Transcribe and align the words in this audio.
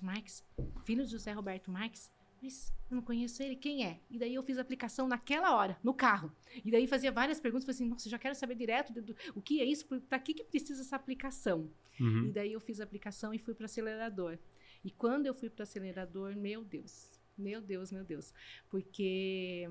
Marques, 0.02 0.44
filho 0.84 1.04
de 1.04 1.10
José 1.10 1.32
Roberto 1.32 1.70
Marques. 1.70 2.10
Mas 2.42 2.72
eu 2.90 2.96
não 2.96 3.02
conheço 3.02 3.42
ele, 3.42 3.56
quem 3.56 3.84
é? 3.84 3.98
E 4.10 4.18
daí 4.18 4.34
eu 4.34 4.42
fiz 4.42 4.58
a 4.58 4.60
aplicação 4.60 5.08
naquela 5.08 5.56
hora, 5.56 5.78
no 5.82 5.94
carro. 5.94 6.30
E 6.64 6.70
daí 6.70 6.86
fazia 6.86 7.10
várias 7.10 7.40
perguntas, 7.40 7.64
falei 7.64 7.76
assim, 7.76 7.88
nossa, 7.88 8.08
já 8.08 8.18
quero 8.18 8.34
saber 8.34 8.54
direto 8.54 8.92
do, 8.92 9.02
do, 9.02 9.16
o 9.34 9.40
que 9.40 9.60
é 9.60 9.64
isso, 9.64 9.86
para 9.86 10.18
que, 10.18 10.34
que 10.34 10.44
precisa 10.44 10.82
essa 10.82 10.96
aplicação? 10.96 11.70
Uhum. 11.98 12.26
E 12.26 12.32
daí 12.32 12.52
eu 12.52 12.60
fiz 12.60 12.80
a 12.80 12.84
aplicação 12.84 13.32
e 13.32 13.38
fui 13.38 13.54
para 13.54 13.64
o 13.64 13.66
acelerador. 13.66 14.38
E 14.84 14.90
quando 14.90 15.26
eu 15.26 15.34
fui 15.34 15.48
para 15.48 15.62
o 15.62 15.64
acelerador, 15.64 16.36
meu 16.36 16.62
Deus, 16.62 17.10
meu 17.36 17.60
Deus, 17.60 17.90
meu 17.90 18.04
Deus. 18.04 18.32
Porque, 18.68 19.68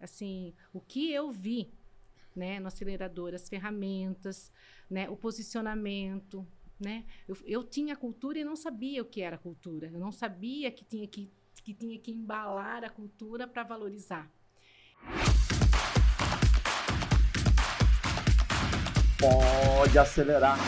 assim, 0.00 0.54
o 0.72 0.80
que 0.80 1.12
eu 1.12 1.30
vi 1.30 1.70
né, 2.34 2.60
no 2.60 2.68
acelerador, 2.68 3.34
as 3.34 3.48
ferramentas, 3.48 4.52
né, 4.90 5.08
o 5.08 5.16
posicionamento, 5.16 6.46
né? 6.78 7.04
Eu, 7.26 7.36
eu 7.44 7.64
tinha 7.64 7.96
cultura 7.96 8.38
e 8.38 8.44
não 8.44 8.56
sabia 8.56 9.02
o 9.02 9.04
que 9.04 9.22
era 9.22 9.38
cultura. 9.38 9.90
Eu 9.92 9.98
não 9.98 10.12
sabia 10.12 10.70
que 10.70 10.84
tinha 10.84 11.06
que, 11.06 11.32
que, 11.62 11.74
tinha 11.74 11.98
que 11.98 12.10
embalar 12.10 12.84
a 12.84 12.90
cultura 12.90 13.46
para 13.46 13.62
valorizar. 13.62 14.30
Pode 19.18 19.98
acelerar. 19.98 20.58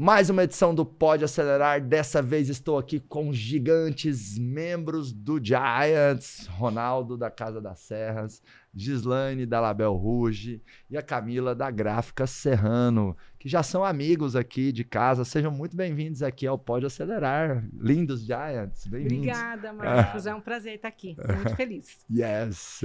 Mais 0.00 0.30
uma 0.30 0.44
edição 0.44 0.72
do 0.72 0.86
Pode 0.86 1.24
Acelerar. 1.24 1.80
Dessa 1.80 2.22
vez 2.22 2.48
estou 2.48 2.78
aqui 2.78 3.00
com 3.00 3.32
gigantes 3.32 4.38
membros 4.38 5.12
do 5.12 5.44
Giants, 5.44 6.46
Ronaldo 6.52 7.16
da 7.16 7.32
Casa 7.32 7.60
das 7.60 7.80
Serras, 7.80 8.40
Gislaine 8.72 9.44
da 9.44 9.58
Label 9.58 9.92
Rouge 9.94 10.62
e 10.88 10.96
a 10.96 11.02
Camila 11.02 11.52
da 11.52 11.68
Gráfica 11.68 12.28
Serrano, 12.28 13.16
que 13.40 13.48
já 13.48 13.60
são 13.64 13.84
amigos 13.84 14.36
aqui 14.36 14.70
de 14.70 14.84
casa. 14.84 15.24
Sejam 15.24 15.50
muito 15.50 15.76
bem-vindos 15.76 16.22
aqui 16.22 16.46
ao 16.46 16.56
Pode 16.56 16.86
Acelerar. 16.86 17.68
Lindos 17.72 18.24
Giants, 18.24 18.86
bem-vindos. 18.86 19.16
Obrigada, 19.16 19.72
Marcos. 19.72 20.26
É 20.26 20.32
um 20.32 20.40
prazer 20.40 20.76
estar 20.76 20.86
aqui. 20.86 21.16
Muito 21.16 21.56
feliz. 21.56 21.98
Yes. 22.08 22.84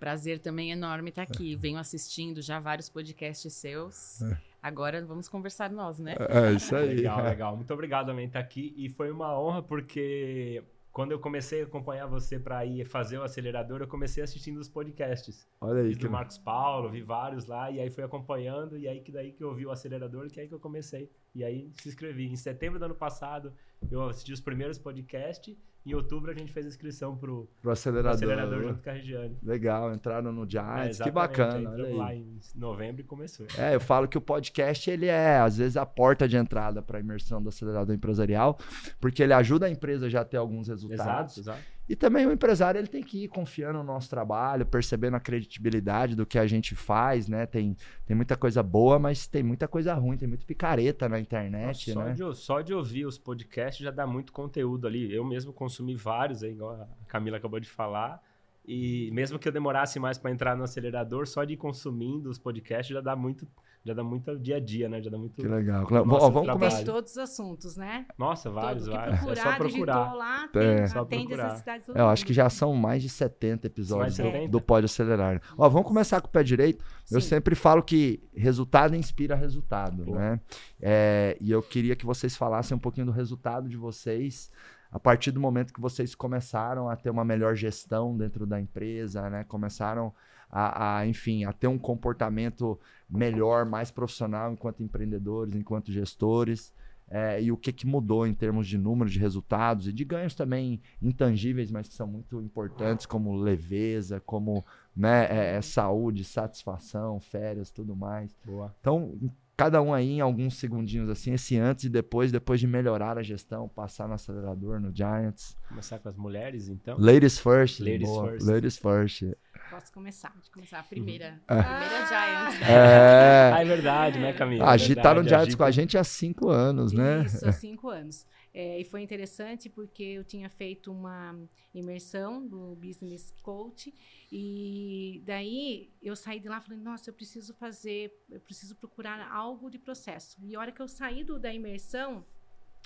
Prazer 0.00 0.38
também 0.38 0.70
enorme 0.70 1.10
estar 1.10 1.22
aqui. 1.24 1.56
Venho 1.56 1.78
assistindo 1.78 2.40
já 2.40 2.58
vários 2.58 2.88
podcasts 2.88 3.52
seus. 3.52 4.20
É. 4.64 4.68
Agora 4.68 5.04
vamos 5.04 5.28
conversar 5.28 5.70
nós, 5.70 5.98
né? 5.98 6.14
É, 6.18 6.48
é 6.48 6.52
isso 6.52 6.74
aí. 6.74 6.96
Legal, 6.96 7.22
legal. 7.22 7.56
Muito 7.56 7.72
obrigado 7.72 8.06
também 8.06 8.26
estar 8.26 8.40
aqui. 8.40 8.74
E 8.76 8.88
foi 8.88 9.10
uma 9.10 9.38
honra 9.38 9.62
porque 9.62 10.62
quando 10.94 11.10
eu 11.10 11.18
comecei 11.18 11.62
a 11.62 11.64
acompanhar 11.64 12.06
você 12.06 12.38
para 12.38 12.64
ir 12.64 12.84
fazer 12.84 13.18
o 13.18 13.24
acelerador, 13.24 13.80
eu 13.80 13.88
comecei 13.88 14.22
assistindo 14.22 14.58
os 14.58 14.68
podcasts. 14.68 15.44
Olha 15.60 15.82
aí. 15.82 15.94
do 15.94 16.08
Marcos 16.08 16.38
Paulo, 16.38 16.88
vi 16.88 17.02
vários 17.02 17.46
lá, 17.46 17.68
e 17.68 17.80
aí 17.80 17.90
fui 17.90 18.04
acompanhando, 18.04 18.78
e 18.78 18.86
aí 18.86 19.00
que 19.00 19.10
daí 19.10 19.32
que 19.32 19.42
eu 19.42 19.52
vi 19.52 19.66
o 19.66 19.72
acelerador, 19.72 20.30
que 20.30 20.40
aí 20.40 20.46
que 20.46 20.54
eu 20.54 20.60
comecei. 20.60 21.10
E 21.34 21.42
aí 21.42 21.68
se 21.80 21.88
inscrevi. 21.88 22.26
Em 22.26 22.36
setembro 22.36 22.78
do 22.78 22.84
ano 22.84 22.94
passado, 22.94 23.52
eu 23.90 24.08
assisti 24.08 24.32
os 24.32 24.40
primeiros 24.40 24.78
podcasts 24.78 25.56
em 25.86 25.94
outubro 25.94 26.30
a 26.30 26.34
gente 26.34 26.52
fez 26.52 26.64
a 26.64 26.68
inscrição 26.68 27.16
pro, 27.16 27.48
pro 27.60 27.70
acelerador. 27.70 28.18
Pro 28.18 28.30
acelerador 28.30 28.68
junto 28.68 28.82
com 28.82 28.90
a 28.90 28.92
Regiane. 28.92 29.36
Legal, 29.42 29.94
entraram 29.94 30.32
no 30.32 30.48
Giants, 30.48 31.00
é, 31.00 31.04
que 31.04 31.10
bacana. 31.10 31.70
Entramos 31.70 31.96
lá 31.96 32.14
em 32.14 32.40
novembro 32.54 33.02
e 33.02 33.04
começou. 33.04 33.46
É, 33.58 33.74
eu 33.74 33.80
falo 33.80 34.08
que 34.08 34.16
o 34.16 34.20
podcast 34.20 34.90
ele 34.90 35.06
é 35.06 35.38
às 35.38 35.58
vezes 35.58 35.76
a 35.76 35.84
porta 35.84 36.26
de 36.26 36.36
entrada 36.36 36.80
para 36.80 36.98
a 36.98 37.00
imersão 37.00 37.42
do 37.42 37.48
acelerador 37.48 37.94
empresarial, 37.94 38.58
porque 39.00 39.22
ele 39.22 39.32
ajuda 39.32 39.66
a 39.66 39.70
empresa 39.70 40.08
já 40.08 40.22
a 40.22 40.24
ter 40.24 40.38
alguns 40.38 40.68
resultados. 40.68 41.36
Exato, 41.36 41.40
exato. 41.40 41.73
E 41.88 41.94
também 41.94 42.26
o 42.26 42.32
empresário 42.32 42.78
ele 42.78 42.88
tem 42.88 43.02
que 43.02 43.24
ir 43.24 43.28
confiando 43.28 43.78
no 43.78 43.84
nosso 43.84 44.08
trabalho, 44.08 44.64
percebendo 44.64 45.16
a 45.16 45.20
credibilidade 45.20 46.16
do 46.16 46.24
que 46.24 46.38
a 46.38 46.46
gente 46.46 46.74
faz, 46.74 47.28
né? 47.28 47.44
Tem, 47.44 47.76
tem 48.06 48.16
muita 48.16 48.36
coisa 48.36 48.62
boa, 48.62 48.98
mas 48.98 49.26
tem 49.26 49.42
muita 49.42 49.68
coisa 49.68 49.92
ruim, 49.94 50.16
tem 50.16 50.26
muito 50.26 50.46
picareta 50.46 51.08
na 51.08 51.20
internet, 51.20 51.92
Nossa, 51.92 52.08
né? 52.08 52.16
Só 52.16 52.30
de, 52.30 52.38
só 52.38 52.60
de 52.62 52.74
ouvir 52.74 53.04
os 53.04 53.18
podcasts 53.18 53.84
já 53.84 53.90
dá 53.90 54.06
muito 54.06 54.32
conteúdo 54.32 54.86
ali. 54.86 55.12
Eu 55.12 55.24
mesmo 55.24 55.52
consumi 55.52 55.94
vários, 55.94 56.42
aí, 56.42 56.52
igual 56.52 56.72
a 56.72 56.88
Camila 57.06 57.36
acabou 57.36 57.60
de 57.60 57.68
falar. 57.68 58.22
E 58.66 59.10
mesmo 59.12 59.38
que 59.38 59.46
eu 59.46 59.52
demorasse 59.52 59.98
mais 60.00 60.18
para 60.18 60.30
entrar 60.30 60.56
no 60.56 60.64
acelerador, 60.64 61.26
só 61.26 61.44
de 61.44 61.54
ir 61.54 61.56
consumindo 61.56 62.30
os 62.30 62.38
podcasts 62.38 62.94
já 62.94 63.00
dá 63.00 63.14
muito 63.14 63.46
já 63.84 63.92
dá 63.92 64.02
muito 64.02 64.34
dia 64.38 64.56
a 64.56 64.60
dia, 64.60 64.88
né? 64.88 65.02
Já 65.02 65.10
dá 65.10 65.18
muito. 65.18 65.34
Que 65.36 65.46
legal. 65.46 65.86
Bom, 65.86 66.30
vamos 66.30 66.50
começar. 66.50 66.76
Tem 66.78 66.86
todos 66.86 67.10
os 67.12 67.18
assuntos, 67.18 67.76
né? 67.76 68.06
Nossa, 68.16 68.50
vários, 68.50 68.84
Todo 68.86 68.94
vários. 68.94 69.18
Procurar, 69.18 69.40
é 69.40 69.44
só 69.44 69.56
procurar. 69.58 70.14
Lá, 70.14 70.48
tem, 70.48 70.62
é. 70.62 70.86
Só 70.86 71.04
procurar. 71.04 71.62
é, 71.94 72.00
Eu 72.00 72.08
acho 72.08 72.24
que 72.24 72.32
já 72.32 72.48
são 72.48 72.72
mais 72.74 73.02
de 73.02 73.10
70 73.10 73.66
episódios 73.66 74.16
do, 74.16 74.48
do 74.48 74.60
Pode 74.60 74.86
Acelerar. 74.86 75.42
Ó, 75.58 75.68
vamos 75.68 75.86
começar 75.86 76.22
com 76.22 76.28
o 76.28 76.30
pé 76.30 76.42
direito. 76.42 76.82
Sim. 77.04 77.16
Eu 77.16 77.20
sempre 77.20 77.54
falo 77.54 77.82
que 77.82 78.22
resultado 78.34 78.96
inspira 78.96 79.34
resultado, 79.34 80.02
Pô. 80.02 80.14
né? 80.14 80.40
É, 80.80 81.36
e 81.38 81.50
eu 81.50 81.62
queria 81.62 81.94
que 81.94 82.06
vocês 82.06 82.34
falassem 82.34 82.74
um 82.74 82.80
pouquinho 82.80 83.04
do 83.04 83.12
resultado 83.12 83.68
de 83.68 83.76
vocês 83.76 84.50
a 84.94 85.00
partir 85.00 85.32
do 85.32 85.40
momento 85.40 85.74
que 85.74 85.80
vocês 85.80 86.14
começaram 86.14 86.88
a 86.88 86.94
ter 86.94 87.10
uma 87.10 87.24
melhor 87.24 87.56
gestão 87.56 88.16
dentro 88.16 88.46
da 88.46 88.60
empresa, 88.60 89.28
né? 89.28 89.42
Começaram 89.42 90.14
a, 90.48 90.98
a, 90.98 91.06
enfim, 91.08 91.44
a 91.44 91.52
ter 91.52 91.66
um 91.66 91.76
comportamento 91.76 92.78
melhor, 93.10 93.66
mais 93.66 93.90
profissional 93.90 94.52
enquanto 94.52 94.84
empreendedores, 94.84 95.56
enquanto 95.56 95.90
gestores. 95.90 96.72
É, 97.10 97.42
e 97.42 97.50
o 97.50 97.56
que, 97.56 97.72
que 97.72 97.88
mudou 97.88 98.24
em 98.24 98.32
termos 98.32 98.68
de 98.68 98.78
número 98.78 99.10
de 99.10 99.18
resultados 99.18 99.88
e 99.88 99.92
de 99.92 100.04
ganhos 100.04 100.36
também 100.36 100.80
intangíveis, 101.02 101.72
mas 101.72 101.88
que 101.88 101.94
são 101.94 102.06
muito 102.06 102.40
importantes, 102.40 103.04
como 103.04 103.34
leveza, 103.34 104.20
como 104.20 104.64
né, 104.94 105.26
é, 105.28 105.56
é 105.56 105.60
saúde, 105.60 106.22
satisfação, 106.22 107.18
férias, 107.18 107.72
tudo 107.72 107.96
mais. 107.96 108.32
Boa. 108.46 108.72
Então, 108.80 109.12
cada 109.56 109.80
um 109.80 109.94
aí 109.94 110.12
em 110.12 110.20
alguns 110.20 110.56
segundinhos 110.56 111.08
assim, 111.08 111.32
esse 111.34 111.56
antes 111.56 111.84
e 111.84 111.88
depois, 111.88 112.32
depois 112.32 112.60
de 112.60 112.66
melhorar 112.66 113.18
a 113.18 113.22
gestão, 113.22 113.68
passar 113.68 114.08
no 114.08 114.14
acelerador, 114.14 114.80
no 114.80 114.94
Giants. 114.94 115.56
Começar 115.68 115.98
com 115.98 116.08
as 116.08 116.16
mulheres, 116.16 116.68
então? 116.68 116.96
Ladies 116.98 117.38
first. 117.38 117.80
Ladies 117.80 118.08
boa. 118.08 118.30
first. 118.30 118.46
Ladies 118.46 118.78
first. 118.78 119.22
Posso 119.70 119.92
começar? 119.92 120.30
Pode 120.30 120.50
começar 120.50 120.80
a 120.80 120.82
primeira. 120.82 121.40
Uhum. 121.50 121.58
A 121.58 121.62
primeira 121.62 122.06
Giants. 122.06 122.62
É. 122.62 123.52
ah, 123.52 123.60
é 123.60 123.64
verdade, 123.64 124.18
né, 124.18 124.32
Camila? 124.32 124.68
A 124.68 124.76
Gi 124.76 124.94
tá 124.94 125.14
no 125.14 125.26
Giants 125.26 125.54
com 125.54 125.64
a 125.64 125.70
gente 125.70 125.98
há 125.98 126.04
cinco 126.04 126.48
anos, 126.48 126.92
né? 126.92 127.24
Isso, 127.24 127.48
há 127.48 127.52
cinco 127.52 127.88
anos. 127.88 128.26
É, 128.52 128.78
e 128.80 128.84
foi 128.84 129.02
interessante 129.02 129.68
porque 129.68 130.02
eu 130.02 130.24
tinha 130.24 130.48
feito 130.48 130.92
uma 130.92 131.36
imersão 131.74 132.46
do 132.46 132.76
Business 132.76 133.34
Coach 133.42 133.92
e 134.30 135.20
daí 135.26 135.90
eu 136.00 136.14
saí 136.14 136.38
de 136.38 136.48
lá 136.48 136.60
falando, 136.60 136.82
nossa, 136.82 137.10
eu 137.10 137.14
preciso 137.14 137.52
fazer, 137.54 138.16
eu 138.30 138.40
preciso 138.40 138.76
procurar 138.76 139.28
algo 139.32 139.68
de 139.68 139.78
processo. 139.78 140.38
E 140.40 140.54
a 140.54 140.60
hora 140.60 140.70
que 140.70 140.80
eu 140.80 140.86
saí 140.86 141.24
do, 141.24 141.36
da 141.36 141.52
imersão, 141.52 142.24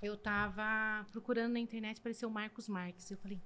eu 0.03 0.15
estava 0.15 1.05
procurando 1.13 1.53
na 1.53 1.59
internet, 1.59 1.99
apareceu 1.99 2.31
o 2.31 2.33
Marcos 2.33 2.67
Marques. 2.67 3.11
Eu 3.11 3.19
falei, 3.19 3.39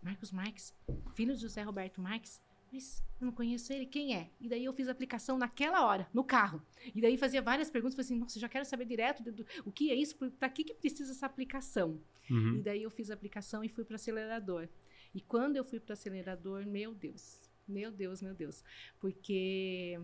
Marcos 0.00 0.30
Marques, 0.30 0.72
filho 1.14 1.34
de 1.34 1.42
José 1.42 1.62
Roberto 1.62 2.00
Marques? 2.00 2.40
Mas 2.72 3.02
eu 3.20 3.26
não 3.26 3.32
conheço 3.32 3.72
ele, 3.72 3.86
quem 3.86 4.14
é? 4.14 4.30
E 4.40 4.48
daí 4.48 4.64
eu 4.64 4.72
fiz 4.72 4.88
a 4.88 4.92
aplicação 4.92 5.38
naquela 5.38 5.84
hora, 5.86 6.08
no 6.12 6.22
carro. 6.22 6.62
E 6.94 7.00
daí 7.00 7.16
fazia 7.16 7.40
várias 7.40 7.70
perguntas, 7.70 7.94
falei 7.94 8.04
assim, 8.04 8.18
nossa, 8.18 8.38
já 8.38 8.48
quero 8.48 8.64
saber 8.64 8.84
direto 8.84 9.22
do, 9.22 9.32
do, 9.32 9.46
o 9.64 9.72
que 9.72 9.90
é 9.90 9.94
isso, 9.94 10.16
para 10.16 10.48
que, 10.48 10.64
que 10.64 10.74
precisa 10.74 11.12
essa 11.12 11.26
aplicação? 11.26 12.00
Uhum. 12.30 12.56
E 12.56 12.62
daí 12.62 12.82
eu 12.82 12.90
fiz 12.90 13.10
a 13.10 13.14
aplicação 13.14 13.64
e 13.64 13.68
fui 13.68 13.84
para 13.84 13.94
o 13.94 13.96
acelerador. 13.96 14.68
E 15.14 15.20
quando 15.20 15.56
eu 15.56 15.64
fui 15.64 15.80
para 15.80 15.92
o 15.92 15.94
acelerador, 15.94 16.66
meu 16.66 16.94
Deus, 16.94 17.40
meu 17.66 17.90
Deus, 17.90 18.20
meu 18.20 18.34
Deus. 18.34 18.62
Porque, 19.00 19.98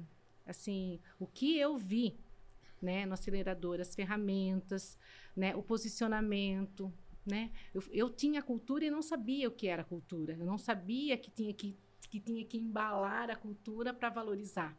assim, 0.47 1.01
o 1.19 1.27
que 1.27 1.59
eu 1.59 1.77
vi 1.77 2.19
né, 2.81 3.07
no 3.07 3.15
acelerador, 3.15 3.81
as 3.81 3.95
ferramentas, 3.95 4.99
né, 5.37 5.55
o 5.55 5.63
posicionamento, 5.63 6.93
né? 7.27 7.51
Eu, 7.73 7.83
eu 7.91 8.11
tinha 8.11 8.43
cultura 8.43 8.85
e 8.85 8.91
não 8.91 9.01
sabia 9.01 9.49
o 9.49 9.51
que 9.51 9.67
era 9.67 9.83
cultura. 9.83 10.37
Eu 10.39 10.45
não 10.45 10.59
sabia 10.59 11.17
que 11.17 11.31
tinha 11.31 11.55
que 11.55 11.77
que 12.15 12.21
tinha 12.21 12.45
que 12.45 12.57
embalar 12.57 13.29
a 13.29 13.35
cultura 13.35 13.93
para 13.93 14.09
valorizar. 14.09 14.79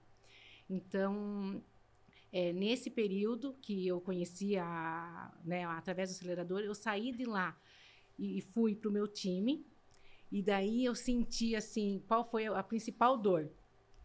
Então, 0.69 1.61
é, 2.31 2.53
nesse 2.53 2.89
período 2.89 3.53
que 3.61 3.85
eu 3.85 3.99
conhecia, 3.99 4.63
né, 5.43 5.65
através 5.65 6.09
do 6.09 6.13
acelerador, 6.13 6.61
eu 6.61 6.73
saí 6.73 7.11
de 7.11 7.25
lá 7.25 7.59
e 8.17 8.39
fui 8.39 8.73
para 8.73 8.89
o 8.89 8.93
meu 8.93 9.05
time. 9.05 9.65
E 10.31 10.41
daí 10.41 10.85
eu 10.85 10.95
senti 10.95 11.57
assim, 11.57 12.01
qual 12.07 12.23
foi 12.23 12.45
a 12.45 12.63
principal 12.63 13.17
dor? 13.17 13.51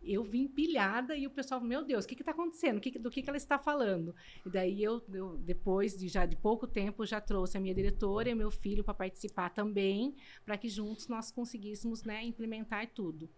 Eu 0.02 0.24
vim 0.24 0.48
pilhada 0.48 1.16
e 1.16 1.26
o 1.26 1.30
pessoal, 1.30 1.60
meu 1.60 1.84
Deus, 1.84 2.04
o 2.04 2.08
que 2.08 2.14
está 2.14 2.32
acontecendo? 2.32 2.80
Que, 2.80 2.98
do 2.98 3.10
que, 3.10 3.22
que 3.22 3.28
ela 3.28 3.36
está 3.36 3.58
falando? 3.58 4.14
E 4.44 4.50
daí 4.50 4.82
eu, 4.82 5.02
eu, 5.12 5.36
depois 5.38 5.96
de 5.96 6.08
já 6.08 6.24
de 6.26 6.36
pouco 6.36 6.66
tempo, 6.66 7.04
já 7.04 7.20
trouxe 7.20 7.56
a 7.56 7.60
minha 7.60 7.74
diretora 7.74 8.30
e 8.30 8.34
meu 8.34 8.50
filho 8.50 8.82
para 8.82 8.94
participar 8.94 9.50
também, 9.50 10.16
para 10.44 10.56
que 10.56 10.68
juntos 10.68 11.08
nós 11.08 11.30
conseguíssemos 11.30 12.02
né, 12.02 12.24
implementar 12.24 12.88
tudo. 12.94 13.28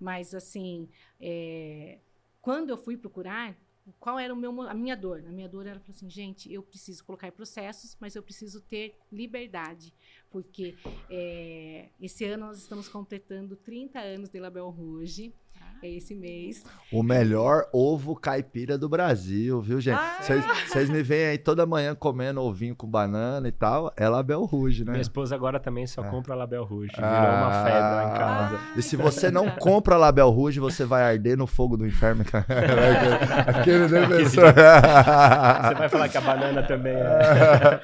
Mas 0.00 0.34
assim, 0.34 0.88
é, 1.20 1.98
quando 2.40 2.70
eu 2.70 2.78
fui 2.78 2.96
procurar, 2.96 3.56
qual 3.98 4.18
era 4.18 4.32
o 4.32 4.36
meu, 4.36 4.62
a 4.62 4.74
minha 4.74 4.96
dor? 4.96 5.24
A 5.26 5.32
minha 5.32 5.48
dor 5.48 5.66
era 5.66 5.80
assim, 5.88 6.08
gente, 6.10 6.52
eu 6.52 6.62
preciso 6.62 7.04
colocar 7.04 7.30
processos, 7.32 7.96
mas 8.00 8.14
eu 8.14 8.22
preciso 8.22 8.60
ter 8.60 8.94
liberdade, 9.10 9.94
porque 10.30 10.76
é, 11.08 11.88
esse 12.00 12.24
ano 12.24 12.46
nós 12.46 12.58
estamos 12.58 12.88
completando 12.88 13.56
30 13.56 13.98
anos 13.98 14.28
de 14.28 14.38
Label 14.38 14.68
Rouge. 14.68 15.32
É 15.82 15.88
esse 15.88 16.14
mês. 16.14 16.64
O 16.92 17.02
melhor 17.02 17.66
ovo 17.72 18.14
caipira 18.16 18.78
do 18.78 18.88
Brasil, 18.88 19.60
viu, 19.60 19.80
gente? 19.80 20.00
Vocês 20.20 20.90
ah! 20.90 20.92
me 20.92 21.02
veem 21.02 21.28
aí 21.28 21.38
toda 21.38 21.66
manhã 21.66 21.94
comendo 21.94 22.40
ovinho 22.40 22.74
com 22.74 22.86
banana 22.86 23.46
e 23.48 23.52
tal. 23.52 23.92
É 23.96 24.08
Label 24.08 24.44
Rouge, 24.44 24.84
né? 24.84 24.92
Minha 24.92 25.02
esposa 25.02 25.34
agora 25.34 25.60
também 25.60 25.86
só 25.86 26.04
é. 26.04 26.08
compra 26.08 26.34
Label 26.34 26.64
Rouge. 26.64 26.92
Virou 26.94 27.10
ah, 27.10 27.42
uma 27.42 27.64
febre 27.64 27.80
lá 27.80 28.04
em 28.04 28.18
casa. 28.18 28.60
E 28.76 28.82
se 28.82 28.96
você 28.96 29.30
não 29.30 29.50
compra 29.50 29.96
Label 29.96 30.30
Rouge, 30.30 30.60
você 30.60 30.84
vai 30.84 31.02
arder 31.02 31.36
no 31.36 31.46
fogo 31.46 31.76
do 31.76 31.86
inferno. 31.86 32.24
Aquele 33.46 33.88
defensor. 33.88 34.52
você 34.52 35.74
vai 35.74 35.88
falar 35.88 36.08
que 36.08 36.18
a 36.18 36.20
banana 36.20 36.62
também 36.62 36.94
é. 36.94 37.80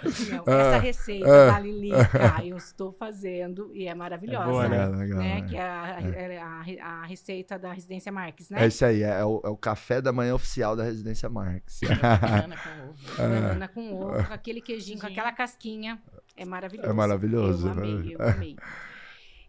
Não, 0.47 0.53
essa 0.53 0.79
receita 0.79 1.29
ah. 1.29 1.53
da 1.53 1.61
Lilica 1.61 2.43
eu 2.45 2.57
estou 2.57 2.93
fazendo 2.93 3.71
e 3.75 3.87
é 3.87 3.95
maravilhosa. 3.95 4.45
É 4.45 4.51
boa, 4.51 4.69
né? 4.69 4.87
Legal, 4.87 5.19
né? 5.19 5.43
Que 5.43 5.57
é 5.57 5.63
a, 5.63 5.99
é. 6.01 6.39
a, 6.39 6.87
a, 6.87 7.07
receita 7.07 7.59
da 7.59 7.73
Residência 7.85 8.11
Marques, 8.11 8.49
né? 8.49 8.65
É 8.65 8.67
isso 8.67 8.85
aí, 8.85 9.03
é 9.03 9.25
o, 9.25 9.41
é 9.45 9.49
o 9.49 9.57
café 9.57 10.01
da 10.01 10.13
manhã 10.13 10.35
oficial 10.35 10.75
da 10.75 10.85
Residência 10.85 11.29
Marques. 11.29 11.81
Banana 12.21 12.57
com 12.57 12.89
ovo. 12.89 13.17
Banana 13.17 13.69
com 13.69 13.95
ovo, 13.95 14.27
com 14.27 14.33
aquele 14.33 14.61
queijinho, 14.61 14.99
com 14.99 15.07
aquela 15.07 15.33
casquinha. 15.33 16.03
É 16.37 16.45
maravilhoso. 16.45 16.89
É 16.89 16.93
maravilhoso. 16.93 17.69
Eu 17.69 17.73
amei, 17.73 18.15
eu 18.15 18.23
amei. 18.23 18.57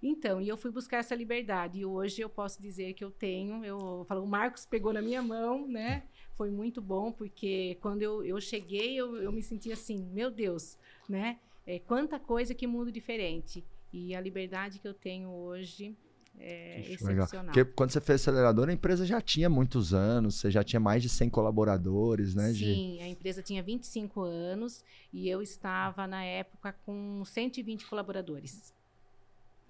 Então, 0.08 0.40
e 0.40 0.48
eu 0.48 0.56
fui 0.56 0.70
buscar 0.70 0.98
essa 0.98 1.16
liberdade. 1.16 1.80
E 1.80 1.86
hoje 1.86 2.22
eu 2.22 2.30
posso 2.30 2.62
dizer 2.62 2.94
que 2.94 3.04
eu 3.04 3.10
tenho. 3.10 3.66
Eu 3.66 4.06
falo, 4.08 4.24
o 4.24 4.28
Marcos 4.28 4.64
pegou 4.64 4.94
na 4.94 5.02
minha 5.02 5.20
mão, 5.20 5.68
né? 5.68 6.04
Foi 6.36 6.52
muito 6.52 6.80
bom, 6.80 7.12
porque 7.12 7.76
quando 7.82 8.04
eu, 8.04 8.24
eu 8.24 8.40
cheguei, 8.40 8.96
eu, 8.96 9.16
eu 9.16 9.32
me 9.32 9.42
senti 9.42 9.72
assim, 9.72 10.08
meu 10.14 10.30
Deus, 10.30 10.78
né? 11.10 11.40
É, 11.66 11.80
quanta 11.80 12.20
coisa, 12.20 12.54
que 12.54 12.68
mundo 12.68 12.92
diferente. 12.92 13.66
E 13.92 14.14
a 14.14 14.22
liberdade 14.22 14.78
que 14.78 14.88
eu 14.88 14.94
tenho 14.94 15.30
hoje 15.30 15.96
é 16.40 16.80
Ixi, 16.82 16.94
excepcional. 16.94 17.46
Porque 17.46 17.66
quando 17.66 17.92
você 17.92 18.02
fez 18.02 18.22
acelerador, 18.22 18.70
a 18.70 18.74
empresa 18.74 19.06
já 19.06 19.22
tinha 19.22 19.50
muitos 19.50 19.94
anos, 19.94 20.36
você 20.36 20.52
já 20.52 20.64
tinha 20.64 20.80
mais 20.80 21.02
de 21.02 21.10
100 21.10 21.30
colaboradores, 21.30 22.36
né? 22.36 22.54
Sim, 22.54 23.02
a 23.02 23.08
empresa 23.08 23.42
tinha 23.42 23.64
25 23.64 24.22
anos 24.22 24.84
e 25.12 25.30
eu 25.30 25.42
estava, 25.42 26.08
na 26.08 26.24
época, 26.24 26.74
com 26.86 27.24
120 27.26 27.86
colaboradores. 27.88 28.74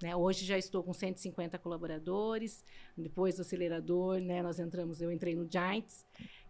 Né? 0.02 0.16
Hoje 0.16 0.46
já 0.46 0.58
estou 0.58 0.84
com 0.84 0.94
150 0.94 1.58
colaboradores. 1.60 2.64
Depois 2.98 3.36
do 3.36 3.42
acelerador, 3.42 4.20
né, 4.20 4.42
nós 4.42 4.60
entramos, 4.60 5.02
eu 5.02 5.12
entrei 5.12 5.36
no 5.36 5.50
Giants. 5.50 6.06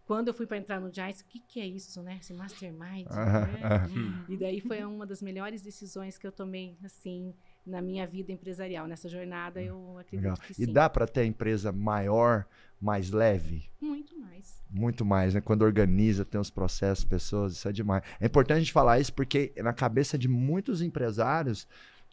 Quando 0.06 0.28
eu 0.28 0.34
fui 0.34 0.46
para 0.46 0.56
entrar 0.56 0.80
no 0.80 0.92
Giants, 0.92 1.20
o 1.20 1.24
que, 1.24 1.40
que 1.40 1.60
é 1.60 1.66
isso, 1.66 2.00
né? 2.00 2.18
Esse 2.20 2.32
mastermind. 2.32 3.06
né? 3.10 3.88
e 4.28 4.36
daí 4.36 4.60
foi 4.60 4.84
uma 4.84 5.04
das 5.04 5.20
melhores 5.20 5.62
decisões 5.62 6.16
que 6.16 6.26
eu 6.26 6.32
tomei, 6.32 6.76
assim, 6.84 7.34
na 7.66 7.82
minha 7.82 8.06
vida 8.06 8.32
empresarial. 8.32 8.86
Nessa 8.86 9.08
jornada, 9.08 9.60
eu 9.60 9.98
acredito 9.98 10.22
Legal. 10.22 10.36
que 10.36 10.54
sim. 10.54 10.62
E 10.62 10.66
dá 10.66 10.88
para 10.88 11.06
ter 11.06 11.20
a 11.22 11.26
empresa 11.26 11.72
maior, 11.72 12.46
mais 12.80 13.10
leve? 13.10 13.68
Muito 13.80 14.18
mais. 14.18 14.62
Muito 14.70 15.04
mais, 15.04 15.34
né? 15.34 15.40
Quando 15.40 15.62
organiza, 15.62 16.24
tem 16.24 16.40
os 16.40 16.50
processos, 16.50 17.04
pessoas, 17.04 17.54
isso 17.54 17.68
é 17.68 17.72
demais. 17.72 18.02
É 18.20 18.26
importante 18.26 18.58
a 18.58 18.60
gente 18.60 18.72
falar 18.72 19.00
isso 19.00 19.12
porque 19.12 19.52
na 19.56 19.72
cabeça 19.72 20.16
de 20.16 20.28
muitos 20.28 20.80
empresários 20.80 21.66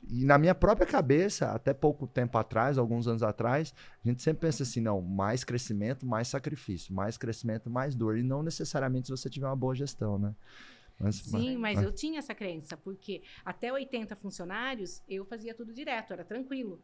e 0.10 0.26
na 0.26 0.38
minha 0.38 0.54
própria 0.54 0.86
cabeça, 0.86 1.52
até 1.52 1.74
pouco 1.74 2.06
tempo 2.06 2.38
atrás, 2.38 2.78
alguns 2.78 3.08
anos 3.08 3.24
atrás, 3.24 3.74
a 4.04 4.08
gente 4.08 4.22
sempre 4.22 4.42
pensa 4.42 4.64
assim: 4.64 4.82
não, 4.82 5.02
mais 5.02 5.44
crescimento, 5.44 6.06
mais 6.06 6.28
sacrifício, 6.28 6.94
mais 6.94 7.18
crescimento, 7.18 7.70
mais 7.70 7.96
dor. 7.96 8.18
E 8.18 8.24
não 8.24 8.44
necessariamente 8.44 9.08
se 9.08 9.12
você 9.12 9.30
tiver 9.30 9.48
uma 9.48 9.56
boa 9.56 9.76
gestão, 9.76 10.18
né? 10.18 10.34
Mas, 11.00 11.16
Sim, 11.16 11.58
mas, 11.58 11.76
mas 11.76 11.86
eu 11.86 11.92
tinha 11.92 12.20
essa 12.20 12.34
crença, 12.34 12.78
porque 12.78 13.22
até 13.44 13.72
80 13.72 14.16
funcionários 14.16 15.02
eu 15.08 15.26
fazia 15.26 15.54
tudo 15.54 15.74
direto, 15.74 16.14
era 16.14 16.24
tranquilo. 16.24 16.82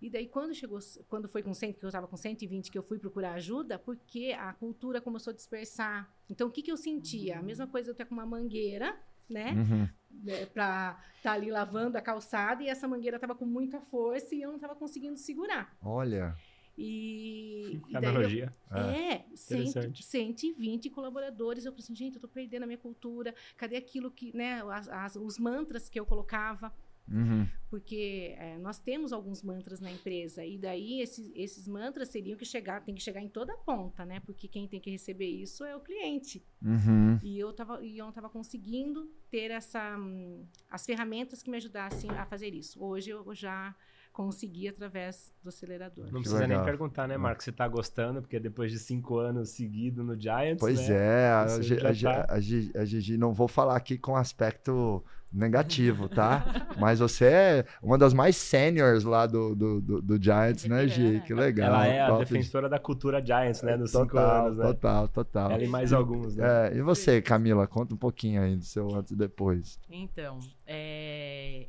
E 0.00 0.10
daí, 0.10 0.28
quando 0.28 0.54
chegou, 0.54 0.78
quando 1.08 1.26
foi 1.28 1.42
com 1.42 1.54
100, 1.54 1.72
que 1.72 1.84
eu 1.84 1.88
estava 1.88 2.06
com 2.06 2.16
120, 2.16 2.70
que 2.70 2.76
eu 2.76 2.82
fui 2.82 2.98
procurar 2.98 3.32
ajuda, 3.32 3.78
porque 3.78 4.36
a 4.38 4.52
cultura 4.52 5.00
começou 5.00 5.30
a 5.30 5.34
dispersar. 5.34 6.12
Então, 6.28 6.48
o 6.48 6.50
que, 6.50 6.62
que 6.62 6.70
eu 6.70 6.76
sentia? 6.76 7.34
Uhum. 7.34 7.40
A 7.40 7.42
mesma 7.42 7.66
coisa 7.66 7.90
eu 7.90 7.94
ter 7.94 8.04
com 8.04 8.14
uma 8.14 8.26
mangueira, 8.26 8.98
né? 9.28 9.52
Uhum. 9.52 9.88
É, 10.28 10.46
para 10.46 10.98
estar 11.16 11.22
tá 11.22 11.32
ali 11.32 11.50
lavando 11.50 11.96
a 11.96 12.02
calçada 12.02 12.62
e 12.62 12.68
essa 12.68 12.86
mangueira 12.86 13.16
estava 13.16 13.34
com 13.34 13.44
muita 13.46 13.80
força 13.80 14.34
e 14.34 14.42
eu 14.42 14.48
não 14.48 14.56
estava 14.56 14.74
conseguindo 14.74 15.16
segurar. 15.16 15.74
Olha. 15.82 16.36
E, 16.76 17.80
e 17.88 17.96
analogia. 17.96 18.54
Eu, 18.70 18.76
é, 18.76 19.12
é 19.12 19.24
120 19.34 20.90
colaboradores. 20.90 21.64
Eu 21.64 21.72
falei 21.72 21.84
assim, 21.84 21.94
gente, 21.94 22.14
eu 22.14 22.18
estou 22.18 22.30
perdendo 22.30 22.64
a 22.64 22.66
minha 22.66 22.78
cultura. 22.78 23.34
Cadê 23.56 23.76
aquilo 23.76 24.10
que, 24.10 24.36
né, 24.36 24.62
as, 24.70 24.88
as, 24.88 25.16
os 25.16 25.38
mantras 25.38 25.88
que 25.88 25.98
eu 25.98 26.04
colocava? 26.04 26.72
Uhum. 27.08 27.48
Porque 27.70 28.34
é, 28.36 28.58
nós 28.58 28.78
temos 28.78 29.12
alguns 29.12 29.42
mantras 29.42 29.80
na 29.80 29.90
empresa 29.90 30.44
e 30.44 30.58
daí 30.58 31.00
esses, 31.00 31.30
esses 31.34 31.68
mantras 31.68 32.08
teriam 32.08 32.36
que 32.36 32.44
chegar, 32.44 32.82
tem 32.82 32.94
que 32.94 33.02
chegar 33.02 33.20
em 33.20 33.28
toda 33.28 33.52
a 33.52 33.56
ponta, 33.56 34.04
né? 34.04 34.20
Porque 34.20 34.48
quem 34.48 34.66
tem 34.66 34.80
que 34.80 34.90
receber 34.90 35.28
isso 35.28 35.64
é 35.64 35.76
o 35.76 35.80
cliente. 35.80 36.44
Uhum. 36.60 37.18
E 37.22 37.38
eu 37.38 37.52
tava, 37.52 37.84
e 37.84 37.98
eu 37.98 38.04
não 38.04 38.10
estava 38.10 38.28
conseguindo 38.28 39.08
ter 39.30 39.50
essa, 39.50 39.96
hum, 39.96 40.44
as 40.68 40.84
ferramentas 40.84 41.42
que 41.42 41.50
me 41.50 41.56
ajudassem 41.56 42.10
a 42.10 42.26
fazer 42.26 42.52
isso. 42.54 42.82
Hoje 42.82 43.10
eu 43.10 43.34
já 43.34 43.74
consegui 44.16 44.66
através 44.66 45.30
do 45.42 45.50
acelerador. 45.50 46.06
Não 46.10 46.22
precisa 46.22 46.46
nem 46.46 46.64
perguntar, 46.64 47.06
né, 47.06 47.18
Marcos, 47.18 47.44
se 47.44 47.50
está 47.50 47.68
gostando, 47.68 48.22
porque 48.22 48.40
depois 48.40 48.72
de 48.72 48.78
cinco 48.78 49.18
anos 49.18 49.50
seguido 49.50 50.02
no 50.02 50.18
Giants. 50.18 50.58
Pois 50.58 50.88
né, 50.88 50.96
é, 50.96 51.28
a, 51.28 51.42
a, 51.42 52.24
tá... 52.24 52.26
a, 52.30 52.34
a 52.36 52.84
Gigi, 52.86 53.18
não 53.18 53.34
vou 53.34 53.46
falar 53.46 53.76
aqui 53.76 53.98
com 53.98 54.16
aspecto 54.16 55.04
negativo, 55.30 56.08
tá? 56.08 56.66
Mas 56.80 57.00
você 57.00 57.26
é 57.26 57.66
uma 57.82 57.98
das 57.98 58.14
mais 58.14 58.36
seniors 58.36 59.04
lá 59.04 59.26
do, 59.26 59.54
do, 59.54 59.80
do, 59.80 60.02
do 60.02 60.22
Giants, 60.22 60.64
né, 60.64 60.88
Gi? 60.88 61.22
Que 61.26 61.34
legal. 61.34 61.68
Ela 61.68 61.86
é 61.86 62.00
a 62.00 62.16
defensora 62.16 62.68
da 62.68 62.78
cultura 62.78 63.24
Giants, 63.24 63.62
né? 63.62 63.76
Nos 63.76 63.92
total, 63.92 64.06
cinco 64.06 64.18
anos, 64.18 64.58
né? 64.58 64.64
Total, 64.64 65.08
total. 65.08 65.50
Ela 65.50 65.62
e 65.62 65.68
mais 65.68 65.92
alguns, 65.92 66.36
né? 66.36 66.70
É, 66.72 66.76
e 66.76 66.80
você, 66.80 67.20
Camila, 67.20 67.66
conta 67.66 67.94
um 67.94 67.98
pouquinho 67.98 68.40
aí 68.40 68.56
do 68.56 68.64
seu 68.64 68.94
antes 68.94 69.12
e 69.12 69.16
depois. 69.16 69.78
Então, 69.90 70.38
é, 70.66 71.15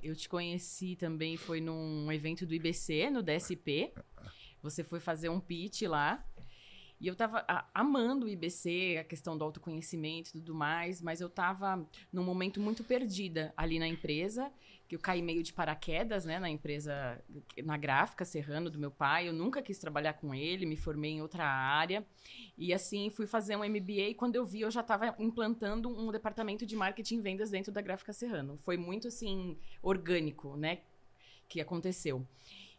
eu 0.03 0.15
te 0.15 0.27
conheci 0.27 0.95
também, 0.95 1.37
foi 1.37 1.61
num 1.61 2.11
evento 2.11 2.45
do 2.45 2.53
IBC, 2.53 3.09
no 3.09 3.21
DSP. 3.21 3.93
Você 4.61 4.83
foi 4.83 4.99
fazer 4.99 5.29
um 5.29 5.39
pitch 5.39 5.83
lá. 5.83 6.25
E 6.99 7.07
eu 7.07 7.15
tava 7.15 7.45
amando 7.73 8.25
o 8.25 8.29
IBC, 8.29 8.97
a 8.99 9.03
questão 9.03 9.37
do 9.37 9.43
autoconhecimento 9.43 10.29
e 10.29 10.33
tudo 10.33 10.55
mais, 10.55 10.99
mas 10.99 11.21
eu 11.21 11.29
tava 11.29 11.87
num 12.11 12.23
momento 12.23 12.59
muito 12.59 12.83
perdida 12.83 13.53
ali 13.55 13.77
na 13.77 13.87
empresa, 13.87 14.51
que 14.87 14.95
eu 14.95 14.99
caí 14.99 15.21
meio 15.21 15.43
de 15.43 15.53
paraquedas, 15.53 16.25
né, 16.25 16.39
na 16.39 16.49
empresa, 16.49 17.21
na 17.63 17.77
gráfica 17.77 18.25
Serrano 18.25 18.69
do 18.69 18.79
meu 18.79 18.89
pai. 18.89 19.27
Eu 19.27 19.33
nunca 19.33 19.61
quis 19.61 19.77
trabalhar 19.77 20.13
com 20.13 20.33
ele, 20.33 20.65
me 20.65 20.75
formei 20.75 21.11
em 21.11 21.21
outra 21.21 21.45
área. 21.45 22.05
E 22.57 22.73
assim, 22.73 23.11
fui 23.11 23.27
fazer 23.27 23.55
um 23.55 23.63
MBA 23.63 24.09
e 24.09 24.13
quando 24.15 24.35
eu 24.35 24.45
vi, 24.45 24.61
eu 24.61 24.71
já 24.71 24.81
estava 24.81 25.13
implantando 25.19 25.89
um 25.89 26.11
departamento 26.11 26.65
de 26.65 26.75
marketing 26.75 27.17
e 27.17 27.21
vendas 27.21 27.51
dentro 27.51 27.71
da 27.71 27.81
gráfica 27.81 28.11
Serrano. 28.11 28.57
Foi 28.57 28.77
muito 28.77 29.07
assim 29.07 29.57
orgânico, 29.83 30.55
né, 30.57 30.79
que 31.47 31.61
aconteceu. 31.61 32.25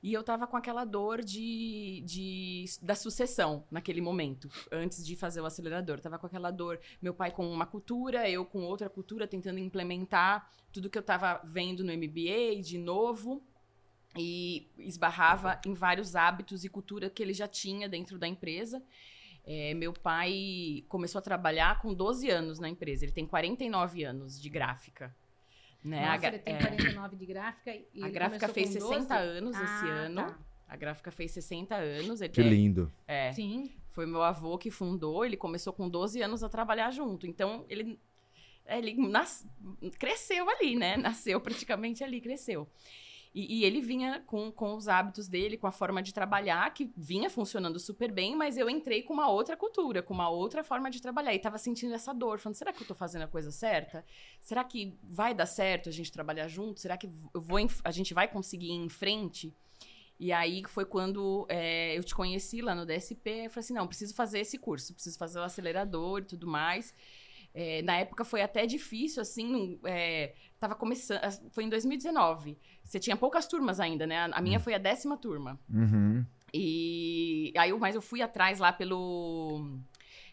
E 0.01 0.13
eu 0.13 0.23
tava 0.23 0.47
com 0.47 0.57
aquela 0.57 0.85
dor 0.85 1.25
de, 1.25 2.03
de, 2.07 2.65
da 2.81 2.95
sucessão 2.95 3.65
naquele 3.69 4.01
momento, 4.01 4.49
antes 4.71 5.05
de 5.05 5.17
fazer 5.17 5.41
o 5.41 5.47
acelerador. 5.47 5.99
tava 5.99 6.19
com 6.19 6.27
aquela 6.27 6.53
dor, 6.53 6.81
meu 7.03 7.13
pai 7.13 7.33
com 7.33 7.51
uma 7.51 7.67
cultura, 7.67 8.31
eu 8.31 8.45
com 8.45 8.63
outra 8.63 8.89
cultura, 8.89 9.27
tentando 9.27 9.59
implementar 9.59 10.49
tudo 10.73 10.89
que 10.89 10.97
eu 10.97 11.03
tava 11.03 11.41
vendo 11.45 11.83
no 11.83 11.93
MBA 11.93 12.63
de 12.63 12.79
novo. 12.79 13.43
E 14.17 14.71
esbarrava 14.79 15.61
em 15.67 15.75
vários 15.75 16.17
hábitos 16.17 16.65
e 16.65 16.69
cultura 16.69 17.11
que 17.11 17.23
ele 17.23 17.35
já 17.35 17.47
tinha 17.47 17.89
dentro 17.89 18.19
da 18.19 18.27
empresa. 18.27 18.83
É, 19.45 19.75
meu 19.75 19.93
pai 19.93 20.85
começou 20.89 21.19
a 21.19 21.23
trabalhar 21.23 21.81
com 21.81 21.93
12 21.93 22.29
anos 22.31 22.59
na 22.59 22.69
empresa. 22.69 23.05
Ele 23.05 23.13
tem 23.13 23.27
49 23.27 24.05
anos 24.05 24.41
de 24.41 24.49
gráfica. 24.49 25.15
Né? 25.85 26.01
Nossa, 26.07 26.27
a, 26.27 26.29
ele 26.29 26.39
tem 26.39 26.59
49 26.59 27.15
é, 27.15 27.19
de 27.19 27.27
gráfica. 27.27 27.77
E 27.95 28.05
a 28.05 28.09
gráfica 28.09 28.49
fez 28.49 28.71
60 28.71 29.15
anos 29.15 29.57
ah, 29.57 29.65
esse 29.65 29.89
ano. 29.89 30.17
Tá. 30.17 30.39
A 30.69 30.77
gráfica 30.77 31.11
fez 31.11 31.31
60 31.33 31.75
anos. 31.75 32.21
que 32.21 32.43
lindo. 32.43 32.93
É, 33.07 33.33
Sim. 33.33 33.73
Foi 33.89 34.07
meu 34.07 34.23
avô 34.23 34.59
que 34.59 34.71
fundou. 34.71 35.25
Ele 35.25 35.37
começou 35.37 35.73
com 35.73 35.89
12 35.89 36.21
anos 36.21 36.45
a 36.45 36.49
trabalhar 36.49 36.91
junto. 36.91 37.27
Então, 37.27 37.65
ele, 37.69 37.99
ele 38.67 38.95
nas, 38.95 39.47
cresceu 39.99 40.49
ali, 40.51 40.77
né? 40.77 40.97
Nasceu 40.97 41.41
praticamente 41.41 42.05
ali, 42.05 42.21
cresceu. 42.21 42.69
E, 43.35 43.59
e, 43.61 43.65
ele 43.65 43.81
vinha 43.81 44.23
com, 44.27 44.51
com 44.51 44.75
os 44.75 44.89
hábitos 44.89 45.29
dele, 45.29 45.57
com 45.57 45.67
a 45.67 45.73
forma 45.73 46.03
de 46.03 46.13
trabalhar, 46.13 46.73
que 46.73 46.91
vinha 46.97 47.29
funcionando 47.29 47.79
super 47.79 48.11
bem, 48.11 48.35
mas 48.35 48.57
eu 48.57 48.69
entrei 48.69 49.03
com 49.03 49.13
uma 49.13 49.29
outra 49.29 49.57
cultura, 49.57 50.03
com 50.03 50.15
uma 50.15 50.29
outra 50.29 50.65
forma 50.65 50.91
de 50.91 51.01
trabalhar. 51.01 51.35
E 51.35 51.39
tava 51.39 51.59
sentindo 51.59 51.95
essa 51.95 52.13
dor, 52.13 52.39
falando: 52.39 52.57
será 52.57 52.73
que 52.73 52.83
eu 52.83 52.87
tô 52.87 52.95
fazendo 52.95 53.23
a 53.23 53.29
coisa 53.29 53.51
certa? 53.51 54.05
Será 54.41 54.65
que 54.65 54.99
vai 55.03 55.35
dar 55.35 55.47
certo 55.47 55.89
a 55.89 55.93
gente 55.93 56.11
trabalhar 56.11 56.49
junto? 56.49 56.81
Será 56.81 56.97
que 56.97 57.07
eu 57.35 57.41
vou 57.41 57.59
a 57.85 57.91
gente 57.91 58.15
vai 58.15 58.29
conseguir 58.29 58.69
ir 58.69 58.85
em 58.85 58.89
frente? 58.89 59.55
E 60.19 60.33
aí 60.33 60.63
foi 60.67 60.85
quando 60.85 61.47
é, 61.49 61.97
eu 61.97 62.03
te 62.03 62.15
conheci 62.15 62.61
lá 62.61 62.75
no 62.75 62.85
DSP. 62.85 63.31
Eu 63.31 63.51
falei 63.51 63.65
assim: 63.65 63.75
não, 63.75 63.87
preciso 63.87 64.15
fazer 64.15 64.41
esse 64.41 64.59
curso, 64.59 64.93
preciso 64.93 65.17
fazer 65.17 65.39
o 65.39 65.43
acelerador 65.43 66.21
e 66.21 66.25
tudo 66.25 66.47
mais. 66.47 66.93
É, 67.55 67.83
na 67.83 67.97
época 67.97 68.25
foi 68.25 68.43
até 68.43 68.67
difícil, 68.67 69.21
assim, 69.21 69.81
é, 69.85 70.35
tava 70.59 70.75
começando, 70.75 71.21
foi 71.51 71.65
em 71.65 71.69
2019. 71.69 72.59
Você 72.85 72.99
tinha 72.99 73.17
poucas 73.17 73.47
turmas 73.47 73.81
ainda, 73.81 74.07
né? 74.07 74.29
A, 74.33 74.41
minha 74.41 74.59
uhum. 74.59 74.65
foi 74.65 74.75
a 74.75 74.79
décima 74.79 75.17
turma. 75.17 75.59
Uhum. 75.69 76.25
E 76.53 77.53
aí, 77.57 77.73
mas 77.73 77.95
eu 77.95 78.03
fui 78.03 78.23
atrás 78.23 78.59
lá 78.59 78.73
pelo 78.73 79.79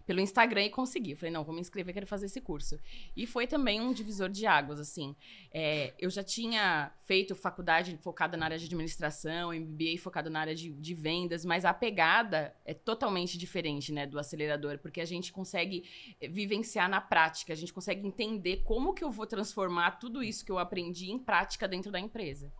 pelo 0.05 0.19
Instagram 0.19 0.65
e 0.65 0.69
consegui. 0.69 1.15
Falei, 1.15 1.31
não, 1.31 1.43
vou 1.43 1.53
me 1.53 1.61
inscrever, 1.61 1.93
quero 1.93 2.07
fazer 2.07 2.27
esse 2.27 2.39
curso. 2.39 2.79
E 3.15 3.25
foi 3.25 3.47
também 3.47 3.81
um 3.81 3.91
divisor 3.91 4.29
de 4.29 4.45
águas, 4.45 4.79
assim. 4.79 5.15
É, 5.51 5.93
eu 5.99 6.09
já 6.09 6.23
tinha 6.23 6.91
feito 7.05 7.35
faculdade 7.35 7.97
focada 8.01 8.37
na 8.37 8.45
área 8.45 8.57
de 8.57 8.65
administração, 8.65 9.51
MBA 9.53 9.97
focado 9.99 10.29
na 10.29 10.39
área 10.39 10.55
de, 10.55 10.71
de, 10.71 10.93
vendas, 10.93 11.45
mas 11.45 11.65
a 11.65 11.73
pegada 11.73 12.55
é 12.65 12.73
totalmente 12.73 13.37
diferente, 13.37 13.91
né, 13.91 14.05
do 14.05 14.19
acelerador, 14.19 14.79
porque 14.79 15.01
a 15.01 15.05
gente 15.05 15.31
consegue 15.31 15.83
eh, 16.19 16.27
vivenciar 16.27 16.89
na 16.89 17.01
prática, 17.01 17.53
a 17.53 17.55
gente 17.55 17.73
consegue 17.73 18.05
entender 18.05 18.63
como 18.63 18.93
que 18.93 19.03
eu 19.03 19.11
vou 19.11 19.25
transformar 19.25 19.91
tudo 19.99 20.23
isso 20.23 20.45
que 20.45 20.51
eu 20.51 20.57
aprendi 20.57 21.11
em 21.11 21.19
prática 21.19 21.67
dentro 21.67 21.91
da 21.91 21.99
empresa. 21.99 22.51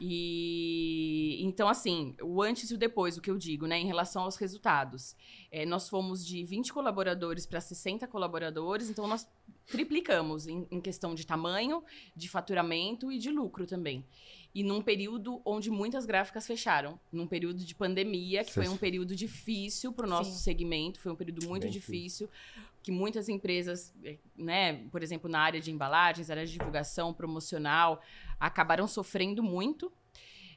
E 0.00 1.38
então, 1.42 1.68
assim, 1.68 2.14
o 2.20 2.42
antes 2.42 2.70
e 2.70 2.74
o 2.74 2.78
depois, 2.78 3.16
o 3.16 3.20
que 3.20 3.30
eu 3.30 3.38
digo, 3.38 3.66
né, 3.66 3.78
em 3.78 3.86
relação 3.86 4.22
aos 4.22 4.36
resultados. 4.36 5.14
É, 5.50 5.64
nós 5.64 5.88
fomos 5.88 6.24
de 6.24 6.44
20 6.44 6.72
colaboradores 6.72 7.46
para 7.46 7.60
60 7.60 8.06
colaboradores, 8.08 8.90
então 8.90 9.06
nós 9.06 9.28
triplicamos 9.66 10.46
em, 10.46 10.66
em, 10.70 10.80
questão 10.80 11.14
de 11.14 11.26
tamanho, 11.26 11.82
de 12.14 12.28
faturamento 12.28 13.10
e 13.10 13.18
de 13.18 13.30
lucro 13.30 13.66
também. 13.66 14.04
E 14.54 14.62
num 14.62 14.80
período 14.80 15.40
onde 15.44 15.70
muitas 15.70 16.06
gráficas 16.06 16.46
fecharam, 16.46 16.98
num 17.10 17.26
período 17.26 17.64
de 17.64 17.74
pandemia, 17.74 18.44
que 18.44 18.52
foi 18.52 18.68
um 18.68 18.76
período 18.76 19.16
difícil 19.16 19.92
para 19.92 20.06
o 20.06 20.08
nosso 20.08 20.30
Sim. 20.32 20.44
segmento, 20.44 21.00
foi 21.00 21.10
um 21.10 21.16
período 21.16 21.48
muito 21.48 21.62
Bem 21.62 21.72
difícil, 21.72 22.28
que 22.82 22.92
muitas 22.92 23.28
empresas, 23.28 23.92
eh, 24.04 24.18
né, 24.36 24.84
por 24.92 25.02
exemplo, 25.02 25.28
na 25.28 25.40
área 25.40 25.60
de 25.60 25.72
embalagens, 25.72 26.30
área 26.30 26.46
de 26.46 26.52
divulgação 26.52 27.12
promocional, 27.12 28.00
acabaram 28.38 28.86
sofrendo 28.86 29.42
muito. 29.42 29.92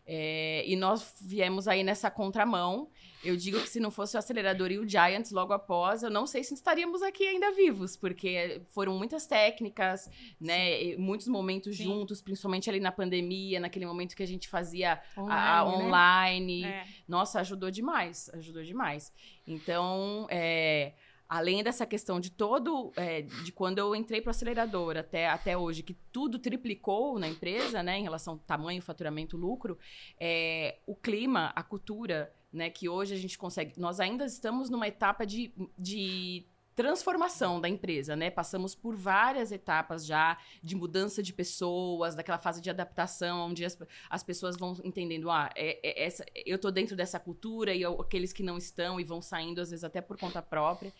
É, 0.10 0.64
e 0.66 0.78
nós 0.78 1.16
viemos 1.22 1.68
aí 1.68 1.84
nessa 1.84 2.10
contramão. 2.10 2.90
Eu 3.22 3.36
digo 3.36 3.60
que 3.60 3.68
se 3.68 3.78
não 3.78 3.92
fosse 3.92 4.16
o 4.16 4.20
acelerador 4.20 4.72
e 4.72 4.80
o 4.80 4.88
Giants 4.88 5.32
logo 5.32 5.52
após, 5.52 6.02
eu 6.02 6.10
não 6.10 6.26
sei 6.26 6.46
se 6.46 6.54
estaríamos 6.54 7.02
aqui 7.02 7.28
ainda 7.28 7.52
vivos, 7.52 7.98
porque 7.98 8.62
foram 8.70 8.98
muitas 8.98 9.28
técnicas, 9.28 10.10
né? 10.40 10.96
Muitos 10.96 11.28
momentos 11.28 11.76
Sim. 11.76 11.84
juntos, 11.84 12.22
principalmente 12.22 12.70
ali 12.70 12.80
na 12.80 12.92
pandemia, 12.92 13.60
naquele 13.60 13.86
momento 13.86 14.16
que 14.16 14.24
a 14.24 14.28
gente 14.28 14.48
fazia 14.48 15.02
online. 15.18 15.34
A, 15.34 15.58
a 15.58 15.66
online. 15.68 16.62
Né? 16.62 16.70
É. 16.70 16.86
Nossa, 17.06 17.42
ajudou 17.42 17.70
demais, 17.70 18.30
ajudou 18.30 18.64
demais. 18.64 19.12
Então, 19.46 20.26
é, 20.30 20.94
além 21.30 21.64
dessa 21.64 21.86
questão 21.86 22.20
de 22.20 22.32
todo, 22.32 22.92
é, 22.96 23.22
de 23.22 23.52
quando 23.52 23.80
eu 23.80 23.96
entrei 23.96 24.22
para 24.22 24.30
o 24.30 24.32
acelerador 24.32 24.98
até, 24.98 25.28
até 25.28 25.58
hoje, 25.58 25.84
que 25.84 25.94
tudo 26.12 26.40
triplicou 26.40 27.20
na 27.20 27.28
empresa, 27.28 27.84
né, 27.84 28.00
em 28.00 28.04
relação 28.04 28.34
ao 28.34 28.40
tamanho, 28.40 28.82
faturamento, 28.82 29.36
lucro, 29.36 29.78
é, 30.20 30.78
o 30.86 30.96
clima, 30.96 31.52
a 31.56 31.64
cultura, 31.64 32.34
né, 32.52 32.70
que 32.70 32.88
hoje 32.88 33.14
a 33.14 33.18
gente 33.18 33.38
consegue, 33.38 33.80
nós 33.80 34.00
ainda 34.00 34.26
estamos 34.26 34.70
numa 34.70 34.88
etapa 34.88 35.26
de, 35.26 35.52
de 35.78 36.46
transformação 36.78 37.60
da 37.60 37.68
empresa, 37.68 38.16
né? 38.16 38.30
Passamos 38.30 38.76
por 38.76 38.96
várias 38.96 39.52
etapas 39.52 40.06
já 40.06 40.38
de 40.62 40.76
mudança 40.76 41.24
de 41.24 41.34
pessoas, 41.34 42.14
daquela 42.14 42.38
fase 42.38 42.62
de 42.62 42.70
adaptação, 42.70 43.48
onde 43.50 43.66
as, 43.66 43.76
as 44.08 44.22
pessoas 44.22 44.56
vão 44.56 44.78
entendendo, 44.84 45.32
ah, 45.32 45.50
é, 45.56 45.80
é 45.82 46.06
essa, 46.06 46.24
eu 46.46 46.60
tô 46.60 46.70
dentro 46.70 46.96
dessa 46.96 47.20
cultura 47.20 47.74
e 47.74 47.82
eu, 47.82 48.00
aqueles 48.00 48.32
que 48.32 48.44
não 48.44 48.60
estão 48.60 49.00
e 49.00 49.04
vão 49.04 49.24
saindo 49.24 49.60
às 49.60 49.72
vezes 49.72 49.84
até 49.84 50.02
por 50.02 50.20
conta 50.20 50.40
própria. 50.40 50.94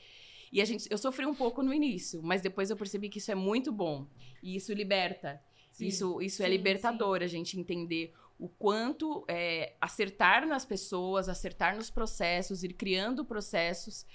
E 0.52 0.62
a 0.62 0.66
gente, 0.66 0.88
eu 0.90 0.98
sofri 0.98 1.26
um 1.26 1.34
pouco 1.34 1.62
no 1.62 1.74
início, 1.74 2.22
mas 2.24 2.42
depois 2.42 2.70
eu 2.70 2.78
percebi 2.78 3.10
que 3.10 3.18
isso 3.18 3.32
é 3.32 3.36
muito 3.36 3.72
bom. 3.72 4.08
E 4.42 4.56
isso 4.56 4.74
liberta. 4.74 5.42
Sim, 5.72 5.88
isso 5.88 6.22
isso 6.22 6.42
é 6.42 6.46
sim, 6.46 6.52
é 6.52 6.56
libertador, 6.56 7.20
sim. 7.20 7.26
a 7.26 7.28
gente 7.28 7.60
entender 7.60 8.14
o 8.40 8.48
quanto 8.48 9.26
é, 9.28 9.76
acertar 9.82 10.48
nas 10.48 10.66
pessoas, 10.66 11.28
acertar 11.28 11.76
nos 11.76 11.90
processos, 11.90 12.64
ir 12.64 12.74
criando 12.74 13.26
processos 13.26 14.06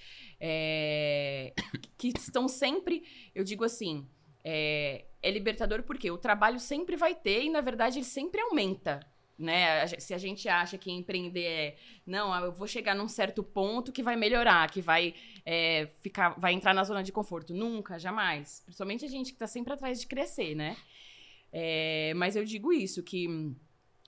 é, 0.40 1.52
que 1.98 2.08
estão 2.08 2.46
sempre, 2.46 3.02
eu 3.34 3.42
digo 3.42 3.64
assim, 3.64 4.06
é, 4.44 5.06
é 5.20 5.30
libertador 5.30 5.82
porque 5.82 6.10
o 6.10 6.18
trabalho 6.18 6.58
sempre 6.60 6.96
vai 6.96 7.14
ter 7.14 7.42
e, 7.44 7.50
na 7.50 7.60
verdade, 7.60 7.98
ele 7.98 8.04
sempre 8.04 8.40
aumenta 8.40 9.00
né? 9.42 9.86
Se 9.86 10.14
a 10.14 10.18
gente 10.18 10.48
acha 10.48 10.78
que 10.78 10.90
empreender 10.90 11.44
é, 11.44 11.76
não, 12.06 12.34
eu 12.44 12.52
vou 12.52 12.66
chegar 12.66 12.94
num 12.94 13.08
certo 13.08 13.42
ponto 13.42 13.92
que 13.92 14.02
vai 14.02 14.16
melhorar, 14.16 14.70
que 14.70 14.80
vai 14.80 15.14
é, 15.44 15.88
ficar, 16.00 16.30
vai 16.38 16.52
entrar 16.52 16.72
na 16.72 16.84
zona 16.84 17.02
de 17.02 17.12
conforto. 17.12 17.52
Nunca, 17.52 17.98
jamais. 17.98 18.62
Principalmente 18.64 19.04
a 19.04 19.08
gente 19.08 19.26
que 19.26 19.36
está 19.36 19.46
sempre 19.46 19.72
atrás 19.72 20.00
de 20.00 20.06
crescer, 20.06 20.54
né? 20.54 20.76
É, 21.52 22.14
mas 22.14 22.34
eu 22.36 22.44
digo 22.44 22.72
isso, 22.72 23.02
que 23.02 23.54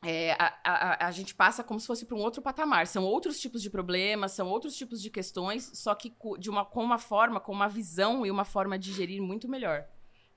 é, 0.02 0.32
a, 0.32 0.54
a, 0.64 1.06
a, 1.08 1.10
gente 1.10 1.34
passa 1.34 1.62
como 1.62 1.78
se 1.78 1.86
fosse 1.86 2.06
para 2.06 2.16
um 2.16 2.20
outro 2.20 2.40
patamar. 2.40 2.86
São 2.86 3.04
outros 3.04 3.38
tipos 3.40 3.60
de 3.60 3.68
problemas, 3.68 4.32
são 4.32 4.48
outros 4.48 4.76
tipos 4.76 5.02
de 5.02 5.10
questões, 5.10 5.70
só 5.74 5.94
que 5.94 6.12
de 6.38 6.48
uma, 6.48 6.64
com 6.64 6.82
uma 6.82 6.98
forma, 6.98 7.40
com 7.40 7.52
uma 7.52 7.68
visão 7.68 8.24
e 8.24 8.30
uma 8.30 8.44
forma 8.44 8.78
de 8.78 8.92
gerir 8.92 9.20
muito 9.20 9.48
melhor 9.48 9.86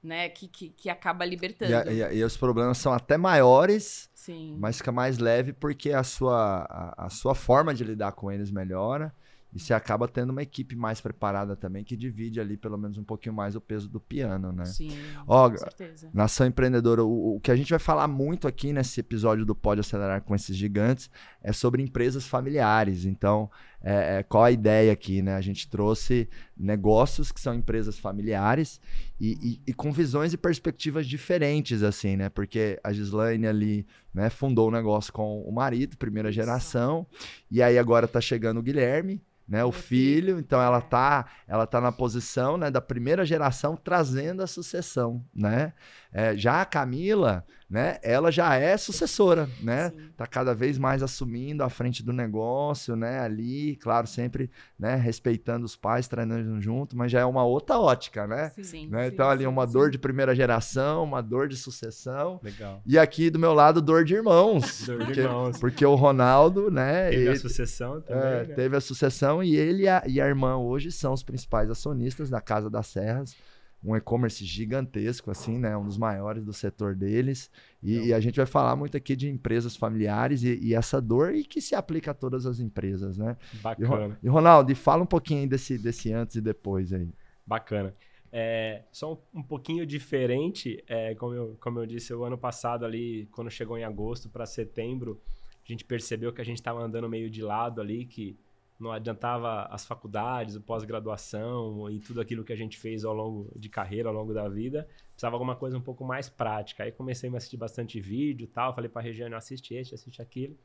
né? 0.04 0.30
Que, 0.30 0.48
que, 0.48 0.70
que 0.70 0.90
acaba 0.90 1.26
libertando. 1.26 1.90
E, 1.90 2.02
e, 2.02 2.18
e, 2.18 2.24
os 2.24 2.38
problemas 2.38 2.78
são 2.78 2.94
até 2.94 3.18
maiores, 3.18 4.10
Sim. 4.14 4.56
mas 4.60 4.78
fica 4.78 4.92
mais 4.92 5.18
leve 5.18 5.54
porque 5.54 5.92
a 5.92 6.04
sua, 6.04 6.66
a, 6.70 7.06
a 7.06 7.10
sua 7.10 7.36
forma 7.36 7.74
de 7.74 7.84
lidar 7.84 8.12
com 8.14 8.32
eles 8.32 8.52
melhora. 8.52 9.14
E 9.54 9.60
você 9.60 9.74
acaba 9.74 10.08
tendo 10.08 10.32
uma 10.32 10.44
equipe 10.44 10.76
mais 10.76 11.00
preparada 11.00 11.56
também, 11.56 11.84
que 11.84 11.96
divide 11.96 12.40
ali 12.40 12.58
pelo 12.58 12.78
menos 12.78 12.98
um 12.98 13.04
pouquinho 13.04 13.34
mais 13.34 13.56
o 13.56 13.62
peso 13.62 13.88
do 13.88 14.00
piano, 14.00 14.52
né? 14.52 14.66
Sim, 14.66 14.92
Ó, 15.26 15.50
com 15.50 15.58
certeza. 15.58 16.10
Nação 16.14 16.46
Empreendedora, 16.46 17.04
o, 17.04 17.36
o, 17.36 17.40
que 17.40 17.50
a 17.50 17.56
gente 17.56 17.70
vai 17.70 17.80
falar 17.80 18.08
muito 18.08 18.48
aqui 18.48 18.74
nesse 18.74 19.00
episódio 19.00 19.46
do 19.46 19.56
Pode 19.56 19.80
Acelerar 19.80 20.22
com 20.22 20.36
esses 20.36 20.56
gigantes 20.56 21.10
é 21.42 21.54
sobre 21.54 21.82
empresas 21.82 22.28
familiares. 22.28 23.06
Então, 23.06 23.50
é, 23.84 24.18
é, 24.18 24.24
qual 24.24 24.44
a 24.44 24.52
ideia 24.52 24.92
aqui, 24.92 25.22
né? 25.22 25.36
A 25.36 25.42
gente 25.42 25.70
trouxe 25.70 26.28
negócios 26.58 27.32
que 27.32 27.40
são 27.40 27.54
empresas 27.54 27.98
familiares 27.98 28.82
e, 29.20 29.60
e, 29.66 29.72
e, 29.72 29.74
com 29.74 29.92
visões 29.92 30.34
e 30.34 30.38
perspectivas 30.38 31.06
diferentes, 31.06 31.84
assim, 31.84 32.16
né? 32.16 32.30
Porque 32.30 32.80
a 32.84 32.92
Gislaine 32.92 33.48
ali 33.48 33.88
né, 34.14 34.30
fundou 34.30 34.66
o 34.66 34.70
um 34.70 34.74
negócio 34.74 35.14
com 35.14 35.42
o 35.42 35.52
marido, 35.52 35.96
primeira 35.98 36.32
geração, 36.32 37.06
e 37.52 37.62
aí 37.62 37.78
agora 37.78 38.08
tá 38.08 38.20
chegando 38.20 38.60
o 38.60 38.64
Guilherme, 38.64 39.22
né, 39.48 39.64
o 39.64 39.72
filho, 39.72 40.40
então 40.40 40.62
ela 40.62 40.82
tá, 40.82 41.26
ela 41.48 41.66
tá 41.66 41.80
na 41.80 41.92
posição, 41.92 42.58
né, 42.58 42.70
da 42.70 42.82
primeira 42.82 43.26
geração 43.26 43.78
trazendo 43.78 44.44
a 44.44 44.48
sucessão, 44.48 45.24
né? 45.34 45.72
É, 46.18 46.36
já 46.36 46.64
a 46.64 46.66
Camila, 46.66 47.46
né, 47.70 48.00
ela 48.02 48.32
já 48.32 48.56
é 48.56 48.76
sucessora, 48.76 49.48
né? 49.62 49.92
Sim. 49.92 50.10
Tá 50.18 50.26
cada 50.26 50.56
vez 50.56 50.76
mais 50.80 51.04
assumindo 51.04 51.64
a 51.64 51.70
frente 51.70 52.04
do 52.04 52.12
negócio, 52.12 52.96
né, 52.96 53.20
ali, 53.20 53.76
claro, 53.76 54.08
sempre, 54.08 54.50
né, 54.80 54.96
respeitando 54.96 55.64
os 55.64 55.76
pais, 55.76 56.08
treinando 56.08 56.60
junto, 56.60 56.98
mas 56.98 57.12
já 57.12 57.20
é 57.20 57.26
uma 57.26 57.44
outra 57.44 57.78
ótica, 57.78 58.26
né? 58.26 58.52
Sim. 58.64 58.88
né? 58.88 59.10
Então 59.10 59.30
ali 59.30 59.46
uma 59.46 59.68
dor 59.68 59.92
de 59.92 60.00
primeira 60.00 60.34
geração, 60.34 61.04
uma 61.04 61.22
dor 61.22 61.48
de 61.48 61.56
sucessão. 61.56 62.40
Legal. 62.42 62.82
E 62.84 62.98
aqui 62.98 63.30
do 63.30 63.38
meu 63.38 63.54
lado 63.54 63.80
dor 63.80 64.04
de 64.04 64.16
irmãos. 64.16 64.82
dor 64.88 64.98
porque, 64.98 65.14
de 65.14 65.20
irmãos. 65.20 65.60
Porque 65.60 65.86
o 65.86 65.94
Ronaldo, 65.94 66.72
né, 66.72 67.12
teve 67.12 67.22
ele, 67.22 67.30
a 67.30 67.40
sucessão 67.40 68.02
também, 68.02 68.24
é, 68.24 68.44
né? 68.44 68.56
teve 68.56 68.76
a 68.76 68.82
sucessão 68.82 69.44
e 69.44 69.56
ele 69.56 69.84
e 69.84 69.88
a, 69.88 70.02
e 70.08 70.20
a 70.20 70.26
irmã 70.26 70.58
hoje 70.58 70.92
são 70.92 71.14
os 71.14 71.22
principais 71.22 71.70
acionistas 71.70 72.28
da 72.28 72.42
Casa 72.42 72.72
das 72.72 72.88
Serras 72.88 73.36
um 73.84 73.96
e-commerce 73.96 74.44
gigantesco, 74.44 75.30
assim, 75.30 75.58
né? 75.58 75.78
Um 75.78 75.86
dos 75.86 75.98
maiores 75.98 76.44
do 76.44 76.52
setor 76.52 76.96
deles. 76.96 77.50
E, 77.82 78.08
e, 78.08 78.14
a 78.14 78.20
gente 78.20 78.36
vai 78.36 78.46
falar 78.46 78.76
muito 78.76 78.98
aqui 78.98 79.16
de 79.16 79.30
empresas 79.30 79.76
familiares 79.76 80.44
e, 80.44 80.58
e, 80.62 80.74
essa 80.74 81.00
dor 81.00 81.34
e 81.34 81.44
que 81.44 81.62
se 81.62 81.76
aplica 81.76 82.12
a 82.12 82.14
todas 82.14 82.46
as 82.46 82.60
empresas, 82.60 83.18
né? 83.18 83.38
Bacana. 83.62 84.18
E, 84.22 84.26
e 84.26 84.30
Ronaldo, 84.30 84.76
fala 84.76 85.04
um 85.04 85.08
pouquinho 85.08 85.48
desse, 85.48 85.78
desse 85.78 86.12
antes 86.12 86.36
e 86.36 86.42
depois 86.42 86.92
aí. 86.92 87.10
Bacana. 87.46 87.94
É, 88.32 88.84
só 88.92 89.14
um, 89.14 89.40
um 89.40 89.44
pouquinho 89.44 89.86
diferente, 89.86 90.84
é, 90.88 91.16
como, 91.16 91.34
eu, 91.34 91.58
como 91.60 91.80
eu 91.80 91.86
disse, 91.86 92.14
o 92.14 92.24
ano 92.24 92.38
passado 92.38 92.86
ali, 92.86 93.28
quando 93.32 93.50
chegou 93.50 93.78
em 93.78 93.84
agosto 93.84 94.30
para 94.30 94.46
setembro, 94.46 95.22
a 95.66 95.72
gente 95.72 95.86
percebeu 95.86 96.34
que 96.34 96.42
a 96.42 96.46
gente 96.46 96.58
estava 96.58 96.82
andando 96.82 97.08
meio 97.08 97.30
de 97.30 97.42
lado 97.42 97.80
ali, 97.80 98.06
que 98.06 98.38
não 98.80 98.92
adiantava 98.92 99.64
as 99.66 99.86
faculdades, 99.86 100.56
o 100.56 100.62
pós-graduação 100.62 101.90
e 101.90 102.00
tudo 102.00 102.22
aquilo 102.22 102.44
que 102.44 102.54
a 102.54 102.56
gente 102.56 102.78
fez 102.78 103.04
ao 103.04 103.14
longo 103.14 103.52
de 103.56 103.70
carreira, 103.70 104.10
ao 104.10 104.14
longo 104.14 104.34
da 104.34 104.48
vida. 104.48 104.88
Precisava 105.10 105.36
alguma 105.36 105.56
coisa 105.56 105.78
um 105.78 105.82
pouco 105.82 106.06
mais 106.06 106.30
prática. 106.30 106.84
Aí 106.84 106.92
comecei 106.92 107.30
a 107.30 107.38
assistir 107.38 107.58
bastante 107.58 108.00
vídeo 108.00 108.46
e 108.46 108.48
tal. 108.48 108.76
Falei 108.76 108.90
para 108.90 109.02
a 109.02 109.04
Regiane, 109.04 109.34
assiste 109.34 109.74
este, 109.74 109.96
assiste 109.96 110.22
aquilo. 110.22 110.56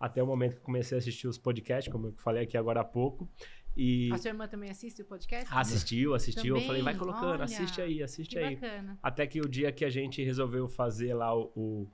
Até 0.00 0.20
o 0.20 0.26
momento 0.26 0.56
que 0.56 0.62
comecei 0.62 0.96
a 0.96 0.98
assistir 0.98 1.28
os 1.28 1.38
podcasts, 1.38 1.90
como 1.92 2.08
eu 2.08 2.12
falei 2.16 2.42
aqui 2.42 2.56
agora 2.56 2.80
há 2.80 2.84
pouco. 2.84 3.28
E... 3.76 4.12
A 4.12 4.18
sua 4.18 4.30
irmã 4.30 4.48
também 4.48 4.70
assiste 4.70 5.02
o 5.02 5.04
podcast? 5.04 5.48
Assistiu, 5.52 6.14
assistiu. 6.14 6.54
Também? 6.54 6.62
Eu 6.62 6.66
falei, 6.66 6.82
vai 6.82 6.96
colocando, 6.96 7.32
Olha, 7.34 7.44
assiste 7.44 7.80
aí, 7.80 8.02
assiste 8.02 8.36
aí. 8.36 8.56
Bacana. 8.56 8.98
Até 9.00 9.26
que 9.28 9.40
o 9.40 9.48
dia 9.48 9.70
que 9.70 9.84
a 9.84 9.90
gente 9.90 10.22
resolveu 10.24 10.68
fazer 10.68 11.14
lá 11.14 11.32
o. 11.36 11.52
o... 11.54 11.88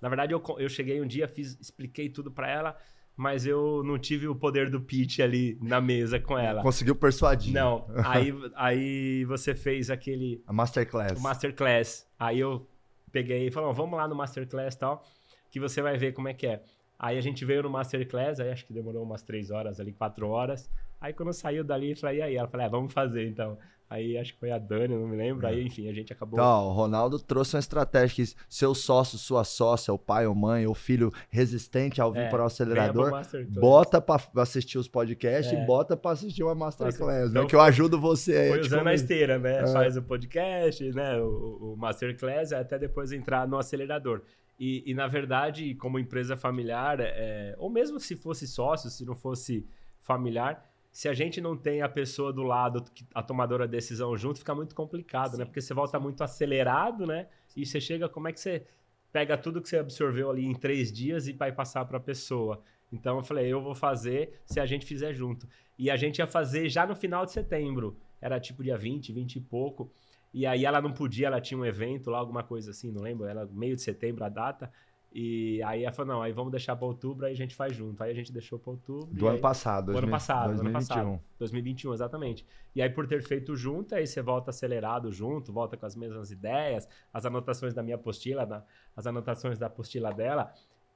Na 0.00 0.08
verdade, 0.08 0.32
eu, 0.32 0.42
eu 0.58 0.68
cheguei 0.68 1.00
um 1.00 1.06
dia, 1.06 1.28
fiz, 1.28 1.58
expliquei 1.60 2.08
tudo 2.08 2.30
para 2.30 2.50
ela 2.50 2.76
mas 3.20 3.44
eu 3.44 3.82
não 3.84 3.98
tive 3.98 4.26
o 4.26 4.34
poder 4.34 4.70
do 4.70 4.80
pitch 4.80 5.18
ali 5.18 5.58
na 5.60 5.78
mesa 5.78 6.18
com 6.18 6.38
ela. 6.38 6.62
Conseguiu 6.62 6.96
persuadir. 6.96 7.52
Não. 7.52 7.86
Aí, 8.02 8.32
aí 8.54 9.24
você 9.26 9.54
fez 9.54 9.90
aquele. 9.90 10.42
A 10.46 10.54
Masterclass. 10.54 11.18
O 11.18 11.22
Masterclass. 11.22 12.08
Aí 12.18 12.40
eu 12.40 12.66
peguei 13.12 13.48
e 13.48 13.50
falei, 13.50 13.74
vamos 13.74 13.98
lá 13.98 14.08
no 14.08 14.14
Masterclass 14.14 14.74
e 14.74 14.78
tal, 14.78 15.04
que 15.50 15.60
você 15.60 15.82
vai 15.82 15.98
ver 15.98 16.12
como 16.12 16.28
é 16.28 16.34
que 16.34 16.46
é. 16.46 16.62
Aí 16.98 17.18
a 17.18 17.20
gente 17.20 17.44
veio 17.44 17.62
no 17.62 17.68
Masterclass, 17.68 18.40
aí 18.40 18.50
acho 18.50 18.64
que 18.64 18.72
demorou 18.72 19.02
umas 19.02 19.22
três 19.22 19.50
horas 19.50 19.78
ali, 19.78 19.92
quatro 19.92 20.26
horas. 20.28 20.70
Aí 20.98 21.12
quando 21.12 21.34
saiu 21.34 21.62
dali, 21.62 21.90
eu 21.90 21.96
falei, 21.98 22.20
e 22.20 22.22
aí? 22.22 22.36
Ela 22.36 22.48
falou, 22.48 22.64
é, 22.64 22.70
vamos 22.70 22.90
fazer 22.90 23.28
então. 23.28 23.58
Aí 23.90 24.16
acho 24.16 24.34
que 24.34 24.38
foi 24.38 24.52
a 24.52 24.58
Dani, 24.58 24.94
não 24.94 25.08
me 25.08 25.16
lembro. 25.16 25.44
Aí, 25.44 25.58
é. 25.58 25.62
enfim, 25.64 25.88
a 25.88 25.92
gente 25.92 26.12
acabou. 26.12 26.38
Então, 26.38 26.68
o 26.68 26.72
Ronaldo 26.72 27.18
trouxe 27.18 27.56
uma 27.56 27.58
estratégia 27.58 28.24
que 28.24 28.32
seu 28.48 28.72
sócio, 28.72 29.18
sua 29.18 29.42
sócia, 29.42 29.92
o 29.92 29.98
pai 29.98 30.28
ou 30.28 30.34
mãe, 30.34 30.64
ou 30.64 30.76
filho 30.76 31.12
resistente 31.28 32.00
ao 32.00 32.12
vir 32.12 32.20
é, 32.20 32.28
para 32.28 32.44
o 32.44 32.46
acelerador, 32.46 33.10
bota 33.48 34.00
para 34.00 34.22
assistir 34.36 34.78
os 34.78 34.86
podcasts 34.86 35.52
é. 35.52 35.60
e 35.60 35.66
bota 35.66 35.96
para 35.96 36.12
assistir 36.12 36.44
uma 36.44 36.54
Masterclass, 36.54 37.00
né? 37.00 37.30
então, 37.30 37.42
né? 37.42 37.48
Que 37.48 37.56
eu 37.56 37.60
ajudo 37.60 38.00
você 38.00 38.36
aí. 38.36 38.48
Foi 38.50 38.60
usando 38.60 38.86
a 38.86 38.94
esteira, 38.94 39.40
né? 39.40 39.62
É. 39.62 39.66
Faz 39.66 39.96
o 39.96 40.02
podcast, 40.02 40.84
né? 40.92 41.20
O, 41.20 41.72
o 41.72 41.76
Masterclass, 41.76 42.52
até 42.52 42.78
depois 42.78 43.10
entrar 43.10 43.48
no 43.48 43.58
acelerador. 43.58 44.22
E, 44.56 44.88
e, 44.88 44.94
na 44.94 45.08
verdade, 45.08 45.74
como 45.74 45.98
empresa 45.98 46.36
familiar, 46.36 47.00
é, 47.00 47.56
ou 47.58 47.68
mesmo 47.68 47.98
se 47.98 48.14
fosse 48.14 48.46
sócio, 48.46 48.88
se 48.88 49.04
não 49.04 49.16
fosse 49.16 49.66
familiar, 49.98 50.69
se 50.92 51.08
a 51.08 51.14
gente 51.14 51.40
não 51.40 51.56
tem 51.56 51.82
a 51.82 51.88
pessoa 51.88 52.32
do 52.32 52.42
lado, 52.42 52.84
a 53.14 53.22
tomadora 53.22 53.66
de 53.66 53.72
decisão 53.72 54.16
junto, 54.16 54.40
fica 54.40 54.54
muito 54.54 54.74
complicado, 54.74 55.32
né? 55.32 55.32
sim, 55.32 55.38
né? 55.38 55.44
Porque 55.44 55.60
você 55.60 55.72
volta 55.72 55.98
sim. 55.98 56.02
muito 56.02 56.22
acelerado, 56.22 57.06
né? 57.06 57.28
E 57.56 57.64
você 57.64 57.80
chega, 57.80 58.08
como 58.08 58.28
é 58.28 58.32
que 58.32 58.40
você 58.40 58.66
pega 59.12 59.36
tudo 59.36 59.60
que 59.60 59.68
você 59.68 59.78
absorveu 59.78 60.30
ali 60.30 60.44
em 60.44 60.54
três 60.54 60.92
dias 60.92 61.28
e 61.28 61.32
vai 61.32 61.52
passar 61.52 61.84
para 61.84 61.98
a 61.98 62.00
pessoa? 62.00 62.62
Então 62.92 63.18
eu 63.18 63.22
falei, 63.22 63.46
eu 63.46 63.62
vou 63.62 63.74
fazer 63.74 64.40
se 64.44 64.58
a 64.58 64.66
gente 64.66 64.84
fizer 64.84 65.14
junto. 65.14 65.46
E 65.78 65.90
a 65.90 65.96
gente 65.96 66.18
ia 66.18 66.26
fazer 66.26 66.68
já 66.68 66.86
no 66.86 66.96
final 66.96 67.24
de 67.24 67.32
setembro. 67.32 67.96
Era 68.20 68.40
tipo 68.40 68.62
dia 68.62 68.76
20, 68.76 69.12
20 69.12 69.36
e 69.36 69.40
pouco. 69.40 69.92
E 70.32 70.46
aí 70.46 70.64
ela 70.64 70.80
não 70.80 70.92
podia, 70.92 71.28
ela 71.28 71.40
tinha 71.40 71.58
um 71.58 71.64
evento 71.64 72.10
lá, 72.10 72.18
alguma 72.18 72.42
coisa 72.42 72.70
assim, 72.70 72.90
não 72.90 73.02
lembro, 73.02 73.26
era 73.26 73.46
meio 73.46 73.74
de 73.74 73.82
setembro 73.82 74.24
a 74.24 74.28
data. 74.28 74.70
E 75.12 75.60
aí 75.64 75.82
ela 75.82 75.92
falou, 75.92 76.14
não, 76.14 76.22
aí 76.22 76.32
vamos 76.32 76.52
deixar 76.52 76.76
para 76.76 76.86
outubro, 76.86 77.26
aí 77.26 77.32
a 77.32 77.36
gente 77.36 77.54
faz 77.54 77.74
junto. 77.74 78.00
Aí 78.02 78.12
a 78.12 78.14
gente 78.14 78.32
deixou 78.32 78.58
para 78.58 78.70
outubro. 78.70 79.12
Do 79.12 79.26
ano 79.26 79.36
aí... 79.36 79.40
passado. 79.40 79.92
Do 79.92 79.98
ano 79.98 80.08
passado, 80.08 80.54
2021. 80.54 80.68
ano 80.68 80.86
passado. 80.86 81.20
2021, 81.38 81.94
exatamente. 81.94 82.46
E 82.74 82.80
aí 82.80 82.88
por 82.88 83.06
ter 83.08 83.22
feito 83.22 83.56
junto, 83.56 83.94
aí 83.94 84.06
você 84.06 84.22
volta 84.22 84.50
acelerado 84.50 85.10
junto, 85.10 85.52
volta 85.52 85.76
com 85.76 85.84
as 85.84 85.96
mesmas 85.96 86.30
ideias, 86.30 86.88
as 87.12 87.26
anotações 87.26 87.74
da 87.74 87.82
minha 87.82 87.96
apostila, 87.96 88.64
as 88.96 89.06
anotações 89.06 89.58
da 89.58 89.66
apostila 89.66 90.12
dela. 90.12 90.52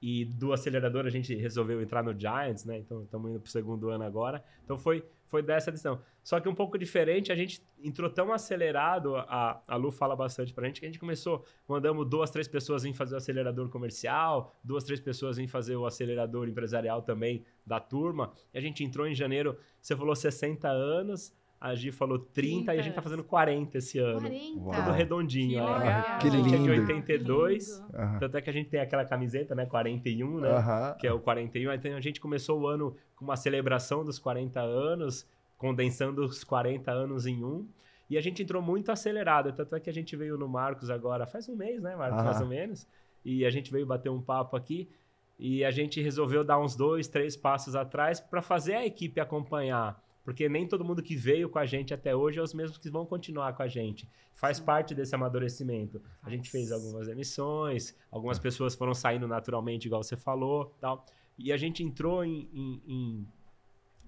E 0.07 0.27
do 0.27 0.53
acelerador 0.53 1.07
a 1.07 1.09
gente 1.09 1.35
resolveu 1.35 1.81
entrar 1.81 2.03
no 2.03 2.13
Giants, 2.13 2.67
né? 2.67 2.77
Então 2.77 3.05
estamos 3.05 3.31
indo 3.31 3.41
para 3.41 3.49
o 3.49 3.51
segundo 3.51 3.89
ano 3.89 4.05
agora. 4.05 4.45
Então 4.63 4.77
foi, 4.77 5.03
foi 5.25 5.43
dessa 5.43 5.71
decisão. 5.71 5.99
Só 6.23 6.39
que 6.41 6.47
um 6.47 6.55
pouco 6.55 6.77
diferente, 6.77 7.33
a 7.33 7.35
gente 7.35 7.67
entrou 7.83 8.11
tão 8.11 8.31
acelerado, 8.31 9.17
a, 9.17 9.63
a 9.67 9.77
Lu 9.77 9.91
fala 9.91 10.15
bastante 10.15 10.53
para 10.53 10.65
a 10.65 10.67
gente, 10.67 10.81
que 10.81 10.85
a 10.85 10.91
gente 10.91 10.99
começou, 10.99 11.43
mandamos 11.67 12.07
duas, 12.07 12.31
três 12.31 12.47
pessoas 12.47 12.85
em 12.85 12.93
fazer 12.93 13.15
o 13.15 13.17
acelerador 13.17 13.71
comercial, 13.71 14.55
duas, 14.63 14.85
três 14.85 15.01
pessoas 15.01 15.39
em 15.39 15.49
fazer 15.49 15.75
o 15.75 15.87
acelerador 15.87 16.51
empresarial 16.51 17.01
também 17.01 17.43
da 17.67 17.81
turma. 17.81 18.31
E 18.53 18.59
a 18.59 18.61
gente 18.61 18.85
entrou 18.85 19.07
em 19.07 19.15
janeiro, 19.15 19.57
você 19.81 19.97
falou 19.97 20.15
60 20.15 20.69
anos, 20.69 21.33
a 21.65 21.75
Gi 21.75 21.91
falou 21.91 22.19
30, 22.19 22.33
30 22.33 22.75
e 22.75 22.79
a 22.79 22.83
gente 22.83 22.93
tá 22.93 23.01
fazendo 23.01 23.25
40 23.25 23.79
esse 23.79 23.99
ano. 23.99 24.21
40. 24.21 24.71
Tudo 24.71 24.91
redondinho. 24.91 25.65
Que, 25.65 25.79
né? 25.79 26.19
que 26.21 26.29
lindo. 26.29 26.45
A 26.45 26.49
gente 26.51 26.71
é 26.71 26.75
de 26.75 26.81
82. 26.83 27.79
Uhum. 27.79 28.19
Tanto 28.19 28.37
é 28.37 28.43
que 28.43 28.51
a 28.51 28.53
gente 28.53 28.69
tem 28.69 28.81
aquela 28.81 29.03
camiseta, 29.07 29.55
né? 29.55 29.65
41, 29.65 30.41
né? 30.41 30.51
Uhum. 30.51 30.99
Que 30.99 31.07
é 31.07 31.13
o 31.13 31.19
41. 31.19 31.73
Então 31.73 31.97
a 31.97 32.01
gente 32.03 32.21
começou 32.21 32.61
o 32.61 32.67
ano 32.67 32.95
com 33.17 33.25
uma 33.25 33.37
celebração 33.37 34.05
dos 34.05 34.19
40 34.19 34.61
anos, 34.61 35.27
condensando 35.57 36.23
os 36.23 36.45
40 36.45 36.93
anos 36.93 37.27
em 37.27 37.43
um. 37.43 37.67
E 38.11 38.19
a 38.19 38.21
gente 38.21 38.43
entrou 38.43 38.61
muito 38.61 38.93
acelerado. 38.93 39.51
Tanto 39.51 39.75
é 39.75 39.81
que 39.81 39.89
a 39.89 39.95
gente 39.95 40.15
veio 40.17 40.37
no 40.37 40.47
Marcos 40.47 40.91
agora 40.91 41.27
faz 41.27 41.49
um 41.49 41.57
mês, 41.57 41.81
né, 41.81 41.97
Marcos? 41.97 42.19
Uhum. 42.19 42.25
Mais 42.27 42.41
ou 42.43 42.47
menos. 42.47 42.87
E 43.25 43.43
a 43.43 43.49
gente 43.49 43.73
veio 43.73 43.87
bater 43.87 44.11
um 44.11 44.21
papo 44.21 44.55
aqui. 44.55 44.91
E 45.39 45.65
a 45.65 45.71
gente 45.71 45.99
resolveu 46.03 46.45
dar 46.45 46.61
uns 46.61 46.77
dois, 46.77 47.09
três 47.09 47.39
passos 47.39 47.75
atrás 47.75 48.21
para 48.21 48.43
fazer 48.43 48.75
a 48.75 48.85
equipe 48.85 49.19
acompanhar 49.19 50.05
porque 50.25 50.49
nem 50.49 50.67
todo 50.67 50.85
mundo 50.85 51.03
que 51.03 51.15
veio 51.15 51.49
com 51.51 51.59
a 51.59 51.67
gente 51.67 51.93
até 51.93 52.17
hoje 52.17 52.39
é 52.39 52.43
os 52.43 52.55
mesmos 52.55 52.79
que 52.79 52.91
vão 52.91 53.05
continuar 53.05 53.53
com 53.53 53.63
a 53.63 53.69
gente. 53.69 54.09
Faz 54.33 54.57
Sim. 54.57 54.65
parte 54.65 54.95
desse 54.95 55.15
amadurecimento. 55.15 56.01
Faz. 56.01 56.13
A 56.23 56.31
gente 56.31 56.51
fez 56.51 56.73
algumas 56.73 57.07
emissões, 57.09 57.95
algumas 58.11 58.39
pessoas 58.39 58.75
foram 58.75 58.95
saindo 58.95 59.29
naturalmente, 59.29 59.85
igual 59.85 60.03
você 60.03 60.17
falou, 60.17 60.75
tal. 60.81 61.05
E 61.39 61.53
a 61.53 61.57
gente 61.57 61.83
entrou 61.83 62.25
em, 62.25 62.49
em, 62.53 62.83
em 62.87 63.29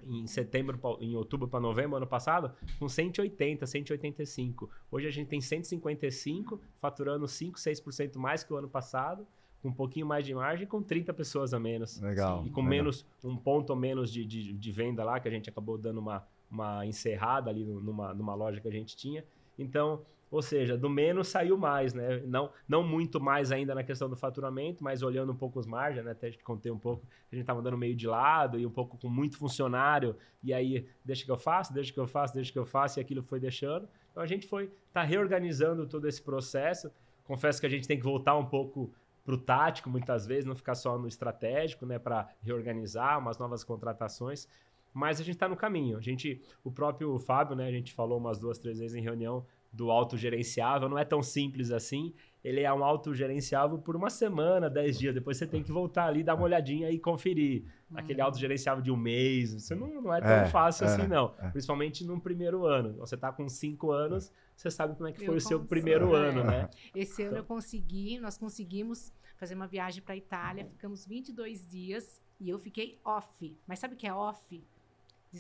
em 0.05 0.27
setembro, 0.27 0.79
em 1.01 1.17
outubro 1.17 1.49
para 1.49 1.59
novembro, 1.59 1.97
ano 1.97 2.07
passado, 2.07 2.53
com 2.79 2.89
180, 2.89 3.67
185. 3.67 4.71
Hoje 4.91 5.07
a 5.09 5.11
gente 5.11 5.27
tem 5.27 5.41
155, 5.41 6.61
faturando 6.79 7.27
5, 7.27 7.59
6% 7.59 8.17
mais 8.17 8.45
que 8.45 8.53
o 8.53 8.57
ano 8.57 8.69
passado 8.69 9.27
com 9.67 9.71
um 9.71 9.73
pouquinho 9.73 10.07
mais 10.07 10.25
de 10.25 10.33
margem, 10.33 10.67
com 10.67 10.81
30 10.81 11.13
pessoas 11.13 11.53
a 11.53 11.59
menos. 11.59 12.01
Legal. 12.01 12.45
E 12.47 12.51
com 12.51 12.61
legal. 12.61 12.71
menos, 12.71 13.05
um 13.25 13.37
ponto 13.37 13.71
ou 13.71 13.77
menos 13.77 14.13
de, 14.13 14.25
de, 14.25 14.53
de, 14.53 14.73
venda 14.73 15.03
lá, 15.03 15.19
que 15.19 15.27
a 15.27 15.31
gente 15.31 15.51
acabou 15.51 15.77
dando 15.77 15.99
uma, 15.99 16.25
uma 16.51 16.87
encerrada 16.87 17.51
ali 17.51 17.65
numa, 17.65 18.15
numa 18.15 18.35
loja 18.35 18.61
que 18.61 18.69
a 18.69 18.73
gente 18.73 18.97
tinha. 18.97 19.25
Então, 19.59 20.03
ou 20.31 20.41
seja, 20.41 20.77
do 20.77 20.89
menos 20.89 21.29
saiu 21.29 21.57
mais, 21.57 21.95
né? 21.95 22.23
Não, 22.27 22.51
não 22.69 22.83
muito 22.83 23.21
mais 23.21 23.51
ainda 23.51 23.75
na 23.75 23.83
questão 23.83 24.09
do 24.09 24.17
faturamento, 24.17 24.85
mas 24.85 25.03
olhando 25.03 25.33
um 25.33 25.37
pouco 25.37 25.59
os 25.59 25.67
margens, 25.67 26.05
né? 26.05 26.13
Até 26.13 26.31
contei 26.45 26.71
um 26.71 26.79
pouco, 26.79 27.05
a 27.31 27.35
gente 27.35 27.43
estava 27.43 27.61
dando 27.61 27.77
meio 27.77 27.97
de 27.97 28.07
lado 28.07 28.59
e 28.59 28.67
um 28.67 28.71
pouco 28.71 28.97
com 28.99 29.09
muito 29.09 29.37
funcionário, 29.37 30.17
e 30.43 30.53
aí, 30.53 30.87
deixa 31.05 31.25
que 31.25 31.31
eu 31.31 31.39
faço, 31.39 31.73
deixa 31.73 31.93
que 31.93 31.99
eu 31.99 32.07
faço, 32.07 32.35
deixa 32.35 32.53
que 32.53 32.59
eu 32.59 32.67
faço, 32.67 32.99
e 32.99 33.01
aquilo 33.01 33.23
foi 33.23 33.41
deixando. 33.41 33.89
Então 34.13 34.23
a 34.23 34.27
gente 34.27 34.47
foi, 34.47 34.71
tá 34.93 35.03
reorganizando 35.03 35.87
todo 35.87 36.07
esse 36.07 36.23
processo. 36.23 36.91
Confesso 37.25 37.61
que 37.61 37.67
a 37.67 37.71
gente 37.71 37.89
tem 37.89 37.99
que 37.99 38.05
voltar 38.05 38.37
um 38.37 38.47
pouco 38.47 38.93
para 39.27 39.35
o 39.35 39.39
tático, 39.39 39.91
muitas 39.91 40.25
vezes, 40.25 40.45
não 40.45 40.55
ficar 40.55 40.77
só 40.77 40.97
no 40.97 41.09
estratégico, 41.09 41.85
né, 41.85 41.99
para 41.99 42.29
reorganizar 42.41 43.19
umas 43.19 43.37
novas 43.39 43.65
contratações. 43.65 44.47
Mas 44.95 45.21
a 45.21 45.25
gente 45.25 45.35
está 45.35 45.49
no 45.49 45.57
caminho. 45.57 45.99
A 45.99 46.01
gente, 46.01 46.41
o 46.63 46.71
próprio 46.71 47.19
Fábio, 47.19 47.57
né, 47.57 47.67
a 47.67 47.73
gente 47.73 47.93
falou 47.93 48.19
umas 48.19 48.39
duas, 48.39 48.57
três 48.57 48.79
vezes 48.79 48.97
em 48.97 49.03
reunião 49.03 49.45
do 49.73 49.91
autogerenciável, 49.91 50.89
não 50.89 50.97
é 50.97 51.05
tão 51.05 51.23
simples 51.23 51.73
assim. 51.73 52.15
Ele 52.47 52.61
é 52.61 52.73
um 52.73 52.85
autogerenciável 52.85 53.77
por 53.77 53.97
uma 53.97 54.09
semana, 54.09 54.71
dez 54.71 54.97
dias. 54.97 55.13
Depois 55.13 55.37
você 55.37 55.49
tem 55.49 55.65
que 55.65 55.73
voltar 55.73 56.07
ali, 56.07 56.23
dar 56.23 56.37
uma 56.37 56.45
olhadinha 56.45 56.89
e 56.93 56.97
conferir. 56.97 57.65
Hum. 57.91 57.97
Aquele 57.97 58.21
autogerenciável 58.21 58.81
de 58.81 58.93
um 58.93 58.97
mês, 58.97 59.53
isso 59.53 59.75
não, 59.75 60.01
não 60.01 60.15
é 60.15 60.21
tão 60.21 60.31
é, 60.31 60.47
fácil 60.47 60.87
é, 60.87 60.95
assim, 60.95 61.09
não. 61.09 61.35
É. 61.41 61.51
Principalmente 61.51 62.05
no 62.05 62.21
primeiro 62.21 62.65
ano. 62.65 62.97
Você 62.99 63.17
está 63.17 63.33
com 63.33 63.49
cinco 63.49 63.91
anos, 63.91 64.33
você 64.55 64.71
sabe 64.71 64.95
como 64.95 65.09
é 65.09 65.13
que 65.13 65.23
eu 65.23 65.27
foi 65.27 65.37
o 65.39 65.41
seu 65.41 65.65
primeiro 65.65 66.15
ano, 66.15 66.45
né? 66.45 66.71
Esse 66.95 67.23
ano 67.23 67.33
então. 67.33 67.39
eu 67.39 67.45
consegui, 67.45 68.21
nós 68.21 68.39
conseguimos 68.39 69.13
fazer 69.37 69.57
uma 69.57 69.67
viagem 69.67 70.01
para 70.01 70.15
a 70.15 70.17
Itália, 70.17 70.67
ficamos 70.67 71.05
22 71.05 71.67
dias 71.67 72.23
e 72.39 72.49
eu 72.49 72.61
fiquei 72.61 73.01
off. 73.05 73.59
Mas 73.67 73.81
sabe 73.81 73.95
o 73.95 73.97
que 73.97 74.07
é 74.07 74.15
off? 74.15 74.65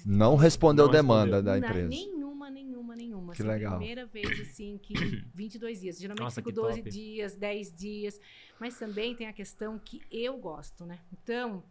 Não 0.04 0.36
respondeu 0.36 0.86
não 0.86 0.92
demanda 0.92 1.36
respondeu. 1.36 1.42
da 1.42 1.58
empresa. 1.58 1.88
Nenhuma, 1.88 2.50
nenhuma, 2.50 2.96
nenhuma. 2.96 3.32
Que 3.32 3.42
assim, 3.42 3.50
legal. 3.50 3.74
A 3.74 3.76
primeira 3.76 4.06
vez, 4.06 4.40
assim, 4.40 4.78
que 4.82 4.94
22 5.34 5.80
dias. 5.80 5.98
Geralmente 5.98 6.20
Nossa, 6.20 6.40
fico 6.40 6.52
12 6.52 6.78
top. 6.78 6.90
dias, 6.90 7.34
10 7.34 7.72
dias. 7.74 8.20
Mas 8.60 8.78
também 8.78 9.14
tem 9.14 9.26
a 9.26 9.32
questão 9.32 9.78
que 9.78 10.00
eu 10.10 10.36
gosto, 10.36 10.84
né? 10.84 10.98
Então... 11.12 11.62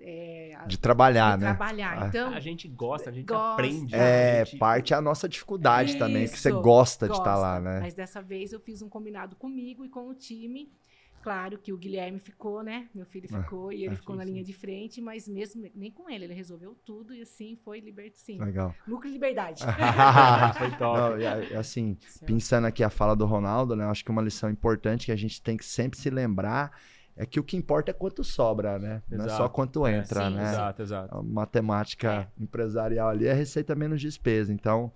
É, 0.00 0.58
de 0.66 0.78
trabalhar, 0.78 1.36
de 1.36 1.44
né? 1.44 1.54
Trabalhar. 1.54 2.08
Então, 2.08 2.32
a 2.32 2.40
gente 2.40 2.66
gosta, 2.66 3.10
a 3.10 3.12
gente 3.12 3.26
gosta. 3.26 3.52
aprende. 3.52 3.94
É, 3.94 4.42
gente... 4.42 4.58
parte 4.58 4.94
é 4.94 4.96
a 4.96 5.02
nossa 5.02 5.28
dificuldade 5.28 5.90
Isso, 5.90 5.98
também, 5.98 6.26
que 6.26 6.38
você 6.38 6.50
gosta, 6.50 7.06
gosta 7.06 7.08
de 7.08 7.12
estar 7.12 7.36
lá, 7.36 7.60
né? 7.60 7.80
Mas 7.80 7.92
dessa 7.92 8.22
vez 8.22 8.54
eu 8.54 8.60
fiz 8.60 8.80
um 8.80 8.88
combinado 8.88 9.36
comigo 9.36 9.84
e 9.84 9.90
com 9.90 10.08
o 10.08 10.14
time 10.14 10.72
Claro 11.22 11.58
que 11.58 11.72
o 11.72 11.76
Guilherme 11.76 12.18
ficou, 12.18 12.62
né? 12.62 12.88
Meu 12.94 13.06
filho 13.06 13.28
ah, 13.32 13.42
ficou 13.42 13.72
e 13.72 13.84
ele 13.84 13.96
ficou 13.96 14.16
na 14.16 14.24
linha 14.24 14.42
de 14.42 14.52
frente, 14.52 15.00
mas 15.00 15.28
mesmo 15.28 15.68
nem 15.74 15.90
com 15.90 16.10
ele, 16.10 16.24
ele 16.24 16.34
resolveu 16.34 16.76
tudo 16.84 17.14
e 17.14 17.22
assim 17.22 17.56
foi 17.64 17.80
liberto 17.80 18.18
sim. 18.18 18.38
Legal. 18.38 18.74
Lucro 18.86 19.08
e 19.08 19.12
liberdade. 19.12 19.62
foi 20.58 20.70
top. 20.72 20.98
Não, 20.98 21.20
e, 21.20 21.54
assim, 21.54 21.96
pensando 22.26 22.66
aqui 22.66 22.82
a 22.82 22.90
fala 22.90 23.14
do 23.14 23.24
Ronaldo, 23.24 23.76
né? 23.76 23.84
Acho 23.84 24.04
que 24.04 24.10
uma 24.10 24.22
lição 24.22 24.50
importante 24.50 25.06
que 25.06 25.12
a 25.12 25.16
gente 25.16 25.40
tem 25.40 25.56
que 25.56 25.64
sempre 25.64 25.98
se 25.98 26.10
lembrar 26.10 26.72
é 27.16 27.26
que 27.26 27.38
o 27.38 27.44
que 27.44 27.56
importa 27.56 27.90
é 27.90 27.94
quanto 27.94 28.24
sobra, 28.24 28.78
né? 28.78 29.02
Exato. 29.10 29.16
Não 29.16 29.24
é 29.26 29.28
só 29.28 29.48
quanto 29.48 29.86
é, 29.86 29.98
entra, 29.98 30.22
é, 30.22 30.28
sim, 30.28 30.34
né? 30.34 30.50
Exato, 30.50 30.82
exato. 30.82 31.18
A 31.18 31.22
matemática 31.22 32.12
é. 32.12 32.42
empresarial 32.42 33.10
ali 33.10 33.26
é 33.26 33.32
receita 33.32 33.74
menos 33.74 34.00
despesa. 34.00 34.52
Então, 34.52 34.90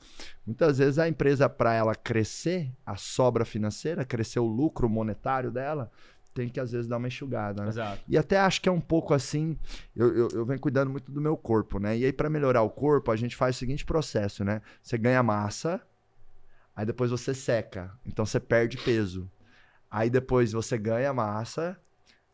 muitas 0.46 0.78
vezes 0.78 0.98
a 0.98 1.08
empresa, 1.08 1.48
para 1.48 1.74
ela 1.74 1.94
crescer, 1.94 2.72
a 2.84 2.96
sobra 2.96 3.44
financeira, 3.44 4.04
crescer 4.04 4.40
o 4.40 4.46
lucro 4.46 4.88
monetário 4.88 5.50
dela, 5.50 5.90
tem 6.36 6.50
que 6.50 6.60
às 6.60 6.70
vezes 6.70 6.86
dar 6.86 6.98
uma 6.98 7.08
enxugada, 7.08 7.62
né? 7.62 7.70
Exato. 7.70 8.02
E 8.06 8.18
até 8.18 8.38
acho 8.38 8.60
que 8.60 8.68
é 8.68 8.72
um 8.72 8.80
pouco 8.80 9.14
assim, 9.14 9.56
eu, 9.96 10.14
eu, 10.14 10.28
eu 10.34 10.44
venho 10.44 10.60
cuidando 10.60 10.90
muito 10.90 11.10
do 11.10 11.20
meu 11.20 11.34
corpo, 11.34 11.78
né? 11.78 11.96
E 11.96 12.04
aí 12.04 12.12
para 12.12 12.28
melhorar 12.28 12.60
o 12.60 12.68
corpo, 12.68 13.10
a 13.10 13.16
gente 13.16 13.34
faz 13.34 13.56
o 13.56 13.58
seguinte 13.58 13.86
processo, 13.86 14.44
né? 14.44 14.60
Você 14.82 14.98
ganha 14.98 15.22
massa, 15.22 15.80
aí 16.74 16.84
depois 16.84 17.10
você 17.10 17.32
seca, 17.32 17.90
então 18.04 18.26
você 18.26 18.38
perde 18.38 18.76
peso. 18.76 19.30
Aí 19.90 20.10
depois 20.10 20.52
você 20.52 20.76
ganha 20.76 21.10
massa, 21.14 21.80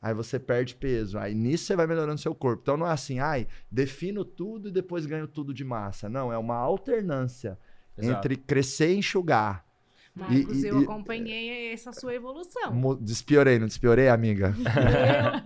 aí 0.01 0.13
você 0.13 0.37
perde 0.41 0.75
peso. 0.75 1.17
Aí 1.17 1.33
nisso 1.33 1.67
você 1.67 1.77
vai 1.77 1.87
melhorando 1.87 2.21
seu 2.21 2.35
corpo. 2.35 2.63
Então 2.63 2.77
não 2.77 2.87
é 2.87 2.91
assim, 2.91 3.21
ai, 3.21 3.47
defino 3.71 4.25
tudo 4.25 4.69
e 4.69 4.73
depois 4.73 5.07
ganho 5.07 5.29
tudo 5.29 5.55
de 5.55 5.63
massa. 5.63 6.09
Não, 6.09 6.33
é 6.33 6.37
uma 6.37 6.57
alternância 6.57 7.57
Exato. 7.97 8.19
entre 8.19 8.37
crescer 8.37 8.93
e 8.93 8.99
enxugar. 8.99 9.65
Marcos, 10.15 10.63
e, 10.63 10.67
eu 10.67 10.81
e, 10.81 10.85
acompanhei 10.85 11.73
essa 11.73 11.91
sua 11.91 12.15
evolução. 12.15 12.99
Despiorei, 13.01 13.59
não 13.59 13.67
despiorei, 13.67 14.09
amiga? 14.09 14.55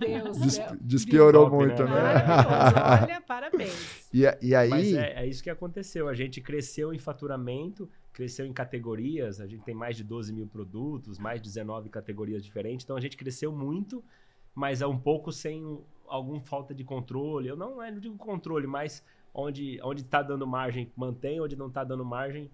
Meu 0.01 0.23
Deus. 0.25 0.39
Des, 0.39 0.61
despiorou 0.81 1.45
Top, 1.45 1.57
muito, 1.57 1.85
né? 1.85 1.91
né? 1.91 2.25
Olha, 3.03 3.21
parabéns. 3.21 4.09
E, 4.13 4.23
e 4.43 4.55
aí... 4.57 4.69
Mas 4.69 4.93
é, 4.93 5.23
é 5.23 5.27
isso 5.27 5.41
que 5.41 5.51
aconteceu. 5.51 6.09
A 6.09 6.15
gente 6.15 6.41
cresceu 6.41 6.93
em 6.93 6.99
faturamento, 6.99 7.89
cresceu 8.13 8.45
em 8.45 8.53
categorias. 8.53 9.41
A 9.41 9.47
gente 9.47 9.63
tem 9.63 9.75
mais 9.75 9.97
de 9.97 10.03
12 10.03 10.33
mil 10.33 10.49
produtos, 10.49 11.17
mais 11.17 11.41
de 11.41 11.47
19 11.47 11.89
categorias 11.89 12.43
diferentes. 12.43 12.83
Então 12.83 12.97
a 12.97 13.01
gente 13.01 13.17
cresceu 13.17 13.53
muito, 13.53 14.03
mas 14.53 14.83
é 14.83 14.87
um 14.87 14.99
pouco 14.99 15.31
sem 15.31 15.79
alguma 16.09 16.41
falta 16.41 16.75
de 16.75 16.83
controle. 16.83 17.47
Eu 17.47 17.57
não, 17.57 17.77
não 17.77 18.01
digo 18.01 18.17
controle, 18.17 18.67
mas 18.67 19.05
onde 19.33 19.79
onde 19.83 20.03
está 20.03 20.23
dando 20.23 20.45
margem 20.45 20.91
mantém, 20.97 21.41
onde 21.41 21.55
não 21.55 21.69
está 21.69 21.85
dando 21.85 22.05
margem 22.05 22.51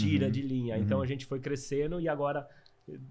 tira 0.00 0.26
uhum, 0.26 0.32
de 0.32 0.42
linha. 0.42 0.76
Uhum. 0.76 0.82
Então 0.82 1.00
a 1.00 1.06
gente 1.06 1.26
foi 1.26 1.40
crescendo 1.40 2.00
e 2.00 2.08
agora 2.08 2.46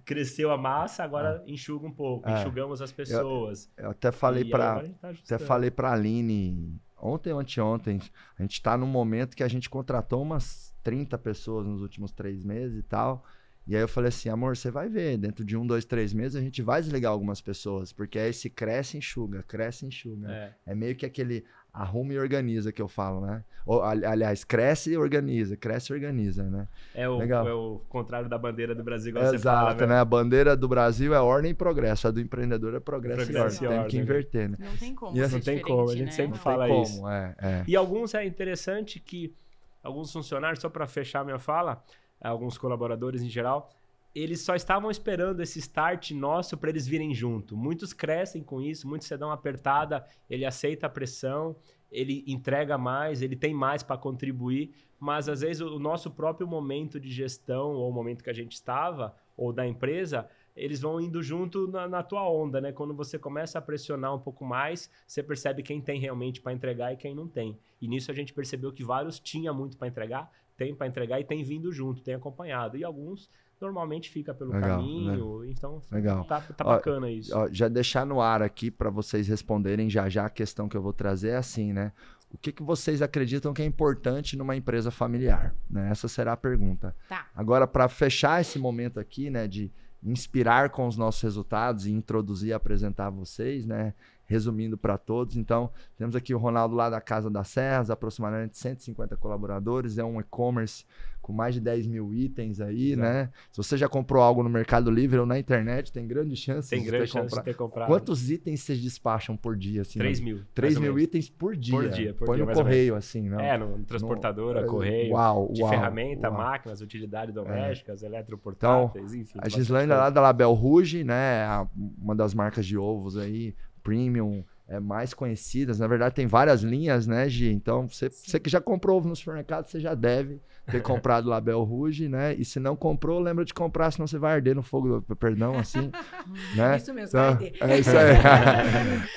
cresceu 0.06 0.52
a 0.52 0.58
massa, 0.58 1.04
agora 1.04 1.44
ah. 1.46 1.50
enxuga 1.50 1.86
um 1.86 1.92
pouco, 1.92 2.30
é. 2.30 2.40
enxugamos 2.40 2.82
as 2.82 2.92
pessoas. 2.92 3.70
Eu, 3.78 3.86
eu 3.86 3.90
até 3.92 4.12
falei 4.12 4.46
para 4.46 4.84
tá 5.02 5.10
até 5.10 5.38
falei 5.38 5.70
para 5.70 5.92
Aline 5.92 6.80
ontem 6.98 7.34
ou 7.34 7.40
anteontem, 7.40 8.00
a 8.38 8.42
gente 8.42 8.54
está 8.54 8.78
num 8.78 8.88
momento 8.88 9.36
que 9.36 9.44
a 9.44 9.48
gente 9.48 9.70
contratou 9.70 10.22
umas 10.22 10.74
30 10.82 11.18
pessoas 11.18 11.68
nos 11.68 11.82
últimos 11.82 12.12
três 12.12 12.44
meses 12.44 12.80
e 12.80 12.84
tal. 12.84 13.24
E 13.68 13.76
aí 13.76 13.82
eu 13.82 13.88
falei 13.88 14.10
assim, 14.10 14.30
amor, 14.30 14.56
você 14.56 14.70
vai 14.70 14.88
ver, 14.88 15.18
dentro 15.18 15.44
de 15.44 15.58
um, 15.58 15.66
dois, 15.66 15.86
três 15.86 16.14
meses 16.14 16.36
a 16.36 16.42
gente 16.42 16.62
vai 16.62 16.82
desligar 16.82 17.12
algumas 17.12 17.42
pessoas, 17.42 17.92
porque 17.92 18.20
aí 18.20 18.32
se 18.32 18.48
cresce, 18.48 18.98
enxuga, 18.98 19.42
cresce, 19.42 19.88
enxuga. 19.88 20.32
É, 20.32 20.54
é 20.68 20.76
meio 20.76 20.96
que 20.96 21.06
aquele 21.06 21.44
arruma 21.76 22.14
e 22.14 22.20
organiza 22.20 22.72
que 22.72 22.82
eu 22.82 22.88
falo, 22.88 23.20
né? 23.22 23.44
Ou, 23.66 23.84
aliás, 23.84 24.44
cresce 24.44 24.92
e 24.92 24.98
organiza, 24.98 25.58
cresce 25.58 25.92
e 25.92 25.96
organiza, 25.96 26.44
né? 26.44 26.68
É 26.94 27.10
o, 27.10 27.22
é 27.22 27.54
o 27.54 27.82
contrário 27.90 28.30
da 28.30 28.38
bandeira 28.38 28.74
do 28.74 28.84
Brasil, 28.84 29.10
igual 29.10 29.26
Exato, 29.26 29.38
você 29.38 29.44
fala, 29.44 29.74
né? 29.74 29.88
né? 29.88 30.00
A 30.00 30.06
bandeira 30.06 30.56
do 30.56 30.68
Brasil 30.68 31.14
é 31.14 31.20
ordem 31.20 31.52
e 31.52 31.54
progresso, 31.54 32.08
a 32.08 32.12
do 32.12 32.22
empreendedor 32.22 32.76
é 32.76 32.80
progresso, 32.80 33.26
progresso 33.26 33.64
e 33.64 33.68
ordem. 33.68 33.82
Tem 33.82 33.90
que 33.90 33.98
inverter, 33.98 34.50
né? 34.50 34.58
Não 34.60 34.78
tem 34.78 34.96
como. 34.96 35.18
E 35.18 35.28
não 35.28 35.40
tem 35.40 35.60
como, 35.60 35.90
a 35.90 35.96
gente 35.96 36.06
né? 36.06 36.12
sempre 36.12 36.38
não 36.38 36.38
fala 36.38 36.68
como, 36.68 36.84
isso. 36.84 37.08
É, 37.08 37.36
é. 37.42 37.64
E 37.68 37.76
alguns 37.76 38.14
é 38.14 38.26
interessante 38.26 39.00
que 39.00 39.36
alguns 39.84 40.14
funcionários, 40.14 40.60
só 40.60 40.70
para 40.70 40.88
fechar 40.88 41.26
minha 41.26 41.40
fala, 41.40 41.84
alguns 42.22 42.58
colaboradores 42.58 43.22
em 43.22 43.30
geral, 43.30 43.72
eles 44.16 44.42
só 44.42 44.56
estavam 44.56 44.90
esperando 44.90 45.42
esse 45.42 45.60
start 45.60 46.12
nosso 46.12 46.56
para 46.56 46.70
eles 46.70 46.88
virem 46.88 47.14
junto. 47.14 47.58
Muitos 47.58 47.92
crescem 47.92 48.42
com 48.42 48.62
isso, 48.62 48.88
muitos 48.88 49.10
se 49.10 49.18
dão 49.18 49.28
uma 49.28 49.34
apertada, 49.34 50.06
ele 50.30 50.46
aceita 50.46 50.88
a 50.88 50.90
pressão, 50.90 51.54
ele 51.92 52.24
entrega 52.26 52.78
mais, 52.78 53.22
ele 53.22 53.36
tem 53.36 53.54
mais 53.54 53.84
para 53.84 53.98
contribuir, 53.98 54.74
mas 54.98 55.28
às 55.28 55.42
vezes 55.42 55.62
o 55.62 55.78
nosso 55.78 56.10
próprio 56.10 56.48
momento 56.48 56.98
de 56.98 57.12
gestão 57.12 57.74
ou 57.74 57.90
o 57.90 57.94
momento 57.94 58.24
que 58.24 58.30
a 58.30 58.34
gente 58.34 58.54
estava 58.54 59.14
ou 59.36 59.52
da 59.52 59.68
empresa, 59.68 60.30
eles 60.56 60.80
vão 60.80 61.02
indo 61.02 61.22
junto 61.22 61.68
na, 61.68 61.86
na 61.86 62.02
tua 62.02 62.28
onda, 62.30 62.62
né? 62.62 62.72
Quando 62.72 62.94
você 62.94 63.20
começa 63.20 63.60
a 63.60 63.62
pressionar 63.62 64.16
um 64.16 64.20
pouco 64.20 64.46
mais, 64.46 64.90
você 65.06 65.22
percebe 65.22 65.62
quem 65.62 65.82
tem 65.82 66.00
realmente 66.00 66.40
para 66.40 66.54
entregar 66.54 66.94
e 66.94 66.98
quem 66.98 67.14
não 67.14 67.28
tem. 67.28 67.60
E 67.82 67.88
nisso 67.88 68.10
a 68.10 68.14
gente 68.14 68.34
percebeu 68.34 68.72
que 68.72 68.84
vários 68.84 69.20
tinha 69.20 69.52
muito 69.52 69.76
para 69.76 69.90
entregar, 69.90 70.32
tem 70.56 70.74
para 70.74 70.88
entregar 70.88 71.20
e 71.20 71.26
tem 71.26 71.44
vindo 71.44 71.70
junto, 71.74 72.02
tem 72.02 72.16
acompanhado. 72.16 72.78
E 72.78 72.84
alguns 72.86 73.30
normalmente 73.66 74.10
fica 74.10 74.34
pelo 74.34 74.52
Legal, 74.52 74.78
caminho. 74.80 75.40
Né? 75.40 75.50
Então, 75.50 75.82
Legal. 75.92 76.24
Tá, 76.26 76.42
tá 76.42 76.64
bacana 76.64 77.08
ó, 77.08 77.10
isso. 77.10 77.36
Ó, 77.36 77.50
já 77.52 77.68
deixar 77.68 78.06
no 78.06 78.22
ar 78.22 78.42
aqui 78.42 78.70
para 78.70 78.90
vocês 78.90 79.28
responderem 79.28 79.90
já 79.90 80.08
já 80.08 80.26
a 80.26 80.30
questão 80.30 80.70
que 80.70 80.78
eu 80.78 80.82
vou 80.82 80.94
trazer 80.94 81.30
é 81.30 81.38
assim, 81.38 81.74
né? 81.74 81.92
O 82.30 82.38
que, 82.38 82.52
que 82.52 82.64
vocês 82.64 83.02
acreditam 83.02 83.54
que 83.54 83.62
é 83.62 83.66
importante 83.66 84.36
numa 84.36 84.56
empresa 84.56 84.92
familiar? 84.92 85.56
Né? 85.70 85.90
Essa 85.90 86.08
será 86.08 86.34
a 86.34 86.38
pergunta. 86.38 86.96
Tá. 87.08 87.28
Agora, 87.34 87.66
para 87.66 87.88
fechar 87.88 88.42
esse 88.42 88.60
momento 88.60 89.00
aqui, 89.00 89.30
né, 89.30 89.48
de 89.48 89.72
inspirar 90.04 90.70
com 90.70 90.86
os 90.86 90.98
nossos 90.98 91.22
resultados 91.22 91.86
e 91.86 91.92
introduzir 91.92 92.50
e 92.50 92.54
apresentar 92.54 93.10
vocês, 93.10 93.66
né? 93.66 93.94
Resumindo 94.28 94.78
para 94.78 94.98
todos, 94.98 95.36
então 95.38 95.70
temos 95.98 96.16
aqui 96.16 96.34
o 96.34 96.38
Ronaldo 96.38 96.76
lá 96.76 96.90
da 96.90 97.00
Casa 97.00 97.30
das 97.30 97.48
Serras, 97.48 97.90
aproximadamente 97.90 98.58
150 98.58 99.16
colaboradores, 99.18 99.98
é 99.98 100.04
um 100.04 100.20
e-commerce 100.20 100.84
com 101.26 101.34
mais 101.34 101.56
de 101.56 101.62
10 101.62 101.88
mil 101.88 102.14
itens 102.14 102.62
aí, 102.62 102.92
Exato. 102.92 103.02
né? 103.02 103.30
Se 103.52 103.58
você 103.58 103.76
já 103.76 103.90
comprou 103.90 104.22
algo 104.22 104.44
no 104.44 104.50
Mercado 104.50 104.92
Livre 104.92 105.18
ou 105.18 105.26
na 105.26 105.40
internet, 105.40 105.92
tem 105.92 106.08
grande 106.08 106.36
chance, 106.36 106.70
tem 106.70 106.84
de, 106.84 106.86
grande 106.86 107.06
ter 107.06 107.20
chance 107.20 107.36
de 107.36 107.44
ter 107.44 107.56
comprado. 107.56 107.88
Quantos 107.88 108.30
itens 108.30 108.62
vocês 108.62 108.80
despacham 108.80 109.36
por 109.36 109.58
dia? 109.58 109.82
Assim, 109.82 109.98
3 109.98 110.20
mil. 110.20 110.42
3 110.54 110.78
mil 110.78 111.00
itens 111.00 111.28
por 111.28 111.56
dia. 111.56 111.76
Por 111.76 111.90
dia, 111.90 112.14
por 112.14 112.26
Põe 112.28 112.36
dia, 112.36 112.46
no 112.46 112.54
correio, 112.54 112.96
assim, 112.96 113.28
não? 113.28 113.40
É, 113.40 113.58
no 113.58 113.84
transportadora, 113.86 114.62
no, 114.62 114.68
correio, 114.68 115.14
uau, 115.14 115.52
de 115.52 115.64
uau, 115.64 115.72
ferramenta, 115.72 116.30
uau. 116.30 116.38
máquinas, 116.38 116.80
utilidades 116.80 117.34
domésticas, 117.34 118.04
é. 118.04 118.06
eletroportáteis, 118.06 119.12
então, 119.16 119.22
enfim. 119.24 119.40
A 119.42 119.50
Gislaine 119.50 119.92
lá 119.92 120.12
da 120.12 120.22
Label 120.22 120.54
Rouge, 120.54 121.04
né? 121.04 121.68
Uma 121.76 122.14
das 122.14 122.36
marcas 122.36 122.68
de 122.68 122.78
ovos 122.78 123.18
aí, 123.18 123.56
premium, 123.86 124.44
é, 124.68 124.80
mais 124.80 125.14
conhecidas. 125.14 125.80
Na 125.80 125.88
verdade, 125.88 126.16
tem 126.16 126.26
várias 126.26 126.64
linhas, 126.64 127.06
né, 127.06 127.30
Gi? 127.30 127.52
Então, 127.52 127.88
você, 127.88 128.10
você 128.10 128.40
que 128.40 128.50
já 128.50 128.60
comprou 128.60 128.98
ovo 128.98 129.08
no 129.08 129.16
supermercado, 129.16 129.68
você 129.68 129.80
já 129.80 129.94
deve 129.94 130.42
ter 130.66 130.82
comprado 130.84 131.30
Label 131.30 131.64
Rouge, 131.64 132.10
né? 132.10 132.34
E 132.34 132.44
se 132.44 132.60
não 132.60 132.76
comprou, 132.76 133.20
lembra 133.20 133.46
de 133.46 133.54
comprar, 133.54 133.92
senão 133.92 134.08
você 134.08 134.18
vai 134.18 134.34
arder 134.34 134.56
no 134.56 134.64
fogo, 134.64 135.02
do, 135.02 135.16
perdão, 135.16 135.58
assim. 135.58 135.92
né? 136.58 136.78
Isso 136.78 136.94
mesmo, 136.94 137.20
então, 137.20 137.36
vai 137.36 137.54
arder. 137.62 137.70
É 137.70 137.80
isso 137.80 137.92
aí. 137.92 138.16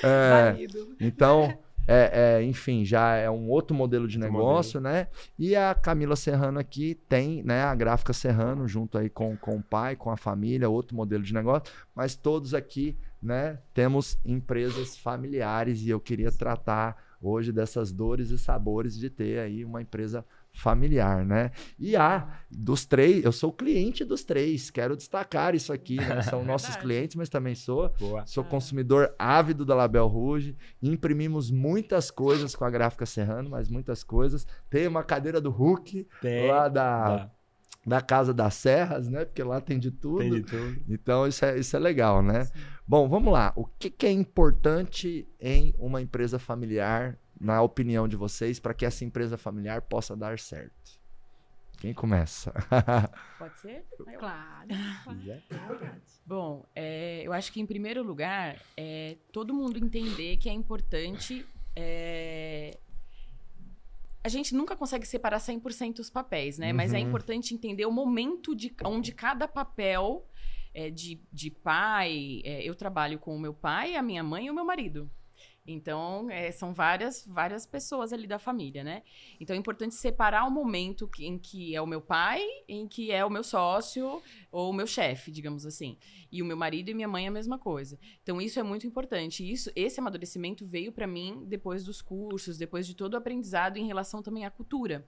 é, 0.03 0.67
então, 0.99 1.51
é, 1.87 2.37
é, 2.37 2.43
enfim, 2.43 2.85
já 2.85 3.15
é 3.15 3.31
um 3.31 3.49
outro 3.49 3.75
modelo 3.75 4.07
de 4.07 4.19
outro 4.19 4.31
negócio, 4.31 4.79
modelo. 4.79 4.95
né? 4.95 5.07
E 5.39 5.55
a 5.55 5.73
Camila 5.73 6.15
Serrano 6.15 6.59
aqui 6.59 6.93
tem, 7.09 7.41
né, 7.41 7.63
a 7.63 7.73
gráfica 7.73 8.13
Serrano, 8.13 8.67
junto 8.67 8.99
aí 8.99 9.09
com, 9.09 9.35
com 9.35 9.55
o 9.55 9.63
pai, 9.63 9.95
com 9.95 10.11
a 10.11 10.17
família, 10.17 10.69
outro 10.69 10.95
modelo 10.95 11.23
de 11.23 11.33
negócio, 11.33 11.73
mas 11.95 12.15
todos 12.15 12.53
aqui 12.53 12.95
né, 13.21 13.59
temos 13.73 14.17
empresas 14.25 14.97
familiares 14.97 15.81
e 15.81 15.89
eu 15.89 15.99
queria 15.99 16.31
tratar 16.31 16.95
hoje 17.21 17.51
dessas 17.51 17.91
dores 17.91 18.29
e 18.29 18.37
sabores 18.37 18.97
de 18.97 19.09
ter 19.09 19.39
aí 19.39 19.65
uma 19.65 19.81
empresa 19.81 20.25
familiar, 20.51 21.25
né? 21.25 21.51
E 21.77 21.95
há 21.95 22.27
dos 22.49 22.85
três, 22.85 23.23
eu 23.23 23.31
sou 23.31 23.51
cliente 23.51 24.03
dos 24.03 24.23
três, 24.23 24.69
quero 24.69 24.95
destacar 24.95 25.53
isso 25.53 25.71
aqui, 25.71 25.97
né? 25.97 26.21
São 26.23 26.43
nossos 26.43 26.75
clientes, 26.75 27.15
mas 27.15 27.29
também 27.29 27.55
sou. 27.55 27.93
Boa. 27.99 28.25
Sou 28.25 28.43
consumidor 28.43 29.13
ávido 29.17 29.65
da 29.65 29.75
Label 29.75 30.07
Rouge. 30.07 30.55
Imprimimos 30.81 31.51
muitas 31.51 32.09
coisas 32.09 32.55
com 32.55 32.65
a 32.65 32.69
gráfica 32.69 33.05
Serrano, 33.05 33.49
mas 33.49 33.69
muitas 33.69 34.03
coisas. 34.03 34.45
Tem 34.69 34.87
uma 34.87 35.03
cadeira 35.03 35.39
do 35.39 35.51
Hulk 35.51 36.07
Tem. 36.21 36.47
lá 36.47 36.67
da 36.67 36.89
da 37.09 37.31
Casa 38.01 38.33
das 38.33 38.55
Serras, 38.55 39.07
né? 39.07 39.25
Porque 39.25 39.43
lá 39.43 39.61
tem 39.61 39.79
de 39.79 39.91
tudo. 39.91 40.19
Tem 40.19 40.31
de 40.31 40.41
tudo. 40.43 40.81
Então 40.87 41.27
isso 41.27 41.45
é, 41.45 41.57
isso 41.57 41.75
é 41.75 41.79
legal, 41.79 42.21
né? 42.21 42.45
Sim. 42.45 42.53
Bom, 42.87 43.07
vamos 43.07 43.31
lá. 43.31 43.53
O 43.55 43.65
que, 43.65 43.89
que 43.89 44.05
é 44.05 44.11
importante 44.11 45.27
em 45.39 45.73
uma 45.77 46.01
empresa 46.01 46.39
familiar, 46.39 47.17
na 47.39 47.61
opinião 47.61 48.07
de 48.07 48.15
vocês, 48.15 48.59
para 48.59 48.73
que 48.73 48.85
essa 48.85 49.05
empresa 49.05 49.37
familiar 49.37 49.81
possa 49.83 50.15
dar 50.15 50.39
certo? 50.39 50.99
Quem 51.79 51.93
começa? 51.93 52.51
Pode 53.39 53.57
ser? 53.59 53.85
Claro. 54.17 54.67
Bom, 56.25 56.65
é, 56.75 57.21
eu 57.23 57.31
acho 57.31 57.53
que 57.53 57.61
em 57.61 57.65
primeiro 57.65 58.03
lugar 58.03 58.57
é 58.75 59.15
todo 59.31 59.53
mundo 59.53 59.77
entender 59.77 60.35
que 60.37 60.49
é 60.49 60.53
importante 60.53 61.45
é, 61.75 62.77
a 64.23 64.29
gente 64.29 64.53
nunca 64.53 64.75
consegue 64.75 65.05
separar 65.05 65.39
100% 65.39 65.99
os 65.99 66.09
papéis, 66.09 66.57
né? 66.57 66.71
Uhum. 66.71 66.77
Mas 66.77 66.93
é 66.93 66.97
uhum. 66.97 67.07
importante 67.07 67.53
entender 67.53 67.85
o 67.85 67.91
momento 67.91 68.55
de 68.55 68.73
onde 68.83 69.11
cada 69.11 69.47
papel 69.47 70.27
é, 70.73 70.89
de, 70.89 71.21
de 71.31 71.49
pai. 71.49 72.41
É, 72.43 72.63
eu 72.63 72.75
trabalho 72.75 73.19
com 73.19 73.35
o 73.35 73.39
meu 73.39 73.53
pai, 73.53 73.95
a 73.95 74.01
minha 74.01 74.23
mãe 74.23 74.47
e 74.47 74.51
o 74.51 74.53
meu 74.53 74.65
marido. 74.65 75.09
Então, 75.71 76.29
é, 76.31 76.51
são 76.51 76.73
várias, 76.73 77.23
várias 77.27 77.63
pessoas 77.63 78.11
ali 78.11 78.25
da 78.25 78.39
família, 78.39 78.83
né? 78.83 79.03
Então, 79.39 79.55
é 79.55 79.59
importante 79.59 79.93
separar 79.93 80.45
o 80.45 80.49
momento 80.49 81.07
em 81.19 81.37
que 81.37 81.75
é 81.75 81.81
o 81.81 81.85
meu 81.85 82.01
pai, 82.01 82.41
em 82.67 82.87
que 82.87 83.11
é 83.11 83.23
o 83.23 83.29
meu 83.29 83.43
sócio 83.43 84.19
ou 84.51 84.71
o 84.71 84.73
meu 84.73 84.87
chefe, 84.87 85.29
digamos 85.29 85.67
assim. 85.67 85.95
E 86.31 86.41
o 86.41 86.45
meu 86.45 86.57
marido 86.57 86.89
e 86.89 86.93
minha 86.95 87.07
mãe 87.07 87.25
é 87.25 87.27
a 87.27 87.31
mesma 87.31 87.59
coisa. 87.59 87.99
Então, 88.23 88.41
isso 88.41 88.59
é 88.59 88.63
muito 88.63 88.87
importante. 88.87 89.47
Isso, 89.47 89.71
esse 89.75 89.99
amadurecimento 89.99 90.65
veio 90.65 90.91
para 90.91 91.05
mim 91.05 91.43
depois 91.45 91.83
dos 91.83 92.01
cursos, 92.01 92.57
depois 92.57 92.87
de 92.87 92.95
todo 92.95 93.13
o 93.13 93.17
aprendizado 93.17 93.77
em 93.77 93.85
relação 93.85 94.23
também 94.23 94.45
à 94.45 94.49
cultura. 94.49 95.07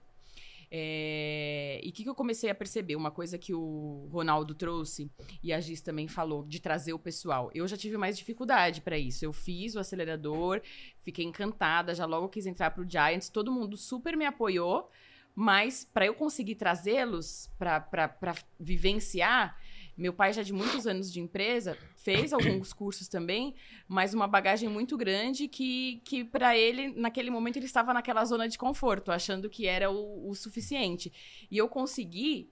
É... 0.74 1.82
E 1.84 1.90
o 1.90 1.92
que, 1.92 2.04
que, 2.04 2.10
eu 2.10 2.16
comecei 2.16 2.50
a 2.50 2.56
perceber? 2.56 2.96
Uma 2.96 3.12
coisa 3.12 3.38
que 3.38 3.54
o 3.54 4.08
Ronaldo 4.10 4.56
trouxe 4.56 5.12
e 5.44 5.52
a 5.52 5.60
Gis 5.60 5.82
também 5.82 6.08
falou, 6.08 6.46
de 6.46 6.62
trazer 6.62 6.94
o 6.94 7.00
pessoal. 7.00 7.52
Eu 7.54 7.68
já 7.68 7.76
tive 7.76 7.98
mais 7.98 8.18
dificuldade 8.18 8.80
para 8.80 8.98
isso. 8.98 9.26
Eu 9.26 9.34
fiz 9.34 9.76
o 9.76 9.80
acelerador, 9.80 10.62
fiquei 11.02 11.26
encantada, 11.26 11.94
já 11.94 12.06
logo 12.06 12.30
quis 12.30 12.46
entrar 12.46 12.72
para 12.72 12.84
o 12.84 12.90
Giants, 12.90 13.28
todo 13.28 13.52
mundo 13.52 13.76
super 13.76 14.16
me 14.16 14.26
apoiou, 14.26 14.90
mas 15.36 15.84
para 15.84 16.06
eu 16.06 16.14
conseguir 16.14 16.56
trazê-los 16.56 17.50
para 17.58 18.36
vivenciar, 18.58 19.58
meu 20.02 20.12
pai 20.12 20.34
já 20.34 20.42
de 20.42 20.52
muitos 20.52 20.88
anos 20.88 21.14
de 21.14 21.20
empresa 21.20 21.78
fez 21.96 22.34
alguns 22.34 22.74
cursos 22.74 23.08
também, 23.08 23.54
mas 23.88 24.16
uma 24.16 24.28
bagagem 24.28 24.68
muito 24.68 24.98
grande 24.98 25.48
que, 25.48 26.02
que 26.04 26.24
para 26.24 26.58
ele 26.58 26.92
naquele 27.00 27.30
momento 27.30 27.58
ele 27.58 27.68
estava 27.68 27.94
naquela 27.94 28.26
zona 28.26 28.50
de 28.50 28.58
conforto, 28.58 29.12
achando 29.12 29.48
que 29.48 29.68
era 29.68 29.92
o, 29.92 30.28
o 30.28 30.34
suficiente. 30.34 31.14
E 31.52 31.58
eu 31.58 31.70
consegui 31.70 32.50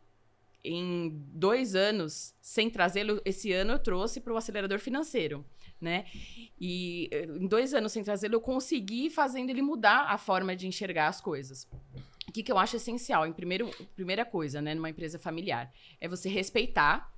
em 0.63 1.09
dois 1.33 1.73
anos, 1.73 2.35
sem 2.39 2.69
trazê-lo, 2.69 3.19
esse 3.25 3.51
ano 3.51 3.73
eu 3.73 3.79
trouxe 3.79 4.21
para 4.21 4.31
o 4.31 4.37
acelerador 4.37 4.79
financeiro. 4.79 5.43
Né? 5.81 6.05
E 6.59 7.09
eh, 7.11 7.23
em 7.23 7.47
dois 7.47 7.73
anos 7.73 7.93
sem 7.93 8.03
trazê-lo, 8.03 8.35
eu 8.35 8.41
consegui 8.41 9.09
fazendo 9.09 9.49
ele 9.49 9.61
mudar 9.61 10.07
a 10.09 10.17
forma 10.17 10.55
de 10.55 10.67
enxergar 10.67 11.07
as 11.07 11.19
coisas. 11.19 11.67
O 12.27 12.31
que, 12.31 12.43
que 12.43 12.51
eu 12.51 12.59
acho 12.59 12.75
essencial? 12.75 13.25
Em 13.25 13.33
primeiro, 13.33 13.71
primeira 13.95 14.23
coisa, 14.23 14.61
né, 14.61 14.75
numa 14.75 14.89
empresa 14.89 15.17
familiar, 15.17 15.73
é 15.99 16.07
você 16.07 16.29
respeitar 16.29 17.11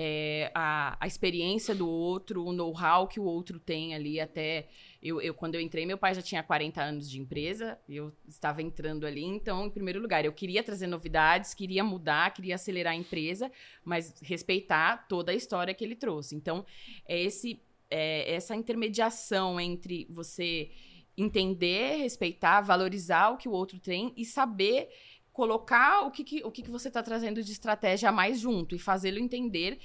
é, 0.00 0.52
a, 0.54 0.96
a 1.00 1.08
experiência 1.08 1.74
do 1.74 1.88
outro, 1.88 2.44
o 2.44 2.52
know-how 2.52 3.08
que 3.08 3.18
o 3.18 3.24
outro 3.24 3.58
tem 3.58 3.96
ali 3.96 4.20
até 4.20 4.68
eu, 5.02 5.20
eu, 5.20 5.34
quando 5.34 5.56
eu 5.56 5.60
entrei, 5.60 5.84
meu 5.84 5.98
pai 5.98 6.14
já 6.14 6.22
tinha 6.22 6.40
40 6.40 6.80
anos 6.80 7.10
de 7.10 7.18
empresa, 7.18 7.76
eu 7.88 8.12
estava 8.28 8.62
entrando 8.62 9.04
ali, 9.04 9.24
então, 9.24 9.66
em 9.66 9.70
primeiro 9.70 10.00
lugar, 10.00 10.24
eu 10.24 10.32
queria 10.32 10.62
trazer 10.62 10.86
novidades, 10.86 11.52
queria 11.52 11.82
mudar, 11.82 12.32
queria 12.32 12.54
acelerar 12.54 12.92
a 12.92 12.96
empresa, 12.96 13.50
mas 13.84 14.14
respeitar 14.22 15.08
toda 15.08 15.32
a 15.32 15.34
história 15.34 15.74
que 15.74 15.84
ele 15.84 15.96
trouxe. 15.96 16.36
Então, 16.36 16.64
é 17.04 17.20
esse 17.20 17.60
é, 17.90 18.32
essa 18.32 18.54
intermediação 18.54 19.58
entre 19.58 20.06
você 20.10 20.70
entender, 21.16 21.96
respeitar, 21.96 22.60
valorizar 22.60 23.30
o 23.30 23.36
que 23.36 23.48
o 23.48 23.52
outro 23.52 23.80
tem 23.80 24.12
e 24.16 24.24
saber 24.24 24.90
colocar 25.38 26.04
o 26.04 26.10
que, 26.10 26.24
que 26.24 26.42
o 26.44 26.50
que, 26.50 26.62
que 26.64 26.70
você 26.70 26.88
está 26.88 27.00
trazendo 27.00 27.40
de 27.44 27.52
estratégia 27.52 28.10
mais 28.10 28.40
junto 28.40 28.74
e 28.74 28.78
fazê-lo 28.78 29.20
entender 29.20 29.78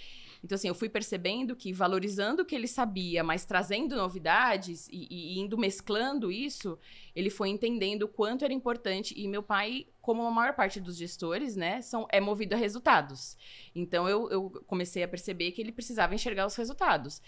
então, 0.43 0.57
assim, 0.57 0.67
eu 0.67 0.75
fui 0.75 0.89
percebendo 0.89 1.55
que 1.55 1.71
valorizando 1.71 2.41
o 2.41 2.45
que 2.45 2.53
ele 2.53 2.67
sabia, 2.67 3.23
mas 3.23 3.45
trazendo 3.45 3.95
novidades 3.95 4.89
e, 4.91 5.07
e 5.09 5.39
indo 5.39 5.57
mesclando 5.57 6.29
isso, 6.29 6.77
ele 7.15 7.29
foi 7.29 7.47
entendendo 7.47 8.03
o 8.03 8.07
quanto 8.09 8.43
era 8.43 8.53
importante. 8.53 9.13
E 9.17 9.25
meu 9.25 9.41
pai, 9.41 9.87
como 10.01 10.21
a 10.21 10.29
maior 10.29 10.53
parte 10.53 10.81
dos 10.81 10.97
gestores, 10.97 11.55
né, 11.55 11.81
são, 11.81 12.05
é 12.11 12.19
movido 12.19 12.55
a 12.55 12.57
resultados. 12.57 13.37
Então, 13.73 14.09
eu, 14.09 14.29
eu 14.29 14.49
comecei 14.67 15.01
a 15.01 15.07
perceber 15.07 15.53
que 15.53 15.61
ele 15.61 15.71
precisava 15.71 16.13
enxergar 16.13 16.45
os 16.45 16.57
resultados. 16.57 17.21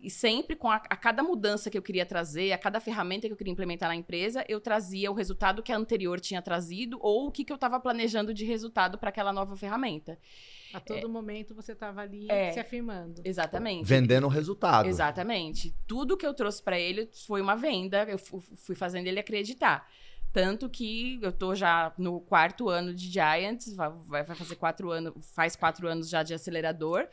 E 0.00 0.08
sempre, 0.08 0.56
com 0.56 0.70
a, 0.70 0.76
a 0.76 0.96
cada 0.96 1.22
mudança 1.22 1.68
que 1.68 1.76
eu 1.76 1.82
queria 1.82 2.06
trazer, 2.06 2.52
a 2.52 2.58
cada 2.58 2.80
ferramenta 2.80 3.26
que 3.26 3.32
eu 3.34 3.36
queria 3.36 3.52
implementar 3.52 3.90
na 3.90 3.96
empresa, 3.96 4.42
eu 4.48 4.58
trazia 4.58 5.10
o 5.10 5.14
resultado 5.14 5.62
que 5.62 5.70
a 5.70 5.76
anterior 5.76 6.18
tinha 6.18 6.40
trazido 6.40 6.98
ou 7.02 7.26
o 7.26 7.30
que, 7.30 7.44
que 7.44 7.52
eu 7.52 7.56
estava 7.56 7.78
planejando 7.78 8.32
de 8.32 8.46
resultado 8.46 8.96
para 8.96 9.10
aquela 9.10 9.34
nova 9.34 9.54
ferramenta. 9.54 10.18
A 10.74 10.80
todo 10.80 11.06
é, 11.06 11.08
momento 11.08 11.54
você 11.54 11.72
estava 11.72 12.00
ali 12.00 12.26
é, 12.30 12.50
se 12.52 12.60
afirmando. 12.60 13.22
Exatamente. 13.24 13.86
Vendendo 13.86 14.24
o 14.24 14.28
resultado. 14.28 14.88
Exatamente. 14.88 15.74
Tudo 15.86 16.16
que 16.16 16.26
eu 16.26 16.34
trouxe 16.34 16.62
para 16.62 16.78
ele 16.78 17.08
foi 17.26 17.40
uma 17.40 17.54
venda, 17.54 18.04
eu 18.04 18.18
fui 18.18 18.74
fazendo 18.74 19.06
ele 19.06 19.20
acreditar. 19.20 19.88
Tanto 20.34 20.68
que 20.68 21.20
eu 21.22 21.30
tô 21.30 21.54
já 21.54 21.94
no 21.96 22.20
quarto 22.20 22.68
ano 22.68 22.92
de 22.92 23.08
Giants, 23.08 23.72
vai, 23.76 24.24
vai 24.24 24.34
fazer 24.34 24.56
quatro 24.56 24.90
anos, 24.90 25.12
faz 25.32 25.54
quatro 25.54 25.86
anos 25.86 26.08
já 26.08 26.24
de 26.24 26.34
acelerador, 26.34 27.06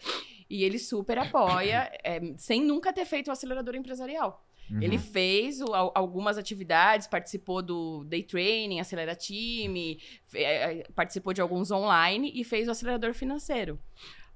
e 0.50 0.64
ele 0.64 0.80
super 0.80 1.20
apoia, 1.20 1.92
é, 2.04 2.20
sem 2.36 2.64
nunca 2.64 2.92
ter 2.92 3.06
feito 3.06 3.28
o 3.28 3.32
acelerador 3.32 3.76
empresarial. 3.76 4.44
Uhum. 4.72 4.82
Ele 4.82 4.98
fez 4.98 5.62
o, 5.62 5.74
algumas 5.74 6.38
atividades, 6.38 7.08
participou 7.08 7.62
do 7.62 8.06
day 8.06 8.24
training, 8.24 8.80
acelera 8.80 9.16
time, 9.16 10.00
é, 10.34 10.80
é, 10.80 10.84
participou 10.96 11.34
de 11.34 11.42
alguns 11.42 11.72
online 11.72 12.32
e 12.34 12.44
fez 12.44 12.68
o 12.68 12.72
acelerador 12.72 13.14
financeiro. 13.14 13.78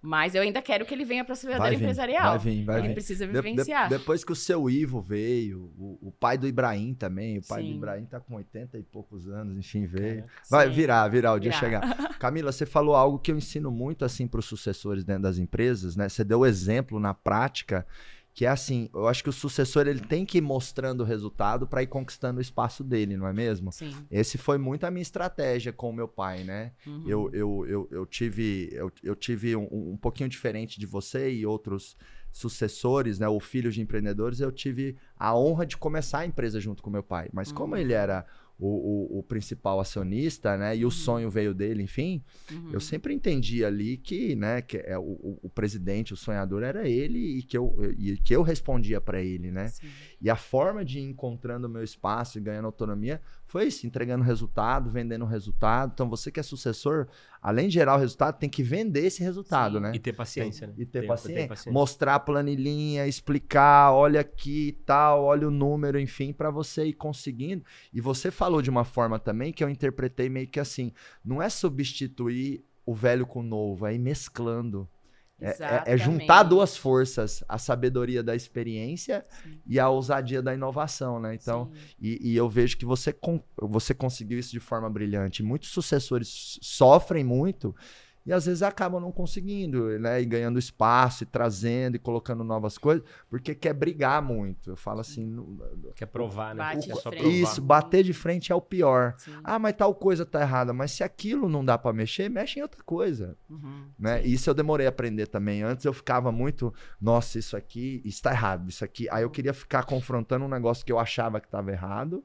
Mas 0.02 0.36
eu 0.36 0.43
ainda 0.43 0.62
quero 0.62 0.86
que 0.86 0.93
ele 0.93 1.04
venha 1.04 1.24
para 1.24 1.32
o 1.32 1.34
acelerador 1.34 1.67
vai 1.67 1.76
empresarial. 1.76 2.38
Vai 2.38 2.38
vir, 2.38 2.63
vai 2.63 2.80
ele 2.80 2.88
vir. 2.89 2.93
precisa 2.93 3.26
vivenciar. 3.26 3.89
De, 3.89 3.95
de, 3.95 4.00
depois 4.00 4.24
que 4.24 4.32
o 4.32 4.36
seu 4.36 4.69
Ivo 4.69 5.02
veio, 5.02 5.74
o, 5.78 6.10
o 6.10 6.12
pai 6.12 6.38
do 6.38 6.48
Ibrahim 6.48 6.93
também, 6.93 7.39
o 7.39 7.41
pai 7.41 7.63
Sim. 7.63 7.71
do 7.71 7.78
Ibrahim 7.78 8.06
tá 8.06 8.19
com 8.19 8.36
80 8.36 8.78
e 8.78 8.84
poucos 8.84 9.28
anos, 9.28 9.58
enfim, 9.58 9.88
veio. 9.88 10.19
É, 10.19 10.26
vai 10.48 10.69
virar, 10.69 11.08
virar 11.08 11.34
o 11.34 11.39
dia 11.39 11.52
chegar. 11.54 11.82
Camila, 12.19 12.52
você 12.52 12.67
falou 12.67 12.95
algo 12.95 13.17
que 13.17 13.32
eu 13.32 13.38
ensino 13.38 13.71
muito 13.71 14.06
assim 14.06 14.28
para 14.28 14.39
os 14.39 14.45
sucessores 14.45 15.04
dentro 15.04 15.24
das 15.24 15.39
empresas, 15.39 15.95
né? 15.95 16.08
Você 16.08 16.24
deu 16.24 16.45
exemplo 16.45 17.00
na 17.00 17.13
prática 17.13 17.86
que 18.36 18.45
é 18.45 18.50
assim, 18.50 18.89
eu 18.93 19.08
acho 19.08 19.24
que 19.24 19.30
o 19.30 19.34
sucessor 19.34 19.88
ele 19.88 20.02
tem 20.02 20.26
que 20.26 20.39
ir 20.39 20.41
mostrando 20.41 21.00
o 21.00 21.04
resultado 21.06 21.65
para 21.65 21.82
ir 21.82 21.88
conquistando 21.88 22.39
o 22.39 22.41
espaço 22.41 22.84
dele, 22.84 23.15
não 23.15 23.26
é 23.26 23.32
mesmo? 23.32 23.71
Sim. 23.71 23.95
Esse 24.12 24.38
foi 24.38 24.58
muito 24.58 24.84
a 24.84 24.91
minha 24.91 25.02
estratégia 25.02 25.71
com 25.71 25.89
o 25.89 25.93
meu 25.93 26.06
pai, 26.06 26.43
né? 26.43 26.74
Uhum. 26.86 27.04
Eu, 27.08 27.30
eu, 27.32 27.65
eu, 27.65 27.88
eu, 27.89 28.06
tive, 28.06 28.69
eu, 28.74 28.91
eu 29.02 29.15
tive 29.15 29.56
um, 29.56 29.93
um 29.93 29.95
pouquinho 29.95 30.28
diferente 30.28 30.78
de 30.78 30.86
você 30.86 31.32
e 31.32 31.45
outros 31.45 31.95
sucessores, 32.30 33.19
né, 33.19 33.30
ou 33.30 33.39
filhos 33.39 33.74
de 33.74 33.82
empreendedores, 33.82 34.41
eu 34.41 34.52
tive 34.52 34.98
a 35.17 35.34
honra 35.34 35.65
de 35.65 35.78
começar 35.78 36.19
a 36.19 36.26
empresa 36.26 36.60
junto 36.60 36.84
com 36.84 36.89
meu 36.89 37.02
pai. 37.02 37.30
Mas 37.32 37.54
como 37.54 37.74
uhum. 37.74 37.80
ele 37.80 37.93
era 37.93 38.26
o, 38.58 38.68
o, 38.68 39.20
o, 39.20 39.24
principal 39.24 39.80
acionista, 39.80 40.58
né? 40.58 40.78
E 40.78 40.84
o 40.84 40.88
uhum. 40.88 40.91
sonho 40.91 41.30
veio 41.30 41.54
dele, 41.54 41.84
enfim. 41.84 42.24
Uhum. 42.52 42.72
Eu 42.72 42.80
sempre 42.80 43.13
entendi 43.13 43.65
ali 43.65 43.98
que, 43.98 44.36
né? 44.36 44.62
Que 44.62 44.78
é, 44.78 44.98
o, 44.98 45.39
o, 45.44 45.50
presidente, 45.50 46.13
o 46.13 46.18
sonhador 46.18 46.63
era 46.63 46.88
ele 46.88 47.20
e 47.39 47.44
que 47.44 47.58
eu, 47.58 47.76
e 47.98 48.18
que 48.18 48.34
eu 48.36 48.41
respondia 48.41 49.02
para 49.02 49.22
ele, 49.22 49.52
né? 49.52 49.68
Sim. 49.68 49.88
E 50.25 50.29
a 50.31 50.35
forma 50.35 50.83
de 50.83 50.97
ir 50.97 51.03
encontrando 51.03 51.67
o 51.67 51.69
meu 51.69 51.83
espaço 51.83 52.39
e 52.39 52.41
ganhando 52.41 52.65
autonomia 52.65 53.21
foi 53.45 53.65
isso, 53.65 53.85
entregando 53.85 54.23
resultado, 54.23 54.89
vendendo 54.89 55.23
resultado. 55.23 55.91
Então, 55.93 56.09
você 56.09 56.31
que 56.31 56.39
é 56.39 56.43
sucessor, 56.43 57.07
além 57.39 57.67
de 57.67 57.75
gerar 57.75 57.93
o 57.93 57.99
resultado, 57.99 58.39
tem 58.39 58.49
que 58.49 58.63
vender 58.63 59.05
esse 59.05 59.21
resultado, 59.21 59.75
Sim, 59.75 59.83
né? 59.83 59.91
E 59.93 59.99
ter 59.99 60.13
paciência, 60.13 60.65
tem, 60.65 60.77
né? 60.77 60.81
E 60.81 60.85
ter, 60.88 61.05
paciência, 61.05 61.43
ter 61.43 61.47
paciência. 61.47 61.71
Mostrar 61.71 62.15
a 62.15 62.19
planilhinha, 62.19 63.05
explicar, 63.05 63.93
olha 63.93 64.21
aqui 64.21 64.69
e 64.69 64.71
tal, 64.71 65.25
olha 65.25 65.47
o 65.47 65.51
número, 65.51 65.99
enfim, 65.99 66.33
para 66.33 66.49
você 66.49 66.85
ir 66.85 66.93
conseguindo. 66.93 67.63
E 67.93 68.01
você 68.01 68.31
falou 68.31 68.63
de 68.63 68.69
uma 68.71 68.83
forma 68.83 69.19
também 69.19 69.53
que 69.53 69.63
eu 69.63 69.69
interpretei 69.69 70.27
meio 70.27 70.47
que 70.47 70.59
assim: 70.59 70.91
não 71.23 71.39
é 71.39 71.49
substituir 71.49 72.65
o 72.83 72.95
velho 72.95 73.27
com 73.27 73.41
o 73.41 73.43
novo, 73.43 73.85
é 73.85 73.93
ir 73.93 73.99
mesclando. 73.99 74.89
É, 75.39 75.50
é, 75.50 75.93
é, 75.93 75.98
juntar 75.98 76.43
duas 76.43 76.78
forças, 76.78 77.43
a 77.50 77.58
sabedoria 77.58 78.24
da 78.24 78.34
experiência 78.34 79.26
Sim. 79.43 79.60
e 79.67 79.78
a 79.78 79.89
ousadia 79.89 80.41
da 80.41 80.54
inovação, 80.54 81.19
né? 81.19 81.36
Então, 81.36 81.71
e, 82.00 82.32
e, 82.32 82.38
eu 82.38 82.48
vejo 82.48 82.78
que 82.78 82.86
você, 82.86 83.13
você 83.62 83.93
conseguiu 83.93 84.39
isso 84.39 84.52
de 84.52 84.62
forma 84.62 84.89
brilhante. 84.89 85.43
Muitos 85.43 85.69
sucessores 85.69 86.58
sofrem 86.62 87.24
muito 87.24 87.76
e 88.25 88.33
às 88.33 88.45
vezes 88.45 88.63
acabam 88.63 88.99
não 88.99 89.11
conseguindo, 89.11 89.99
né? 89.99 90.19
E 90.19 90.25
ganhando 90.25 90.57
espaço, 90.57 91.23
e 91.23 91.27
trazendo 91.27 91.95
e 91.95 91.99
colocando 91.99 92.43
novas 92.43 92.77
coisas, 92.77 93.03
porque 93.29 93.53
quer 93.53 93.73
brigar 93.73 94.21
muito. 94.21 94.71
Eu 94.71 94.75
falo 94.75 95.01
assim. 95.01 95.57
Quer 95.95 96.07
provar, 96.07 96.55
né? 96.55 96.63
Bate 96.63 96.91
o, 96.91 97.01
provar. 97.01 97.27
Isso, 97.27 97.61
bater 97.61 98.03
de 98.03 98.13
frente 98.13 98.51
é 98.51 98.55
o 98.55 98.61
pior. 98.61 99.13
Sim. 99.17 99.35
Ah, 99.43 99.59
mas 99.59 99.73
tal 99.73 99.93
coisa 99.93 100.25
tá 100.25 100.41
errada. 100.41 100.73
Mas 100.73 100.91
se 100.91 101.03
aquilo 101.03 101.47
não 101.47 101.63
dá 101.63 101.77
para 101.77 101.93
mexer, 101.93 102.27
mexe 102.29 102.59
em 102.59 102.63
outra 102.63 102.81
coisa. 102.83 103.38
Uhum, 103.47 103.85
né? 103.99 104.23
Sim. 104.23 104.29
Isso 104.29 104.49
eu 104.49 104.53
demorei 104.55 104.88
a 104.88 104.89
aprender 104.89 105.27
também. 105.27 105.61
Antes 105.61 105.85
eu 105.85 105.93
ficava 105.93 106.31
muito, 106.31 106.73
nossa, 106.99 107.38
isso 107.38 107.55
aqui 107.55 108.01
está 108.03 108.31
errado, 108.31 108.67
isso 108.67 108.83
aqui. 108.83 109.07
Aí 109.11 109.21
eu 109.21 109.29
queria 109.29 109.53
ficar 109.53 109.83
confrontando 109.83 110.45
um 110.45 110.49
negócio 110.49 110.83
que 110.83 110.91
eu 110.91 110.97
achava 110.97 111.39
que 111.39 111.47
estava 111.47 111.71
errado. 111.71 112.23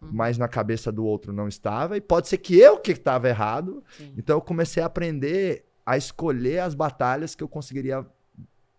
Uhum. 0.00 0.10
mas 0.12 0.38
na 0.38 0.46
cabeça 0.46 0.92
do 0.92 1.04
outro 1.04 1.32
não 1.32 1.48
estava, 1.48 1.96
e 1.96 2.00
pode 2.00 2.28
ser 2.28 2.38
que 2.38 2.56
eu 2.56 2.78
que 2.78 2.92
estava 2.92 3.28
errado. 3.28 3.82
Sim. 3.96 4.14
Então 4.16 4.36
eu 4.36 4.40
comecei 4.40 4.82
a 4.82 4.86
aprender 4.86 5.64
a 5.84 5.96
escolher 5.96 6.60
as 6.60 6.74
batalhas 6.74 7.34
que 7.34 7.42
eu 7.42 7.48
conseguiria 7.48 8.06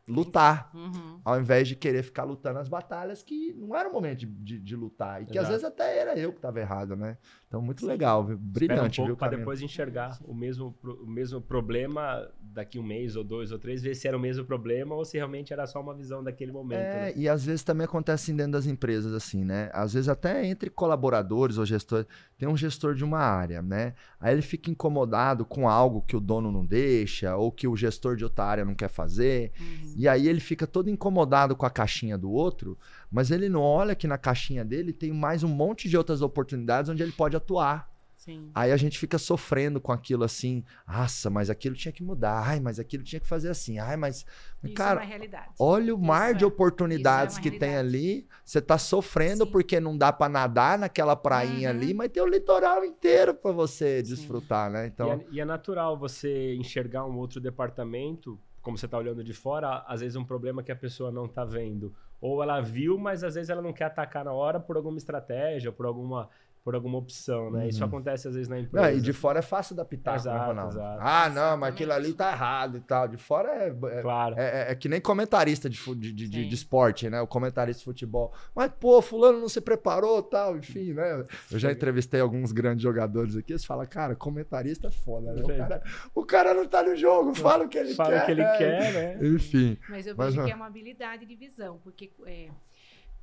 lutar, 0.10 0.72
uhum. 0.74 1.20
ao 1.24 1.40
invés 1.40 1.68
de 1.68 1.76
querer 1.76 2.04
ficar 2.04 2.24
lutando 2.24 2.60
as 2.60 2.68
batalhas 2.68 3.22
que 3.22 3.54
não 3.54 3.76
era 3.76 3.88
o 3.88 3.94
momento 3.94 4.20
de, 4.20 4.26
de, 4.26 4.60
de 4.60 4.76
lutar, 4.76 5.22
e 5.22 5.26
que 5.26 5.38
Exato. 5.38 5.44
às 5.44 5.50
vezes 5.50 5.64
até 5.66 6.00
era 6.00 6.18
eu 6.18 6.32
que 6.32 6.40
estava 6.40 6.60
errado, 6.60 6.96
né? 6.96 7.18
Então, 7.48 7.62
muito 7.62 7.82
Sim. 7.82 7.88
legal, 7.88 8.26
viu? 8.26 8.38
brilhante. 8.38 9.02
um 9.02 9.06
pouco 9.06 9.20
para 9.20 9.36
depois 9.36 9.62
enxergar 9.62 10.20
o 10.24 10.34
mesmo, 10.34 10.76
o 10.84 11.08
mesmo 11.08 11.42
problema 11.42 12.28
daqui 12.40 12.80
um 12.80 12.84
mês 12.84 13.16
ou 13.16 13.24
dois 13.24 13.52
ou 13.52 13.60
três, 13.60 13.82
ver 13.82 13.96
se 13.96 14.08
era 14.08 14.18
o 14.18 14.20
mesmo 14.20 14.46
problema 14.46 14.96
ou 14.96 15.06
se 15.06 15.18
realmente 15.18 15.54
era 15.54 15.66
só 15.66 15.82
uma 15.82 15.96
visão 15.96 16.24
daquele 16.24 16.52
momento. 16.52 16.80
É, 16.80 17.00
né? 17.06 17.14
e 17.16 17.28
às 17.30 17.46
vezes 17.46 17.64
também 17.64 17.86
acontece 17.86 18.26
assim 18.26 18.36
dentro 18.36 18.54
das 18.54 18.66
empresas, 18.66 19.14
assim, 19.14 19.44
né? 19.44 19.70
Às 19.74 19.94
vezes 19.94 20.10
até 20.10 20.46
entre 20.46 20.70
colaboradores 20.70 21.58
ou 21.58 21.66
gestores, 21.66 22.06
tem 22.38 22.48
um 22.48 22.58
gestor 22.58 22.96
de 22.96 23.04
uma 23.04 23.20
área, 23.20 23.62
né? 23.62 23.94
Aí 24.20 24.34
ele 24.34 24.42
fica 24.42 24.70
incomodado 24.70 25.46
com 25.46 25.68
algo 25.68 26.02
que 26.02 26.16
o 26.16 26.20
dono 26.20 26.52
não 26.52 26.66
deixa 26.66 27.36
ou 27.36 27.52
que 27.52 27.68
o 27.68 27.76
gestor 27.76 28.16
de 28.16 28.24
outra 28.24 28.46
área 28.46 28.66
não 28.66 28.76
quer 28.76 28.90
fazer. 28.90 29.52
Uhum. 29.60 29.94
E 30.00 30.08
aí 30.08 30.30
ele 30.30 30.40
fica 30.40 30.66
todo 30.66 30.90
incomodado 30.90 31.58
com 31.58 31.66
a 31.66 31.70
caixinha 31.70 32.18
do 32.18 32.32
outro, 32.32 32.78
mas 33.12 33.32
ele 33.32 33.50
não 33.50 33.62
olha 33.62 33.94
que 33.94 34.08
na 34.08 34.18
caixinha 34.18 34.64
dele 34.64 34.94
tem 34.94 35.12
mais 35.12 35.44
um 35.44 35.50
monte 35.50 35.90
de 35.90 35.98
outras 35.98 36.22
oportunidades 36.22 36.90
onde 36.90 37.04
ele 37.04 37.12
pode 37.12 37.36
atuar. 37.36 37.92
Sim. 38.16 38.50
Aí 38.56 38.72
a 38.72 38.78
gente 38.78 38.98
fica 38.98 39.18
sofrendo 39.18 39.82
com 39.82 39.92
aquilo 39.92 40.24
assim, 40.24 40.64
nossa, 40.88 41.30
mas 41.30 41.50
aquilo 41.50 41.76
tinha 41.76 41.92
que 41.92 42.02
mudar, 42.02 42.48
ai, 42.48 42.62
mas 42.62 42.80
aquilo 42.80 43.04
tinha 43.04 43.20
que 43.20 43.28
fazer 43.28 43.50
assim, 43.50 43.78
ai, 43.78 43.98
mas. 43.98 44.26
Isso 44.64 44.74
cara, 44.74 45.02
é 45.02 45.04
uma 45.04 45.10
realidade. 45.10 45.50
olha 45.60 45.94
o 45.94 45.98
isso 45.98 46.08
mar 46.08 46.32
é, 46.32 46.34
de 46.34 46.46
oportunidades 46.46 47.38
é 47.38 47.42
que 47.42 47.52
tem 47.52 47.76
ali. 47.76 48.26
Você 48.46 48.62
tá 48.62 48.78
sofrendo 48.78 49.44
Sim. 49.44 49.52
porque 49.52 49.82
não 49.82 49.98
dá 49.98 50.14
para 50.14 50.30
nadar 50.30 50.80
naquela 50.80 51.18
prainha 51.18 51.72
uhum. 51.72 51.76
ali, 51.76 51.94
mas 51.94 52.10
tem 52.10 52.24
o 52.24 52.26
litoral 52.26 52.86
inteiro 52.86 53.34
para 53.34 53.52
você 53.52 53.98
Sim. 53.98 54.14
desfrutar, 54.14 54.72
né? 54.72 54.88
Então... 54.88 55.08
E 55.08 55.12
é, 55.12 55.26
e 55.32 55.40
é 55.42 55.46
natural 55.46 55.98
você 55.98 56.56
enxergar 56.56 57.06
um 57.06 57.18
outro 57.18 57.42
departamento 57.42 58.40
como 58.62 58.78
você 58.78 58.86
está 58.86 58.98
olhando 58.98 59.24
de 59.24 59.34
fora, 59.34 59.84
às 59.88 60.02
vezes 60.02 60.16
um 60.16 60.24
problema 60.24 60.64
que 60.64 60.72
a 60.72 60.76
pessoa 60.76 61.12
não 61.12 61.26
está 61.26 61.46
vendo. 61.46 61.94
Ou 62.22 62.44
ela 62.44 62.60
viu, 62.60 62.98
mas 62.98 63.24
às 63.24 63.36
vezes 63.36 63.50
ela 63.50 63.62
não 63.62 63.72
quer 63.72 63.86
atacar 63.86 64.26
na 64.26 64.34
hora 64.34 64.60
por 64.60 64.76
alguma 64.76 64.98
estratégia, 64.98 65.72
por 65.72 65.86
alguma 65.86 66.30
por 66.64 66.76
alguma 66.76 66.98
opção, 66.98 67.50
né? 67.52 67.64
Uhum. 67.64 67.70
Isso 67.70 67.84
acontece 67.84 68.28
às 68.28 68.34
vezes 68.34 68.50
na 68.50 68.60
empresa. 68.60 68.92
Não, 68.92 68.98
e 68.98 69.02
de 69.02 69.14
fora 69.14 69.40
é 69.40 69.42
fácil 69.42 69.76
dar 69.76 69.86
pitaco, 69.86 70.18
exato, 70.18 70.38
né, 70.38 70.46
Ronaldo? 70.46 70.76
Exato. 70.76 71.00
Ah, 71.02 71.30
não, 71.30 71.58
mas 71.58 71.74
aquilo 71.74 71.94
ali 71.94 72.14
tá 72.14 72.32
errado 72.32 72.78
e 72.78 72.82
tal. 72.82 73.08
De 73.08 73.18
fora 73.18 73.50
é, 73.50 73.68
é, 73.68 74.02
claro. 74.02 74.36
é, 74.38 74.68
é, 74.68 74.72
é 74.72 74.76
que 74.76 74.90
nem 74.90 75.00
comentarista 75.00 75.70
de, 75.70 75.78
de, 75.96 76.12
de, 76.12 76.28
de, 76.28 76.48
de, 76.48 76.56
esporte, 76.56 77.10
né? 77.10 77.22
O 77.22 77.28
comentarista 77.28 77.80
de 77.80 77.86
futebol. 77.86 78.34
Mas, 78.54 78.72
pô, 78.80 79.02
fulano 79.02 79.40
não 79.40 79.50
se 79.50 79.62
preparou 79.62 80.22
tal, 80.22 80.58
enfim, 80.58 80.94
né? 80.94 81.26
Eu 81.52 81.60
já 81.60 81.72
entrevistei 81.72 82.20
alguns 82.20 82.52
grandes 82.52 82.84
jogadores 82.84 83.36
aqui, 83.36 83.54
eles 83.54 83.66
falam, 83.66 83.86
cara, 83.86 84.16
comentarista 84.16 84.88
é 84.88 84.92
foda, 84.92 85.34
né? 85.34 85.42
O 85.42 85.48
cara, 85.48 85.84
o 86.14 86.26
cara 86.26 86.54
não 86.54 86.68
tá 86.68 86.84
no 86.84 86.96
jogo, 86.96 87.34
fala 87.34 87.66
o 87.66 87.70
que 87.70 87.78
ele 87.78 87.94
fala 87.94 88.10
quer. 88.10 88.20
Fala 88.20 88.24
o 88.24 88.26
que 88.26 88.32
ele 88.32 88.44
né? 88.44 88.58
quer, 88.58 88.94
né? 88.94 89.28
Enfim. 89.28 89.78
Mas 89.90 90.06
eu 90.06 90.16
vejo 90.16 90.38
mas, 90.38 90.46
que 90.46 90.52
é 90.52 90.56
uma 90.56 90.68
habilidade 90.68 91.26
de 91.26 91.36
visão, 91.36 91.80
porque... 91.84 92.12
É 92.26 92.50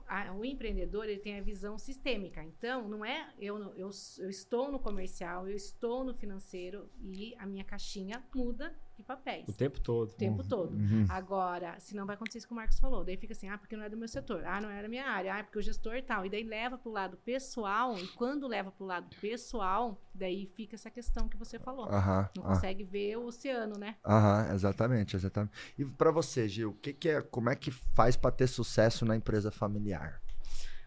a, 0.08 0.32
o 0.32 0.44
empreendedor 0.44 1.04
ele 1.04 1.18
tem 1.18 1.38
a 1.38 1.42
visão 1.42 1.78
sistêmica. 1.78 2.42
Então, 2.42 2.88
não 2.88 3.04
é 3.04 3.32
eu, 3.38 3.58
eu, 3.74 3.90
eu 4.18 4.30
estou 4.30 4.70
no 4.70 4.78
comercial, 4.78 5.48
eu 5.48 5.56
estou 5.56 6.04
no 6.04 6.14
financeiro 6.14 6.88
e 7.00 7.34
a 7.38 7.46
minha 7.46 7.64
caixinha 7.64 8.22
muda 8.34 8.74
de 8.96 9.02
papéis. 9.02 9.48
O 9.48 9.52
tempo 9.52 9.80
todo. 9.80 10.10
O 10.10 10.14
tempo 10.14 10.42
uhum. 10.42 10.48
todo. 10.48 10.74
Uhum. 10.74 11.06
Agora, 11.08 11.78
se 11.78 11.94
não 11.94 12.06
vai 12.06 12.14
acontecer 12.14 12.38
isso 12.38 12.46
que 12.46 12.52
o 12.52 12.56
Marcos 12.56 12.78
falou. 12.78 13.04
Daí 13.04 13.16
fica 13.16 13.32
assim, 13.32 13.48
ah, 13.48 13.58
porque 13.58 13.76
não 13.76 13.84
é 13.84 13.88
do 13.88 13.96
meu 13.96 14.08
setor. 14.08 14.44
Ah, 14.44 14.60
não 14.60 14.70
é 14.70 14.80
da 14.82 14.88
minha 14.88 15.06
área. 15.06 15.34
Ah, 15.36 15.44
porque 15.44 15.58
o 15.58 15.62
gestor 15.62 16.02
tal. 16.02 16.24
E 16.24 16.30
daí 16.30 16.42
leva 16.42 16.78
para 16.78 16.88
o 16.88 16.92
lado 16.92 17.16
pessoal. 17.18 17.98
E 17.98 18.06
quando 18.08 18.46
leva 18.46 18.70
para 18.70 18.84
o 18.84 18.86
lado 18.86 19.14
pessoal, 19.20 20.00
daí 20.14 20.46
fica 20.56 20.74
essa 20.74 20.90
questão 20.90 21.28
que 21.28 21.36
você 21.36 21.58
falou. 21.58 21.86
Uhum. 21.86 22.28
Não 22.36 22.42
consegue 22.42 22.84
ver 22.84 23.16
o 23.16 23.26
oceano, 23.26 23.78
né? 23.78 23.96
Aham, 24.04 24.54
exatamente, 24.54 25.16
exatamente. 25.16 25.52
E 25.78 25.84
para 25.84 26.10
você, 26.10 26.48
Gil, 26.48 26.72
que 26.82 26.92
que 26.92 27.08
é, 27.08 27.20
como 27.20 27.50
é 27.50 27.54
que 27.56 27.70
faz 27.70 28.16
para 28.16 28.30
ter 28.30 28.46
sucesso 28.46 29.04
na 29.04 29.14
empresa 29.14 29.50
familiar? 29.50 30.20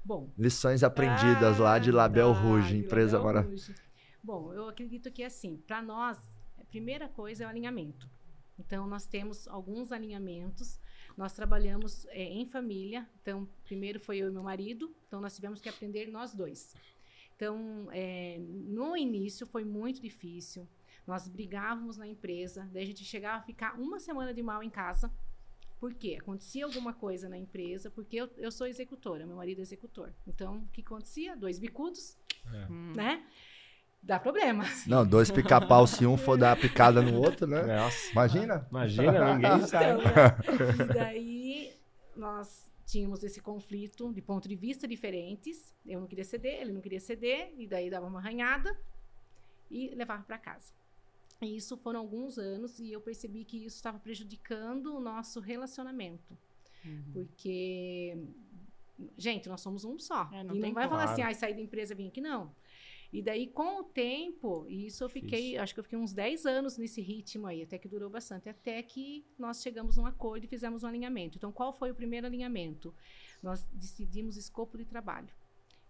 Bom. 0.04 0.32
Lições 0.38 0.84
aprendidas 0.84 1.60
ah, 1.60 1.64
lá 1.64 1.80
de 1.80 1.92
Label 1.92 2.34
tá, 2.34 2.40
Rouge, 2.40 2.78
empresa 2.78 3.20
maravilhosa. 3.20 3.76
Bom, 4.24 4.54
eu 4.54 4.68
acredito 4.68 5.12
que 5.12 5.24
assim, 5.24 5.58
para 5.58 5.82
nós 5.82 6.18
primeira 6.70 7.08
coisa 7.08 7.44
é 7.44 7.48
o 7.48 7.50
alinhamento. 7.50 8.10
Então, 8.58 8.88
nós 8.88 9.06
temos 9.06 9.48
alguns 9.48 9.92
alinhamentos. 9.92 10.80
Nós 11.16 11.34
trabalhamos 11.34 12.06
é, 12.08 12.24
em 12.24 12.46
família. 12.46 13.08
Então, 13.22 13.48
primeiro 13.64 14.00
foi 14.00 14.18
eu 14.18 14.30
e 14.30 14.32
meu 14.32 14.44
marido. 14.44 14.94
Então, 15.08 15.22
nós 15.22 15.36
tivemos 15.36 15.62
que 15.62 15.70
aprender 15.70 16.08
nós 16.08 16.34
dois. 16.34 16.76
Então, 17.36 17.88
é, 17.92 18.38
no 18.40 18.98
início 18.98 19.48
foi 19.48 19.64
muito 19.64 20.02
difícil. 20.02 20.68
Nós 21.08 21.28
brigávamos 21.28 21.98
na 21.98 22.08
empresa. 22.08 22.70
Daí 22.72 22.84
a 22.84 22.86
gente 22.86 23.04
chegava 23.06 23.38
a 23.38 23.42
ficar 23.42 23.80
uma 23.80 24.00
semana 24.00 24.34
de 24.34 24.44
mal 24.44 24.62
em 24.62 24.70
casa. 24.70 25.12
Por 25.80 25.94
quê? 25.94 26.18
Acontecia 26.20 26.66
alguma 26.66 26.94
coisa 26.94 27.30
na 27.30 27.38
empresa, 27.38 27.90
porque 27.90 28.18
eu, 28.18 28.30
eu 28.38 28.52
sou 28.52 28.68
executora, 28.68 29.26
meu 29.26 29.38
marido 29.38 29.60
é 29.60 29.62
executor. 29.62 30.14
Então, 30.28 30.58
o 30.58 30.68
que 30.68 30.82
acontecia? 30.82 31.38
Dois 31.38 31.58
bicudos, 31.58 32.18
é. 32.54 32.70
né? 32.94 33.26
Dá 34.02 34.20
problema. 34.20 34.66
Não, 34.88 35.06
dois 35.06 35.30
pica-pau, 35.32 35.86
se 35.88 36.06
um 36.06 36.18
for 36.18 36.38
dar 36.38 36.56
picada 36.60 37.02
no 37.02 37.18
outro, 37.18 37.46
né? 37.48 37.64
Nossa. 37.64 38.12
Imagina? 38.12 38.68
Imagina, 38.70 39.34
ninguém 39.36 39.68
sabe. 39.68 40.02
Então? 40.02 40.86
E 40.86 40.94
daí 40.94 41.74
nós 42.16 42.70
tínhamos 42.86 43.24
esse 43.24 43.40
conflito 43.40 44.12
de 44.14 44.22
ponto 44.22 44.48
de 44.48 44.56
vista 44.56 44.88
diferentes. 44.88 45.74
Eu 45.86 46.00
não 46.02 46.08
queria 46.08 46.26
ceder, 46.26 46.62
ele 46.62 46.74
não 46.74 46.82
queria 46.82 47.00
ceder, 47.00 47.54
e 47.58 47.68
daí 47.68 47.90
dava 47.90 48.08
uma 48.08 48.20
arranhada 48.20 48.76
e 49.70 49.94
levava 49.96 50.24
para 50.24 50.38
casa. 50.38 50.74
E 51.42 51.56
isso 51.56 51.78
foram 51.78 52.00
alguns 52.00 52.38
anos 52.38 52.80
e 52.80 52.92
eu 52.92 53.00
percebi 53.00 53.46
que 53.46 53.66
isso 53.66 53.78
estava 53.78 54.00
prejudicando 54.00 54.96
o 54.96 55.00
nosso 55.00 55.40
relacionamento. 55.40 56.38
Uhum. 56.84 57.12
Porque, 57.14 58.18
gente, 59.18 59.48
nós 59.48 59.62
somos 59.62 59.86
um 59.86 59.98
só. 59.98 60.30
É, 60.34 60.44
não 60.44 60.56
e 60.56 60.60
não 60.60 60.74
vai 60.74 60.88
claro. 60.88 60.90
falar 60.90 61.04
assim, 61.06 61.22
ah, 61.22 61.34
sair 61.34 61.54
da 61.54 61.62
empresa 61.62 61.94
e 61.94 61.96
vim 61.96 62.08
aqui, 62.08 62.20
não. 62.20 62.54
E 63.12 63.24
daí, 63.24 63.48
com 63.48 63.82
o 63.82 63.84
tempo, 63.84 64.66
e 64.68 64.86
isso 64.86 65.04
eu 65.04 65.10
fiquei, 65.10 65.58
acho 65.58 65.74
que 65.74 65.80
eu 65.80 65.84
fiquei 65.84 65.98
uns 65.98 66.14
10 66.14 66.46
anos 66.46 66.78
nesse 66.78 67.02
ritmo 67.02 67.48
aí, 67.48 67.64
até 67.64 67.78
que 67.80 67.88
durou 67.88 68.10
bastante, 68.10 68.48
até 68.48 68.82
que 68.84 69.26
nós 69.38 69.62
chegamos 69.64 69.98
num 69.98 70.06
acordo 70.06 70.44
e 70.44 70.48
fizemos 70.48 70.84
um 70.84 70.88
alinhamento. 70.88 71.38
Então, 71.38 71.52
qual 71.52 71.74
foi 71.74 71.90
o 71.90 71.96
primeiro 71.96 72.28
alinhamento? 72.28 72.94
Nós 73.42 73.66
decidimos 73.74 74.38
escopo 74.38 74.78
de 74.78 74.86
trabalho. 74.86 75.30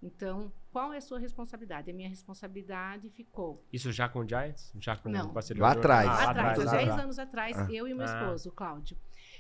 Então, 0.02 0.52
qual 0.72 0.94
é 0.94 0.98
a 0.98 1.02
sua 1.02 1.20
responsabilidade? 1.20 1.92
A 1.92 1.94
minha 1.94 2.08
responsabilidade 2.08 3.10
ficou. 3.10 3.62
Isso 3.72 3.92
já 3.92 4.08
com 4.08 4.20
o 4.20 4.28
Giants? 4.28 4.72
Já 4.80 4.96
com 4.96 5.10
Não. 5.10 5.30
o 5.30 5.34
Lá 5.58 5.72
atrás. 5.72 6.08
Ah, 6.08 6.14
lá 6.14 6.32
atrás, 6.32 6.60
uns 6.60 6.72
10 6.72 6.90
anos 6.90 7.20
atrás, 7.20 7.58
ah. 7.58 7.68
eu 7.70 7.86
e 7.86 7.94
meu 7.94 8.06
ah. 8.06 8.06
esposo, 8.06 8.50
o 8.50 8.52
Cláudio. 8.54 8.98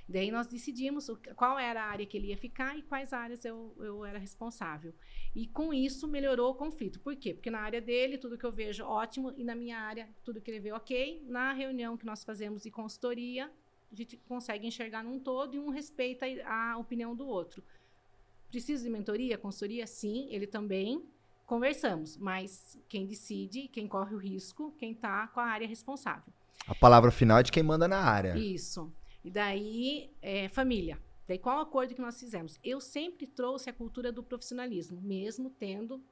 Daí 0.09 0.31
nós 0.31 0.47
decidimos 0.47 1.07
qual 1.35 1.59
era 1.59 1.83
a 1.83 1.85
área 1.85 2.03
que 2.03 2.17
ele 2.17 2.29
ia 2.29 2.37
ficar 2.37 2.75
e 2.75 2.81
quais 2.81 3.13
áreas 3.13 3.45
eu, 3.45 3.75
eu 3.77 4.03
era 4.03 4.17
responsável. 4.17 4.91
E 5.35 5.45
com 5.45 5.71
isso 5.71 6.07
melhorou 6.07 6.49
o 6.49 6.55
conflito. 6.55 6.99
Por 6.99 7.15
quê? 7.15 7.31
Porque 7.31 7.51
na 7.51 7.59
área 7.59 7.79
dele, 7.79 8.17
tudo 8.17 8.35
que 8.35 8.43
eu 8.43 8.51
vejo 8.51 8.83
ótimo, 8.83 9.31
e 9.37 9.43
na 9.43 9.53
minha 9.53 9.77
área, 9.77 10.09
tudo 10.23 10.41
que 10.41 10.49
ele 10.49 10.59
vê 10.59 10.71
ok. 10.71 11.23
Na 11.27 11.53
reunião 11.53 11.95
que 11.95 12.07
nós 12.07 12.23
fazemos 12.23 12.63
de 12.63 12.71
consultoria, 12.71 13.51
a 13.91 13.95
gente 13.95 14.17
consegue 14.27 14.65
enxergar 14.65 15.03
num 15.03 15.19
todo 15.19 15.53
e 15.55 15.59
um 15.59 15.69
respeita 15.69 16.25
a 16.43 16.75
opinião 16.77 17.15
do 17.15 17.27
outro. 17.27 17.63
Preciso 18.49 18.83
de 18.83 18.89
mentoria, 18.89 19.37
consultoria? 19.37 19.85
Sim, 19.85 20.27
ele 20.31 20.47
também. 20.47 21.05
Conversamos, 21.45 22.17
mas 22.17 22.77
quem 22.87 23.05
decide, 23.05 23.67
quem 23.67 23.87
corre 23.87 24.15
o 24.15 24.17
risco, 24.17 24.71
quem 24.77 24.91
está 24.91 25.27
com 25.27 25.39
a 25.39 25.45
área 25.45 25.67
responsável. 25.67 26.33
A 26.67 26.75
palavra 26.75 27.11
final 27.11 27.39
é 27.39 27.43
de 27.43 27.51
quem 27.51 27.63
manda 27.63 27.87
na 27.87 27.99
área. 27.99 28.35
Isso. 28.37 28.91
E 29.23 29.29
daí, 29.29 30.11
é, 30.21 30.47
família. 30.49 30.99
Daí, 31.27 31.37
qual 31.37 31.59
o 31.59 31.61
acordo 31.61 31.93
que 31.93 32.01
nós 32.01 32.19
fizemos? 32.19 32.59
Eu 32.63 32.81
sempre 32.81 33.27
trouxe 33.27 33.69
a 33.69 33.73
cultura 33.73 34.11
do 34.11 34.23
profissionalismo, 34.23 34.99
mesmo 35.01 35.49
tendo 35.49 36.03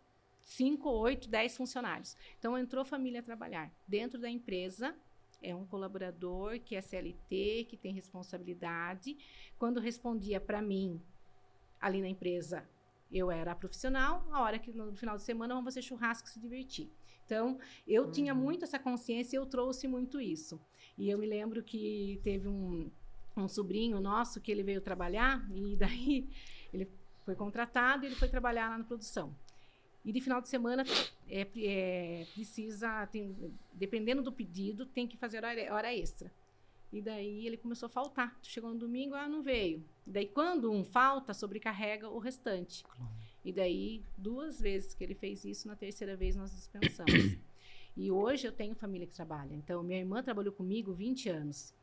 5, 0.44 0.90
8, 0.90 1.30
10 1.30 1.58
funcionários. 1.58 2.16
Então, 2.38 2.58
entrou 2.58 2.86
família 2.86 3.20
a 3.20 3.24
trabalhar. 3.24 3.72
Dentro 3.88 4.20
da 4.20 4.30
empresa, 4.30 4.96
é 5.42 5.56
um 5.56 5.66
colaborador 5.66 6.60
que 6.60 6.76
é 6.76 6.82
CLT, 6.82 7.68
que 7.70 7.78
tem 7.78 7.94
responsabilidade. 7.94 9.18
Quando 9.58 9.80
respondia 9.80 10.40
para 10.40 10.62
mim, 10.62 11.02
ali 11.80 12.02
na 12.02 12.08
empresa, 12.08 12.68
eu 13.12 13.32
era 13.32 13.56
profissional. 13.56 14.28
A 14.32 14.42
hora 14.42 14.60
que 14.60 14.72
no 14.72 14.96
final 14.96 15.18
de 15.18 15.24
semana 15.24 15.54
vamos 15.54 15.74
fazer 15.74 15.82
churrasco 15.82 16.28
se 16.28 16.40
divertir. 16.40 16.92
Então, 17.28 17.60
eu 17.86 18.06
uhum. 18.06 18.12
tinha 18.12 18.34
muito 18.34 18.64
essa 18.64 18.80
consciência 18.80 19.36
e 19.36 19.38
eu 19.38 19.46
trouxe 19.46 19.86
muito 19.86 20.20
isso. 20.20 20.60
E 20.98 21.10
eu 21.10 21.18
me 21.18 21.28
lembro 21.28 21.62
que 21.62 22.22
teve 22.24 22.48
um, 22.48 22.90
um 23.36 23.50
sobrinho 23.50 24.00
nosso 24.00 24.40
que 24.40 24.50
ele 24.50 24.64
veio 24.64 24.80
trabalhar 24.80 25.46
e 25.54 25.76
daí 25.78 26.26
ele 26.74 26.90
foi 27.26 27.36
contratado 27.36 28.06
e 28.06 28.08
ele 28.08 28.16
foi 28.16 28.30
trabalhar 28.30 28.70
lá 28.70 28.78
na 28.78 28.86
produção. 28.86 29.36
E 30.06 30.12
de 30.14 30.22
final 30.22 30.40
de 30.40 30.48
semana 30.48 30.86
é, 31.28 31.46
é 31.58 32.26
precisa, 32.34 33.06
tem, 33.08 33.36
dependendo 33.74 34.22
do 34.22 34.32
pedido, 34.32 34.86
tem 34.86 35.06
que 35.06 35.18
fazer 35.18 35.44
hora, 35.44 35.74
hora, 35.74 35.94
extra. 35.94 36.32
E 36.94 37.02
daí 37.02 37.46
ele 37.46 37.58
começou 37.58 37.88
a 37.88 37.90
faltar. 37.90 38.40
Chegou 38.42 38.72
no 38.72 38.80
domingo, 38.80 39.16
ah, 39.16 39.28
não 39.28 39.44
veio. 39.44 39.84
E 40.06 40.12
daí 40.12 40.26
quando 40.26 40.72
um 40.72 40.86
falta, 40.86 41.34
sobrecarrega 41.34 42.08
o 42.08 42.20
restante. 42.20 42.86
E 43.48 43.54
daí 43.54 44.04
duas 44.18 44.60
vezes 44.60 44.94
que 44.94 45.02
ele 45.02 45.16
fez 45.16 45.46
isso, 45.46 45.70
na 45.70 45.76
terceira 45.78 46.18
vez 46.18 46.36
nós 46.36 46.52
dispensamos. 46.52 47.38
E 47.96 48.12
hoje 48.12 48.46
eu 48.46 48.52
tenho 48.52 48.76
família 48.76 49.08
que 49.08 49.14
trabalha. 49.14 49.56
Então, 49.56 49.82
minha 49.82 49.98
irmã 49.98 50.22
trabalhou 50.22 50.54
comigo 50.54 50.94
20 50.94 51.30
anos. 51.30 51.74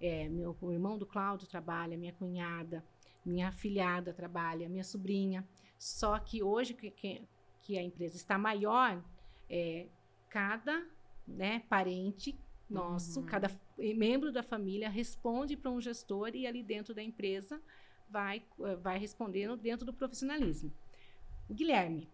É, 0.00 0.28
meu, 0.28 0.54
o 0.60 0.70
irmão 0.70 0.98
do 0.98 1.06
Cláudio 1.06 1.48
trabalha, 1.48 1.96
minha 1.96 2.12
cunhada, 2.12 2.84
minha 3.24 3.48
afilhada 3.48 4.12
trabalha, 4.12 4.68
minha 4.68 4.84
sobrinha. 4.84 5.48
Só 5.78 6.18
que 6.18 6.42
hoje 6.42 6.74
que, 6.74 6.90
que, 6.90 7.22
que 7.62 7.78
a 7.78 7.82
empresa 7.82 8.16
está 8.16 8.36
maior, 8.36 9.02
é, 9.48 9.86
cada 10.28 10.84
né, 11.26 11.60
parente 11.70 12.36
nosso, 12.68 13.20
uhum. 13.20 13.26
cada 13.26 13.48
membro 13.78 14.30
da 14.30 14.42
família 14.42 14.90
responde 14.90 15.56
para 15.56 15.70
um 15.70 15.80
gestor 15.80 16.32
e 16.34 16.46
ali 16.46 16.62
dentro 16.62 16.92
da 16.92 17.02
empresa 17.02 17.62
vai, 18.10 18.44
vai 18.82 18.98
respondendo 18.98 19.56
dentro 19.56 19.86
do 19.86 19.94
profissionalismo. 19.94 20.70
O 21.48 21.54
Guilherme, 21.54 22.08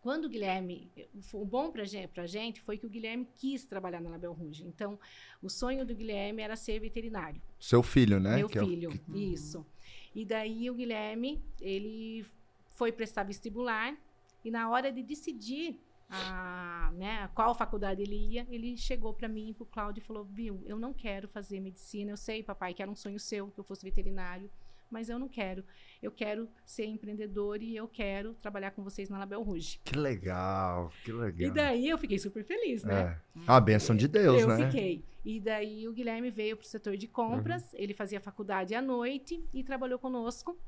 quando 0.00 0.24
o 0.24 0.28
Guilherme, 0.28 0.90
o 1.32 1.44
bom 1.44 1.70
para 1.70 1.82
a 1.82 2.26
gente 2.26 2.60
foi 2.60 2.78
que 2.78 2.86
o 2.86 2.88
Guilherme 2.88 3.28
quis 3.36 3.66
trabalhar 3.66 4.00
na 4.00 4.10
Label 4.10 4.32
Rouge. 4.32 4.64
Então, 4.66 4.98
o 5.42 5.50
sonho 5.50 5.84
do 5.84 5.94
Guilherme 5.94 6.42
era 6.42 6.56
ser 6.56 6.78
veterinário. 6.80 7.40
Seu 7.58 7.82
filho, 7.82 8.18
né? 8.18 8.36
Meu 8.36 8.48
que 8.48 8.58
filho, 8.58 8.90
é 8.92 9.12
o... 9.12 9.16
isso. 9.16 9.64
E 10.14 10.24
daí 10.24 10.70
o 10.70 10.74
Guilherme, 10.74 11.42
ele 11.60 12.26
foi 12.70 12.90
prestar 12.90 13.24
vestibular 13.24 13.96
e 14.42 14.50
na 14.50 14.70
hora 14.70 14.90
de 14.90 15.02
decidir 15.02 15.78
a, 16.08 16.90
né, 16.94 17.28
qual 17.34 17.54
faculdade 17.54 18.02
ele 18.02 18.16
ia, 18.16 18.46
ele 18.50 18.76
chegou 18.76 19.14
para 19.14 19.28
mim, 19.28 19.52
para 19.52 19.62
o 19.62 19.66
Cláudio 19.66 20.00
e 20.00 20.04
falou, 20.04 20.24
viu, 20.24 20.60
eu 20.66 20.78
não 20.78 20.92
quero 20.92 21.28
fazer 21.28 21.60
medicina, 21.60 22.10
eu 22.10 22.16
sei, 22.16 22.42
papai, 22.42 22.74
que 22.74 22.82
era 22.82 22.90
um 22.90 22.96
sonho 22.96 23.20
seu 23.20 23.48
que 23.48 23.60
eu 23.60 23.64
fosse 23.64 23.84
veterinário, 23.84 24.50
mas 24.90 25.08
eu 25.08 25.18
não 25.18 25.28
quero. 25.28 25.64
Eu 26.02 26.10
quero 26.10 26.48
ser 26.64 26.86
empreendedor 26.86 27.62
e 27.62 27.76
eu 27.76 27.86
quero 27.86 28.34
trabalhar 28.34 28.70
com 28.72 28.82
vocês 28.82 29.08
na 29.08 29.18
Label 29.18 29.42
Rouge. 29.42 29.80
Que 29.84 29.96
legal, 29.96 30.90
que 31.04 31.12
legal. 31.12 31.48
E 31.48 31.50
daí 31.50 31.88
eu 31.88 31.98
fiquei 31.98 32.18
super 32.18 32.44
feliz, 32.44 32.82
né? 32.84 33.20
É. 33.36 33.40
A 33.46 33.60
benção 33.60 33.94
de 33.94 34.08
Deus, 34.08 34.40
eu 34.40 34.48
né? 34.48 34.62
Eu 34.62 34.66
fiquei. 34.66 35.04
E 35.24 35.38
daí 35.40 35.86
o 35.86 35.92
Guilherme 35.92 36.30
veio 36.30 36.56
para 36.56 36.64
o 36.64 36.68
setor 36.68 36.96
de 36.96 37.06
compras, 37.06 37.72
uhum. 37.72 37.78
ele 37.78 37.94
fazia 37.94 38.20
faculdade 38.20 38.74
à 38.74 38.80
noite 38.82 39.42
e 39.52 39.62
trabalhou 39.62 39.98
conosco. 39.98 40.58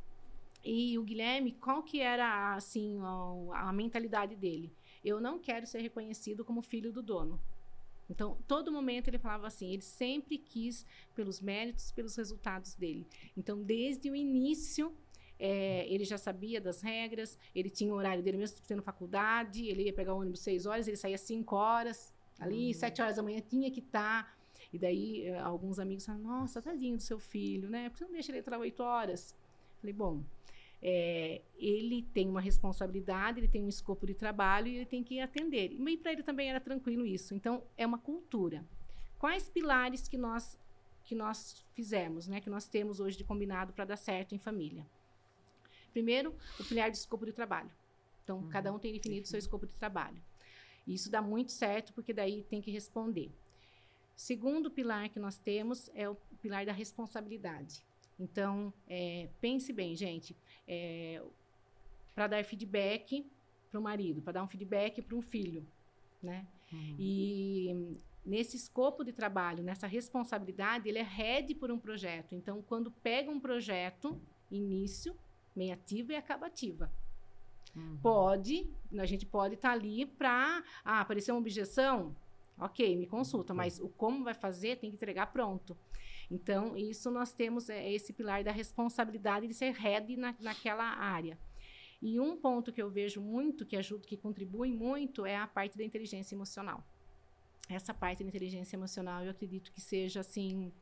E 0.65 0.97
o 0.99 1.03
Guilherme, 1.03 1.53
qual 1.53 1.83
que 1.83 2.01
era 2.01 2.55
assim 2.55 3.01
a, 3.01 3.69
a 3.69 3.73
mentalidade 3.73 4.37
dele? 4.37 4.73
eu 5.05 5.21
não 5.21 5.39
quero 5.39 5.67
ser 5.67 5.81
reconhecido 5.81 6.45
como 6.45 6.63
filho 6.63 6.93
do 6.93 7.03
dono. 7.03 7.41
Então, 8.13 8.37
todo 8.47 8.71
momento 8.71 9.09
ele 9.09 9.19
falava 9.19 9.47
assim, 9.47 9.73
ele 9.73 9.81
sempre 9.81 10.37
quis 10.37 10.85
pelos 11.15 11.41
méritos, 11.41 11.91
pelos 11.91 12.15
resultados 12.15 12.75
dele. 12.75 13.07
Então, 13.35 13.63
desde 13.63 14.11
o 14.11 14.15
início, 14.15 14.95
é, 15.39 15.87
ele 15.89 16.05
já 16.05 16.19
sabia 16.19 16.61
das 16.61 16.83
regras, 16.83 17.39
ele 17.55 17.71
tinha 17.71 17.91
o 17.91 17.97
horário 17.97 18.23
dele 18.23 18.37
mesmo 18.37 18.59
tendo 18.67 18.83
faculdade, 18.83 19.67
ele 19.67 19.85
ia 19.85 19.95
pegar 19.95 20.13
o 20.13 20.19
ônibus 20.19 20.41
seis 20.41 20.67
horas, 20.67 20.87
ele 20.87 20.99
saía 20.99 21.17
cinco 21.17 21.57
horas, 21.57 22.13
ali, 22.39 22.67
uhum. 22.67 22.75
sete 22.75 23.01
horas 23.01 23.17
da 23.17 23.23
manhã 23.23 23.41
tinha 23.41 23.71
que 23.71 23.81
estar. 23.81 24.25
Tá. 24.27 24.37
E 24.71 24.79
daí, 24.79 25.23
eh, 25.23 25.39
alguns 25.39 25.79
amigos 25.79 26.05
falaram, 26.05 26.25
nossa, 26.25 26.61
tadinho 26.61 26.99
do 26.99 27.03
seu 27.03 27.19
filho, 27.19 27.71
né? 27.71 27.89
Por 27.89 27.97
que 27.97 28.05
não 28.05 28.13
deixa 28.13 28.31
ele 28.31 28.39
entrar 28.41 28.59
oito 28.59 28.83
horas? 28.83 29.35
Falei, 29.81 29.95
bom, 29.95 30.23
é, 30.83 31.41
ele 31.57 32.03
tem 32.13 32.29
uma 32.29 32.41
responsabilidade, 32.41 33.39
ele 33.39 33.49
tem 33.49 33.63
um 33.63 33.69
escopo 33.69 34.05
de 34.05 34.15
trabalho 34.15 34.67
e 34.67 34.77
ele 34.77 34.87
tem 34.87 35.05
que 35.05 35.21
atender. 35.21 35.73
E 35.73 35.97
para 35.97 36.13
ele 36.13 36.25
também 36.25 36.51
era 36.51 36.61
tranquilo 36.61 37.07
isso. 37.07 37.35
Então, 37.35 37.63
é 37.77 37.87
uma 37.87 37.99
cultura. 37.99 38.67
Quais 39.19 39.49
pilares 39.49 40.09
que 40.09 40.19
nós 40.19 40.59
que 41.05 41.17
nós 41.17 41.65
fizemos, 41.75 42.29
né, 42.29 42.41
que 42.41 42.49
nós 42.49 42.69
temos 42.69 43.01
hoje 43.01 43.19
de 43.19 43.25
combinado 43.25 43.73
para 43.73 43.85
dar 43.85 43.97
certo 43.97 44.35
em 44.35 44.39
família? 44.39 44.87
Primeiro, 45.93 46.35
o 46.59 46.65
pilar 46.65 46.91
de 46.91 46.97
escopo 46.97 47.27
de 47.27 47.33
trabalho. 47.33 47.71
Então, 48.23 48.39
uhum. 48.39 48.49
cada 48.49 48.73
um 48.73 48.79
tem 48.79 48.93
definido 48.93 49.25
o 49.25 49.29
seu 49.29 49.39
escopo 49.39 49.67
de 49.67 49.75
trabalho. 49.75 50.23
E 50.87 50.95
isso 50.95 51.11
dá 51.11 51.21
muito 51.21 51.51
certo, 51.51 51.93
porque 51.93 52.13
daí 52.13 52.45
tem 52.45 52.63
que 52.63 52.71
responder. 52.71 53.33
Segundo 54.15 54.71
pilar 54.71 55.09
que 55.09 55.19
nós 55.19 55.39
temos 55.39 55.91
é 55.95 56.09
o 56.09 56.15
pilar 56.41 56.65
da 56.65 56.73
responsabilidade. 56.73 57.85
Então, 58.23 58.73
é, 58.89 59.29
pense 59.41 59.73
bem, 59.73 59.97
gente 59.97 60.37
é, 60.67 61.23
para 62.15 62.27
dar 62.29 62.45
feedback 62.45 63.27
para 63.71 63.81
o 63.81 63.83
marido, 63.83 64.23
para 64.23 64.35
dar 64.35 64.43
um 64.43 64.49
feedback 64.49 65.03
para 65.03 65.17
um 65.17 65.23
filho, 65.23 65.67
né? 66.23 66.47
Uhum. 66.73 66.97
E 66.99 67.97
nesse 68.25 68.57
escopo 68.57 69.03
de 69.05 69.13
trabalho, 69.13 69.63
nessa 69.63 69.87
responsabilidade, 69.87 70.89
ele 70.89 70.99
é 70.99 71.03
head 71.03 71.55
por 71.57 71.71
um 71.71 71.79
projeto. 71.79 72.35
Então, 72.35 72.63
quando 72.63 72.91
pega 72.91 73.31
um 73.31 73.41
projeto, 73.41 74.21
início, 74.51 75.17
meia 75.55 75.75
ativa 75.75 76.13
e 76.13 76.17
acaba 76.17 76.47
ativa. 76.47 76.93
Uhum. 77.75 77.99
Pode, 78.03 78.71
a 78.99 79.07
gente 79.07 79.27
pode 79.27 79.55
estar 79.55 79.71
tá 79.71 79.75
ali 79.75 80.07
para 80.07 80.63
ah, 80.85 81.01
aparecer 81.01 81.33
uma 81.33 81.41
objeção, 81.41 82.15
ok, 82.59 82.97
me 82.97 83.07
consulta, 83.07 83.53
uhum. 83.53 83.57
mas 83.57 83.81
o 83.81 83.89
como 83.89 84.23
vai 84.23 84.35
fazer 84.35 84.77
tem 84.77 84.91
que 84.91 84.97
entregar 84.97 85.33
pronto. 85.33 85.77
Então, 86.33 86.75
isso 86.75 87.11
nós 87.11 87.35
temos 87.35 87.69
é, 87.69 87.93
esse 87.93 88.11
pilar 88.11 88.43
da 88.43 88.51
responsabilidade 88.51 89.47
de 89.47 89.53
ser 89.53 89.73
head 89.75 90.17
na, 90.17 90.35
naquela 90.41 90.83
área. 90.83 91.39
E 92.01 92.19
um 92.19 92.39
ponto 92.39 92.73
que 92.73 92.81
eu 92.81 92.91
vejo 92.91 93.21
muito, 93.21 93.67
que 93.67 93.77
ajuda, 93.77 94.07
que 94.07 94.17
contribui 94.17 94.73
muito, 94.73 95.27
é 95.27 95.37
a 95.37 95.47
parte 95.47 95.77
da 95.77 95.85
inteligência 95.85 96.35
emocional. 96.35 96.83
Essa 97.69 97.93
parte 97.93 98.23
da 98.23 98.29
inteligência 98.31 98.77
emocional, 98.77 99.23
eu 99.23 99.31
acredito 99.31 99.71
que 99.71 99.81
seja, 99.81 100.21
assim, 100.21 100.73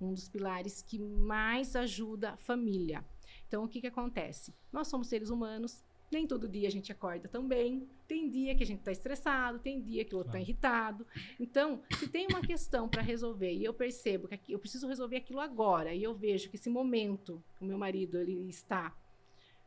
um 0.00 0.14
dos 0.14 0.28
pilares 0.28 0.80
que 0.80 0.96
mais 1.00 1.74
ajuda 1.74 2.30
a 2.30 2.36
família. 2.36 3.04
Então, 3.48 3.64
o 3.64 3.68
que, 3.68 3.80
que 3.80 3.88
acontece? 3.88 4.54
Nós 4.72 4.86
somos 4.86 5.08
seres 5.08 5.28
humanos, 5.28 5.82
nem 6.10 6.26
todo 6.26 6.48
dia 6.48 6.66
a 6.66 6.70
gente 6.70 6.90
acorda 6.90 7.28
tão 7.28 7.46
bem. 7.46 7.88
Tem 8.08 8.28
dia 8.28 8.54
que 8.54 8.62
a 8.62 8.66
gente 8.66 8.80
está 8.80 8.90
estressado, 8.90 9.58
tem 9.58 9.80
dia 9.80 10.04
que 10.04 10.14
o 10.14 10.18
outro 10.18 10.30
está 10.30 10.40
irritado. 10.40 11.06
Então, 11.38 11.82
se 11.98 12.08
tem 12.08 12.26
uma 12.26 12.40
questão 12.40 12.88
para 12.88 13.02
resolver 13.02 13.52
e 13.52 13.64
eu 13.64 13.72
percebo 13.72 14.26
que 14.26 14.34
aqui, 14.34 14.52
eu 14.52 14.58
preciso 14.58 14.88
resolver 14.88 15.16
aquilo 15.16 15.40
agora 15.40 15.94
e 15.94 16.02
eu 16.02 16.14
vejo 16.14 16.50
que 16.50 16.56
esse 16.56 16.68
momento 16.68 17.42
o 17.60 17.64
meu 17.64 17.78
marido 17.78 18.18
ele 18.18 18.48
está, 18.48 18.96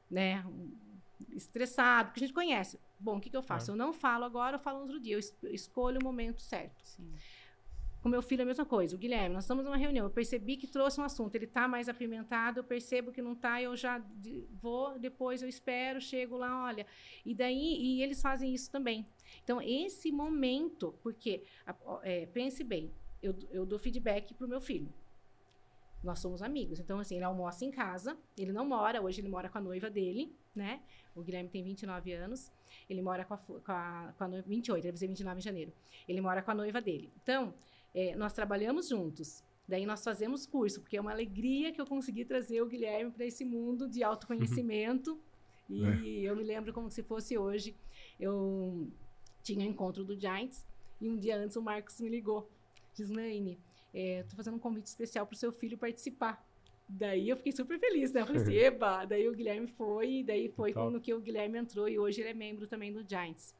né, 0.09 0.45
estressado, 1.31 2.09
porque 2.09 2.23
a 2.23 2.27
gente 2.27 2.35
conhece. 2.35 2.79
Bom, 2.99 3.17
o 3.17 3.21
que, 3.21 3.29
que 3.29 3.37
eu 3.37 3.43
faço? 3.43 3.71
Eu 3.71 3.75
não 3.75 3.93
falo 3.93 4.23
agora, 4.23 4.55
eu 4.55 4.59
falo 4.59 4.79
outro 4.79 4.99
dia. 4.99 5.15
Eu 5.15 5.53
escolho 5.53 5.99
o 5.99 6.03
momento 6.03 6.41
certo. 6.41 6.83
Sim. 6.83 7.13
Com 8.03 8.09
meu 8.09 8.21
filho 8.21 8.41
é 8.41 8.43
a 8.43 8.45
mesma 8.45 8.65
coisa. 8.65 8.97
O 8.97 8.99
Guilherme, 8.99 9.33
nós 9.33 9.45
estamos 9.45 9.63
numa 9.63 9.77
reunião, 9.77 10.05
eu 10.05 10.09
percebi 10.09 10.57
que 10.57 10.67
trouxe 10.67 10.99
um 10.99 11.05
assunto, 11.05 11.33
ele 11.35 11.45
está 11.45 11.69
mais 11.69 11.87
apimentado, 11.87 12.59
eu 12.59 12.63
percebo 12.65 13.13
que 13.13 13.21
não 13.21 13.31
está, 13.31 13.61
eu 13.61 13.77
já 13.77 14.03
vou, 14.61 14.99
depois 14.99 15.41
eu 15.41 15.47
espero, 15.47 16.01
chego 16.01 16.35
lá, 16.35 16.65
olha. 16.65 16.85
E 17.25 17.33
daí, 17.33 17.77
e 17.81 18.03
eles 18.03 18.21
fazem 18.21 18.53
isso 18.53 18.69
também. 18.69 19.05
Então, 19.41 19.61
esse 19.61 20.11
momento, 20.11 20.93
porque, 21.01 21.43
é, 22.03 22.25
pense 22.25 22.61
bem, 22.61 22.91
eu, 23.21 23.33
eu 23.49 23.65
dou 23.65 23.79
feedback 23.79 24.33
para 24.33 24.45
o 24.45 24.49
meu 24.49 24.59
filho. 24.59 24.93
Nós 26.03 26.19
somos 26.19 26.41
amigos. 26.41 26.81
Então, 26.81 26.99
assim, 26.99 27.15
ele 27.15 27.23
almoça 27.23 27.63
em 27.63 27.71
casa, 27.71 28.17
ele 28.37 28.51
não 28.51 28.65
mora, 28.65 29.01
hoje 29.01 29.21
ele 29.21 29.29
mora 29.29 29.47
com 29.47 29.59
a 29.59 29.61
noiva 29.61 29.89
dele, 29.89 30.35
né? 30.53 30.81
O 31.15 31.21
Guilherme 31.21 31.47
tem 31.47 31.63
29 31.63 32.11
anos, 32.11 32.51
ele 32.89 33.01
mora 33.01 33.23
com 33.23 33.33
a, 33.33 33.37
com 33.37 33.61
a, 33.71 34.13
com 34.17 34.23
a 34.25 34.27
noiva, 34.27 34.45
28, 34.45 34.75
ele 34.79 34.91
vai 34.91 34.91
fazer 34.91 35.07
29 35.07 35.37
em 35.37 35.41
janeiro. 35.41 35.73
Ele 36.05 36.19
mora 36.19 36.41
com 36.41 36.51
a 36.51 36.53
noiva 36.53 36.81
dele. 36.81 37.09
Então, 37.23 37.53
é, 37.93 38.15
nós 38.15 38.33
trabalhamos 38.33 38.89
juntos. 38.89 39.43
Daí 39.67 39.85
nós 39.85 40.03
fazemos 40.03 40.45
curso, 40.45 40.81
porque 40.81 40.97
é 40.97 41.01
uma 41.01 41.11
alegria 41.11 41.71
que 41.71 41.79
eu 41.79 41.85
consegui 41.85 42.25
trazer 42.25 42.61
o 42.61 42.67
Guilherme 42.67 43.11
para 43.11 43.25
esse 43.25 43.45
mundo 43.45 43.87
de 43.87 44.03
autoconhecimento. 44.03 45.19
e 45.69 45.85
é. 45.85 46.29
eu 46.29 46.35
me 46.35 46.43
lembro 46.43 46.73
como 46.73 46.89
se 46.89 47.01
fosse 47.01 47.37
hoje. 47.37 47.75
Eu 48.19 48.89
tinha 49.41 49.65
um 49.65 49.69
encontro 49.69 50.03
do 50.03 50.19
Giants 50.19 50.65
e 50.99 51.09
um 51.09 51.17
dia 51.17 51.37
antes 51.37 51.55
o 51.55 51.61
Marcos 51.61 51.99
me 52.01 52.09
ligou. 52.09 52.49
Diz, 52.93 53.09
Naine, 53.09 53.59
é, 53.93 54.25
fazendo 54.35 54.55
um 54.55 54.59
convite 54.59 54.87
especial 54.87 55.25
para 55.25 55.35
o 55.35 55.37
seu 55.37 55.51
filho 55.51 55.77
participar. 55.77 56.45
Daí 56.87 57.29
eu 57.29 57.37
fiquei 57.37 57.51
super 57.51 57.79
feliz, 57.79 58.11
né? 58.11 58.21
Eu 58.21 58.25
falei 58.25 58.41
assim, 58.41 58.55
eba! 58.59 59.05
Daí 59.05 59.27
o 59.27 59.33
Guilherme 59.33 59.67
foi, 59.67 60.23
daí 60.23 60.49
foi 60.49 60.73
quando 60.73 60.99
que 60.99 61.13
o 61.13 61.21
Guilherme 61.21 61.57
entrou 61.57 61.87
e 61.87 61.97
hoje 61.97 62.21
ele 62.21 62.29
é 62.29 62.33
membro 62.33 62.67
também 62.67 62.91
do 62.91 63.07
Giants. 63.07 63.55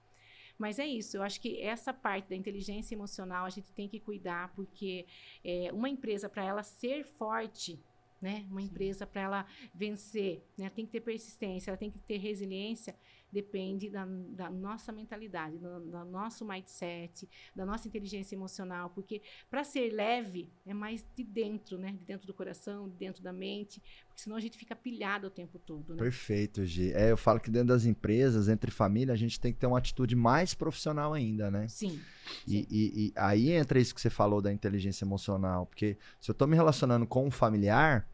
Mas 0.58 0.80
é 0.80 0.86
isso, 0.86 1.18
eu 1.18 1.24
acho 1.24 1.42
que 1.42 1.62
essa 1.62 1.94
parte 1.94 2.30
da 2.30 2.36
inteligência 2.36 2.96
emocional 2.96 3.46
a 3.46 3.50
gente 3.50 3.72
tem 3.72 3.88
que 3.88 4.00
cuidar, 4.00 4.54
porque 4.56 5.06
é, 5.44 5.72
uma 5.74 5.90
empresa, 5.90 6.30
para 6.30 6.44
ela 6.44 6.64
ser 6.64 7.06
forte, 7.06 7.80
né? 8.22 8.46
Uma 8.50 8.62
Sim. 8.62 8.68
empresa 8.68 9.06
para 9.06 9.22
ela 9.22 9.46
vencer, 9.74 10.42
né? 10.58 10.70
Tem 10.70 10.86
que 10.86 10.92
ter 10.92 11.02
persistência, 11.02 11.72
ela 11.72 11.78
tem 11.78 11.92
que 11.92 12.00
ter 12.00 12.18
resiliência 12.18 12.96
depende 13.34 13.90
da, 13.90 14.06
da 14.06 14.50
nossa 14.50 14.92
mentalidade, 14.92 15.58
do, 15.58 15.80
do, 15.80 16.06
nosso 16.06 16.46
mindset, 16.46 17.28
da 17.56 17.66
nossa 17.66 17.88
inteligência 17.88 18.36
emocional, 18.36 18.92
porque 18.92 19.22
para 19.50 19.64
ser 19.64 19.92
leve 19.92 20.50
é 20.66 20.74
mais 20.74 21.04
de 21.16 21.24
dentro, 21.24 21.78
né? 21.78 21.94
De 21.94 22.06
dentro 22.06 22.28
do 22.28 22.34
coração, 22.34 22.88
de 22.88 22.96
dentro 22.96 23.24
da 23.24 23.34
mente, 23.34 23.82
porque 24.08 24.22
senão 24.22 24.36
a 24.36 24.40
gente 24.40 24.58
fica 24.58 24.76
pilhado 24.76 25.28
o 25.28 25.30
tempo 25.32 25.58
todo, 25.58 25.96
né? 25.96 26.04
Perfeito, 26.04 26.64
Gi. 26.64 26.94
É, 26.94 27.10
eu 27.12 27.18
falo 27.18 27.40
que 27.40 27.50
dentro 27.50 27.70
das 27.70 27.86
empresas, 27.86 28.48
entre 28.48 28.70
família, 28.70 29.14
a 29.14 29.18
gente 29.18 29.40
tem 29.40 29.52
que 29.52 29.60
ter 29.60 29.66
uma 29.66 29.80
atitude 29.80 30.16
mais 30.16 30.54
profissional 30.54 31.14
ainda, 31.14 31.50
né? 31.50 31.68
Sim. 31.68 32.00
E, 32.48 32.52
sim. 32.52 32.68
e, 32.70 33.08
e 33.08 33.14
aí 33.16 33.52
entra 33.52 33.80
isso 33.80 33.96
que 33.96 34.02
você 34.02 34.12
falou 34.12 34.42
da 34.42 34.54
inteligência 34.54 35.04
emocional, 35.04 35.66
porque 35.66 35.98
se 36.22 36.30
eu 36.30 36.34
estou 36.34 36.48
me 36.48 36.56
relacionando 36.56 37.08
com 37.08 37.26
um 37.26 37.32
familiar, 37.32 38.08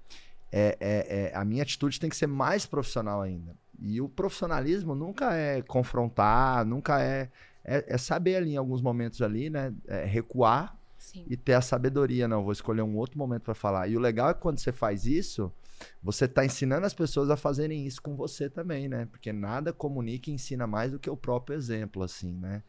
é, 0.51 0.77
é, 0.79 1.31
é, 1.31 1.35
a 1.35 1.45
minha 1.45 1.61
atitude 1.61 1.99
tem 1.99 2.09
que 2.09 2.15
ser 2.15 2.27
mais 2.27 2.65
profissional 2.65 3.21
ainda. 3.21 3.55
E 3.81 4.01
o 4.01 4.09
profissionalismo 4.09 4.93
nunca 4.93 5.33
é 5.33 5.61
confrontar, 5.61 6.65
nunca 6.65 7.01
é, 7.01 7.29
é, 7.63 7.85
é 7.87 7.97
saber 7.97 8.35
ali 8.35 8.53
em 8.53 8.57
alguns 8.57 8.81
momentos 8.81 9.21
ali, 9.21 9.49
né? 9.49 9.73
É 9.87 10.05
recuar 10.05 10.77
Sim. 10.97 11.25
e 11.29 11.37
ter 11.37 11.53
a 11.53 11.61
sabedoria. 11.61 12.27
Não, 12.27 12.43
vou 12.43 12.51
escolher 12.51 12.81
um 12.81 12.97
outro 12.97 13.17
momento 13.17 13.43
para 13.43 13.55
falar. 13.55 13.87
E 13.87 13.95
o 13.95 13.99
legal 13.99 14.29
é 14.29 14.33
que 14.33 14.41
quando 14.41 14.59
você 14.59 14.71
faz 14.71 15.05
isso, 15.05 15.51
você 16.03 16.25
está 16.25 16.45
ensinando 16.45 16.85
as 16.85 16.93
pessoas 16.93 17.29
a 17.29 17.37
fazerem 17.37 17.85
isso 17.85 18.01
com 18.01 18.15
você 18.15 18.49
também, 18.49 18.87
né? 18.87 19.05
Porque 19.05 19.31
nada 19.31 19.71
comunica 19.71 20.29
e 20.29 20.33
ensina 20.33 20.67
mais 20.67 20.91
do 20.91 20.99
que 20.99 21.09
o 21.09 21.17
próprio 21.17 21.55
exemplo, 21.55 22.03
assim, 22.03 22.33
né? 22.33 22.63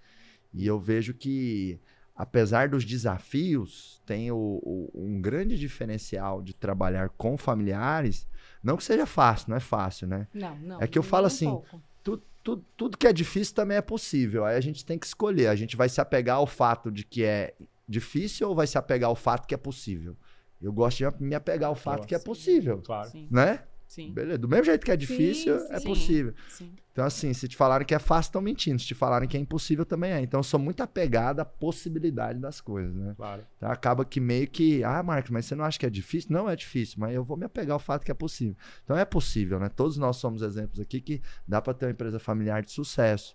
E 0.52 0.66
eu 0.66 0.78
vejo 0.78 1.14
que 1.14 1.80
apesar 2.20 2.68
dos 2.68 2.84
desafios, 2.84 4.02
tem 4.04 4.30
o, 4.30 4.36
o, 4.62 4.90
um 4.94 5.20
grande 5.22 5.58
diferencial 5.58 6.42
de 6.42 6.52
trabalhar 6.52 7.08
com 7.08 7.38
familiares 7.38 8.28
não 8.62 8.76
que 8.76 8.84
seja 8.84 9.06
fácil, 9.06 9.48
não 9.48 9.56
é 9.56 9.60
fácil, 9.60 10.06
né? 10.06 10.28
Não, 10.34 10.54
não. 10.56 10.82
É 10.82 10.86
que 10.86 10.98
eu 10.98 11.02
falo 11.02 11.26
assim, 11.26 11.48
um 11.48 11.62
tudo, 12.02 12.22
tudo, 12.42 12.64
tudo 12.76 12.98
que 12.98 13.06
é 13.06 13.12
difícil 13.12 13.54
também 13.54 13.78
é 13.78 13.80
possível. 13.80 14.44
Aí 14.44 14.54
a 14.54 14.60
gente 14.60 14.84
tem 14.84 14.98
que 14.98 15.06
escolher. 15.06 15.46
A 15.46 15.56
gente 15.56 15.78
vai 15.78 15.88
se 15.88 15.98
apegar 15.98 16.36
ao 16.36 16.46
fato 16.46 16.90
de 16.90 17.02
que 17.02 17.24
é 17.24 17.54
difícil 17.88 18.48
ou 18.50 18.54
vai 18.54 18.66
se 18.66 18.76
apegar 18.76 19.08
ao 19.08 19.16
fato 19.16 19.46
que 19.46 19.54
é 19.54 19.58
possível? 19.58 20.14
Eu 20.60 20.74
gosto 20.74 20.98
de 20.98 21.22
me 21.22 21.34
apegar 21.34 21.70
ao 21.70 21.74
fato 21.74 21.98
Nossa, 21.98 22.08
que 22.08 22.14
é 22.14 22.18
possível. 22.18 22.82
Claro. 22.84 23.10
Né? 23.30 23.62
Sim. 23.90 24.12
Beleza. 24.12 24.38
Do 24.38 24.46
mesmo 24.46 24.66
jeito 24.66 24.84
que 24.84 24.92
é 24.92 24.96
difícil, 24.96 25.58
sim, 25.58 25.66
é 25.72 25.80
sim. 25.80 25.84
possível. 25.84 26.32
Sim. 26.48 26.72
Então, 26.92 27.04
assim, 27.04 27.34
se 27.34 27.48
te 27.48 27.56
falarem 27.56 27.84
que 27.84 27.92
é 27.92 27.98
fácil, 27.98 28.28
estão 28.28 28.40
mentindo. 28.40 28.80
Se 28.80 28.86
te 28.86 28.94
falarem 28.94 29.28
que 29.28 29.36
é 29.36 29.40
impossível, 29.40 29.84
também 29.84 30.12
é. 30.12 30.20
Então, 30.20 30.38
eu 30.38 30.44
sou 30.44 30.60
muito 30.60 30.80
apegado 30.80 31.40
à 31.40 31.44
possibilidade 31.44 32.38
das 32.38 32.60
coisas, 32.60 32.94
né? 32.94 33.14
Claro. 33.16 33.44
Então, 33.56 33.68
acaba 33.68 34.04
que 34.04 34.20
meio 34.20 34.46
que, 34.46 34.84
ah, 34.84 35.02
Marcos, 35.02 35.32
mas 35.32 35.46
você 35.46 35.56
não 35.56 35.64
acha 35.64 35.76
que 35.76 35.84
é 35.84 35.90
difícil? 35.90 36.30
Não 36.30 36.48
é 36.48 36.54
difícil, 36.54 36.98
mas 37.00 37.12
eu 37.12 37.24
vou 37.24 37.36
me 37.36 37.44
apegar 37.44 37.72
ao 37.72 37.80
fato 37.80 38.04
que 38.04 38.12
é 38.12 38.14
possível. 38.14 38.54
Então, 38.84 38.96
é 38.96 39.04
possível, 39.04 39.58
né? 39.58 39.68
Todos 39.68 39.96
nós 39.96 40.18
somos 40.18 40.40
exemplos 40.40 40.78
aqui 40.78 41.00
que 41.00 41.20
dá 41.48 41.60
para 41.60 41.74
ter 41.74 41.86
uma 41.86 41.90
empresa 41.90 42.20
familiar 42.20 42.62
de 42.62 42.70
sucesso. 42.70 43.34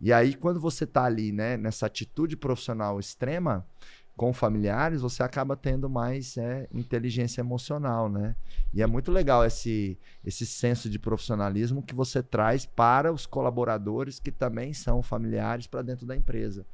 E 0.00 0.12
aí, 0.12 0.34
quando 0.34 0.58
você 0.58 0.82
está 0.82 1.04
ali, 1.04 1.30
né, 1.30 1.56
nessa 1.56 1.86
atitude 1.86 2.36
profissional 2.36 2.98
extrema, 2.98 3.64
com 4.16 4.32
familiares, 4.32 5.00
você 5.00 5.22
acaba 5.22 5.56
tendo 5.56 5.88
mais 5.88 6.36
é, 6.36 6.68
inteligência 6.72 7.40
emocional, 7.40 8.08
né? 8.08 8.36
E 8.72 8.82
é 8.82 8.86
muito 8.86 9.10
legal 9.10 9.44
esse, 9.44 9.98
esse 10.24 10.46
senso 10.46 10.88
de 10.90 10.98
profissionalismo 10.98 11.82
que 11.82 11.94
você 11.94 12.22
traz 12.22 12.66
para 12.66 13.12
os 13.12 13.26
colaboradores 13.26 14.18
que 14.18 14.30
também 14.30 14.72
são 14.74 15.02
familiares 15.02 15.66
para 15.66 15.82
dentro 15.82 16.06
da 16.06 16.16
empresa. 16.16 16.66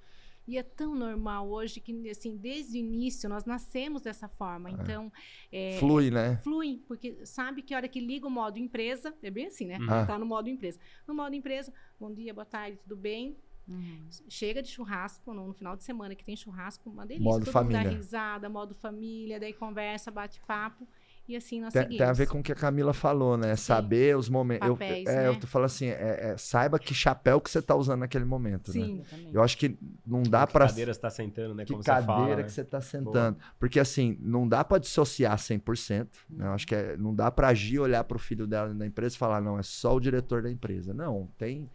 E 0.49 0.57
é 0.57 0.63
tão 0.63 0.95
normal 0.95 1.47
hoje 1.51 1.79
que, 1.79 2.09
assim, 2.09 2.35
desde 2.35 2.79
o 2.79 2.81
início 2.81 3.29
nós 3.29 3.45
nascemos 3.45 4.01
dessa 4.01 4.27
forma. 4.29 4.71
É. 4.71 4.73
Então. 4.73 5.13
É, 5.53 5.77
flui, 5.79 6.11
né? 6.11 6.39
Flui, 6.39 6.83
porque 6.89 7.27
sabe 7.27 7.61
que 7.61 7.75
a 7.75 7.77
hora 7.77 7.87
que 7.87 8.01
liga 8.01 8.27
o 8.27 8.31
modo 8.31 8.59
empresa, 8.59 9.15
é 9.23 9.31
bem 9.31 9.49
assim, 9.49 9.67
né? 9.67 9.77
Uhum. 9.79 10.07
Tá 10.07 10.19
no 10.19 10.25
modo 10.25 10.49
empresa. 10.49 10.81
No 11.07 11.15
modo 11.15 11.35
empresa, 11.35 11.71
bom 12.01 12.11
dia, 12.11 12.33
boa 12.33 12.47
tarde, 12.47 12.79
tudo 12.79 12.97
bem? 12.97 13.37
Uhum. 13.69 14.09
Chega 14.29 14.63
de 14.63 14.69
churrasco, 14.69 15.35
no, 15.35 15.49
no, 15.49 15.53
final 15.53 15.77
de 15.77 15.85
semana 15.85 16.15
que 16.15 16.25
tem 16.25 16.35
churrasco, 16.35 16.89
uma 16.89 17.07
delícia. 17.07 17.25
Modo 17.25 17.45
Todo 17.45 17.53
família. 17.53 17.81
mundo 17.81 17.91
dá 17.91 17.97
risada, 17.97 18.49
modo 18.49 18.75
família, 18.75 19.39
daí 19.39 19.53
conversa, 19.53 20.11
bate 20.11 20.41
papo. 20.47 20.89
E 21.29 21.37
assim 21.37 21.61
nós 21.61 21.75
tem, 21.75 21.83
seguimos. 21.83 21.99
Tem 21.99 22.07
a 22.07 22.13
ver 22.15 22.27
com 22.27 22.41
o 22.41 22.43
que 22.43 22.51
a 22.51 22.55
Camila 22.55 22.95
falou, 22.95 23.37
né? 23.37 23.55
Sim. 23.55 23.65
Saber 23.65 24.17
os 24.17 24.31
momentos. 24.31 24.67
Papéis, 24.67 25.07
eu, 25.07 25.13
é, 25.13 25.17
né? 25.17 25.29
eu 25.29 25.39
tô 25.39 25.47
falando 25.47 25.67
assim, 25.67 25.89
é, 25.89 26.31
é, 26.31 26.37
saiba 26.39 26.79
que 26.79 26.95
chapéu 26.95 27.39
que 27.39 27.51
você 27.51 27.61
tá 27.61 27.77
usando 27.77 28.01
naquele 28.01 28.25
momento, 28.25 28.69
né? 28.69 28.87
Sim. 28.87 29.05
né? 29.13 29.31
Eu 29.35 29.43
acho 29.43 29.59
que 29.59 29.79
não 30.07 30.23
dá 30.23 30.47
para 30.47 30.65
Que 30.65 30.71
cadeira 30.71 30.95
você 30.95 31.01
tá 31.01 31.11
sentando, 31.11 31.55
né? 31.55 31.67
Que 31.67 31.73
Como 31.73 31.85
cadeira 31.85 32.07
fala, 32.07 32.37
que 32.37 32.43
né? 32.43 32.49
você 32.49 32.65
tá 32.65 32.81
sentando. 32.81 33.37
Boa. 33.37 33.53
Porque 33.61 33.79
assim, 33.79 34.17
não 34.23 34.49
dá 34.49 34.65
para 34.65 34.79
dissociar 34.79 35.37
100%. 35.37 36.09
Né? 36.31 36.47
Eu 36.47 36.53
acho 36.53 36.67
que 36.67 36.75
é, 36.75 36.97
não 36.97 37.15
dá 37.15 37.31
para 37.31 37.49
agir, 37.49 37.79
olhar 37.79 38.03
pro 38.05 38.19
filho 38.19 38.47
dela 38.47 38.73
na 38.73 38.87
empresa 38.87 39.15
e 39.15 39.19
falar, 39.19 39.43
não, 39.43 39.59
é 39.59 39.63
só 39.63 39.95
o 39.95 40.01
diretor 40.01 40.43
da 40.43 40.51
empresa. 40.51 40.95
Não, 40.95 41.29
tem 41.37 41.69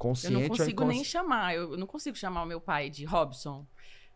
consciente 0.00 0.34
Eu 0.34 0.40
não 0.40 0.48
consigo 0.48 0.70
inconsci... 0.70 0.94
nem 0.94 1.04
chamar, 1.04 1.54
eu 1.54 1.76
não 1.76 1.86
consigo 1.86 2.16
chamar 2.16 2.42
o 2.42 2.46
meu 2.46 2.60
pai 2.60 2.88
de 2.88 3.04
Robson 3.04 3.66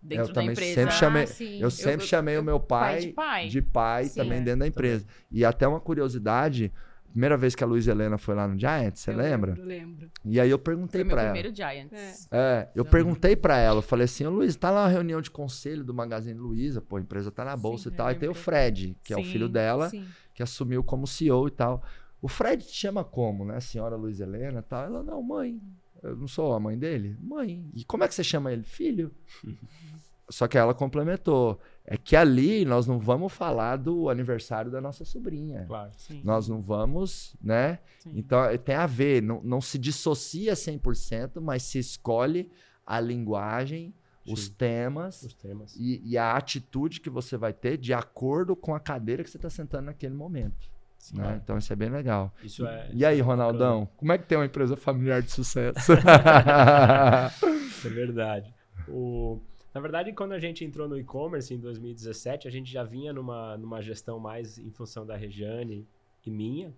dentro 0.03 0.25
eu 0.25 0.29
da 0.29 0.35
também 0.35 0.51
empresa. 0.51 0.75
Sempre 0.75 0.95
chamei, 0.95 1.23
ah, 1.23 1.61
eu 1.61 1.71
sempre 1.71 2.05
eu, 2.05 2.09
chamei 2.09 2.37
eu, 2.37 2.41
o 2.41 2.45
meu 2.45 2.59
pai, 2.59 2.93
pai 2.93 3.01
de 3.01 3.13
pai, 3.13 3.49
de 3.49 3.63
pai 3.63 4.05
sim, 4.07 4.21
também 4.21 4.39
é. 4.39 4.41
dentro 4.41 4.61
da 4.61 4.67
empresa. 4.67 5.05
Também. 5.05 5.17
E 5.31 5.45
até 5.45 5.69
uma 5.69 5.81
curiosidade, 5.81 6.73
primeira 7.11 7.37
vez 7.37 7.55
que 7.55 7.63
a 7.63 7.67
Luiz 7.67 7.87
Helena 7.87 8.17
foi 8.17 8.35
lá 8.35 8.49
no 8.49 8.59
Giants, 8.59 9.01
você 9.01 9.13
lembra? 9.13 9.53
Lembro, 9.53 9.67
lembro. 9.67 10.11
E 10.25 10.41
aí 10.41 10.49
eu 10.49 10.59
perguntei 10.59 11.05
para 11.05 11.23
ela. 11.23 11.33
Primeiro 11.33 11.55
Giants. 11.55 12.29
É, 12.31 12.39
é 12.39 12.69
eu 12.75 12.85
perguntei 12.85 13.37
para 13.37 13.59
ela, 13.59 13.79
eu 13.79 13.83
falei 13.83 14.07
assim, 14.07 14.25
ô 14.25 14.31
Luiz, 14.31 14.57
tá 14.57 14.71
lá 14.71 14.85
uma 14.85 14.89
reunião 14.89 15.21
de 15.21 15.31
conselho 15.31 15.85
do 15.85 15.93
Magazine 15.93 16.39
Luiza, 16.39 16.81
pô, 16.81 16.97
a 16.97 17.01
empresa 17.01 17.31
tá 17.31 17.45
na 17.45 17.57
bolsa 17.57 17.91
sim, 17.91 17.95
e 17.95 17.97
tal, 17.97 18.11
e 18.11 18.15
tem 18.15 18.29
o 18.29 18.35
Fred, 18.35 18.97
que 19.05 19.15
sim, 19.15 19.21
é 19.21 19.23
o 19.23 19.25
filho 19.27 19.49
dela, 19.49 19.91
sim. 19.91 20.05
que 20.33 20.43
assumiu 20.43 20.83
como 20.83 21.07
CEO 21.07 21.47
e 21.47 21.51
tal. 21.51 21.83
O 22.25 22.29
Fred 22.29 22.65
te 22.65 22.73
chama 22.73 23.05
como, 23.05 23.45
né, 23.45 23.57
a 23.57 23.61
senhora 23.61 23.97
Luiz 23.97 24.19
Helena 24.19 24.61
e 24.61 24.63
tal? 24.63 24.87
Ela, 24.87 25.03
não, 25.03 25.23
mãe. 25.23 25.61
Eu 26.03 26.17
não 26.17 26.27
sou 26.27 26.55
a 26.55 26.59
mãe 26.59 26.79
dele? 26.79 27.19
Mãe. 27.21 27.71
E 27.75 27.85
como 27.85 28.03
é 28.03 28.09
que 28.09 28.15
você 28.15 28.25
chama 28.25 28.51
ele? 28.51 28.63
Filho. 28.63 29.15
Só 30.31 30.49
que 30.49 30.57
ela 30.57 30.73
complementou. 30.73 31.61
É 31.85 31.99
que 31.99 32.17
ali 32.17 32.65
nós 32.65 32.87
não 32.87 32.99
vamos 32.99 33.31
falar 33.31 33.77
do 33.77 34.09
aniversário 34.09 34.71
da 34.71 34.81
nossa 34.81 35.05
sobrinha. 35.05 35.67
Claro. 35.67 35.91
Sim. 35.99 36.23
Nós 36.25 36.49
não 36.49 36.63
vamos, 36.63 37.37
né? 37.43 37.81
Sim. 37.99 38.13
Então 38.17 38.41
tem 38.57 38.75
a 38.75 38.87
ver, 38.87 39.23
não, 39.23 39.43
não 39.43 39.61
se 39.61 39.79
dissocia 39.79 40.55
100%, 40.55 41.43
mas 41.43 41.63
se 41.65 41.79
escolhe 41.79 42.51
a 42.87 42.99
linguagem, 42.99 43.95
os 44.27 44.49
temas, 44.49 45.25
os 45.25 45.35
temas. 45.35 45.77
E, 45.77 46.01
e, 46.03 46.17
a 46.17 46.35
atitude 46.35 47.03
que 47.03 47.11
você 47.11 47.37
vai 47.37 47.53
ter 47.53 47.77
de 47.77 47.93
acordo 47.93 48.57
com 48.57 48.75
a 48.75 48.81
cadeira 48.81 49.23
que 49.23 49.29
você 49.29 49.37
está 49.37 49.51
sentando 49.51 49.85
naquele 49.85 50.15
momento. 50.15 50.73
Né? 51.13 51.33
é. 51.33 51.37
Então 51.37 51.59
isso 51.59 51.73
é 51.73 51.77
bem 51.77 51.89
legal. 51.89 52.33
Isso 52.43 52.67
é, 52.67 52.89
e 52.93 53.05
aí, 53.05 53.21
Ronaldão, 53.21 53.89
como 53.97 54.13
é 54.13 54.19
que 54.19 54.27
tem 54.27 54.39
uma 54.39 54.47
empresa 54.47 54.77
familiar 54.77 55.21
de 55.23 55.31
sucesso? 55.31 55.93
é 57.85 57.89
verdade. 57.89 58.55
O... 58.89 59.41
Na 59.75 59.81
verdade, 59.81 60.13
quando 60.13 60.33
a 60.33 60.39
gente 60.39 60.65
entrou 60.65 60.89
no 60.89 60.97
e-commerce 60.97 61.53
em 61.53 61.59
2017, 61.59 62.47
a 62.47 62.51
gente 62.51 62.71
já 62.71 62.85
vinha 62.85 63.13
numa, 63.13 63.57
numa 63.57 63.83
gestão 63.83 64.21
mais 64.21 64.57
em 64.57 64.71
função 64.71 65.05
da 65.05 65.17
Regiane 65.17 65.87
e 66.25 66.31
minha. 66.31 66.73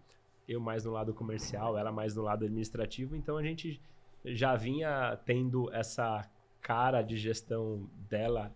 Eu 0.48 0.60
mais 0.60 0.84
no 0.84 0.92
lado 0.92 1.12
comercial, 1.12 1.76
ela 1.76 1.92
mais 1.92 2.16
no 2.16 2.22
lado 2.22 2.44
administrativo. 2.44 3.14
Então 3.14 3.36
a 3.36 3.42
gente 3.42 3.80
já 4.24 4.56
vinha 4.56 5.18
tendo 5.24 5.70
essa 5.72 6.26
cara 6.62 7.02
de 7.02 7.16
gestão 7.16 7.88
dela 8.08 8.52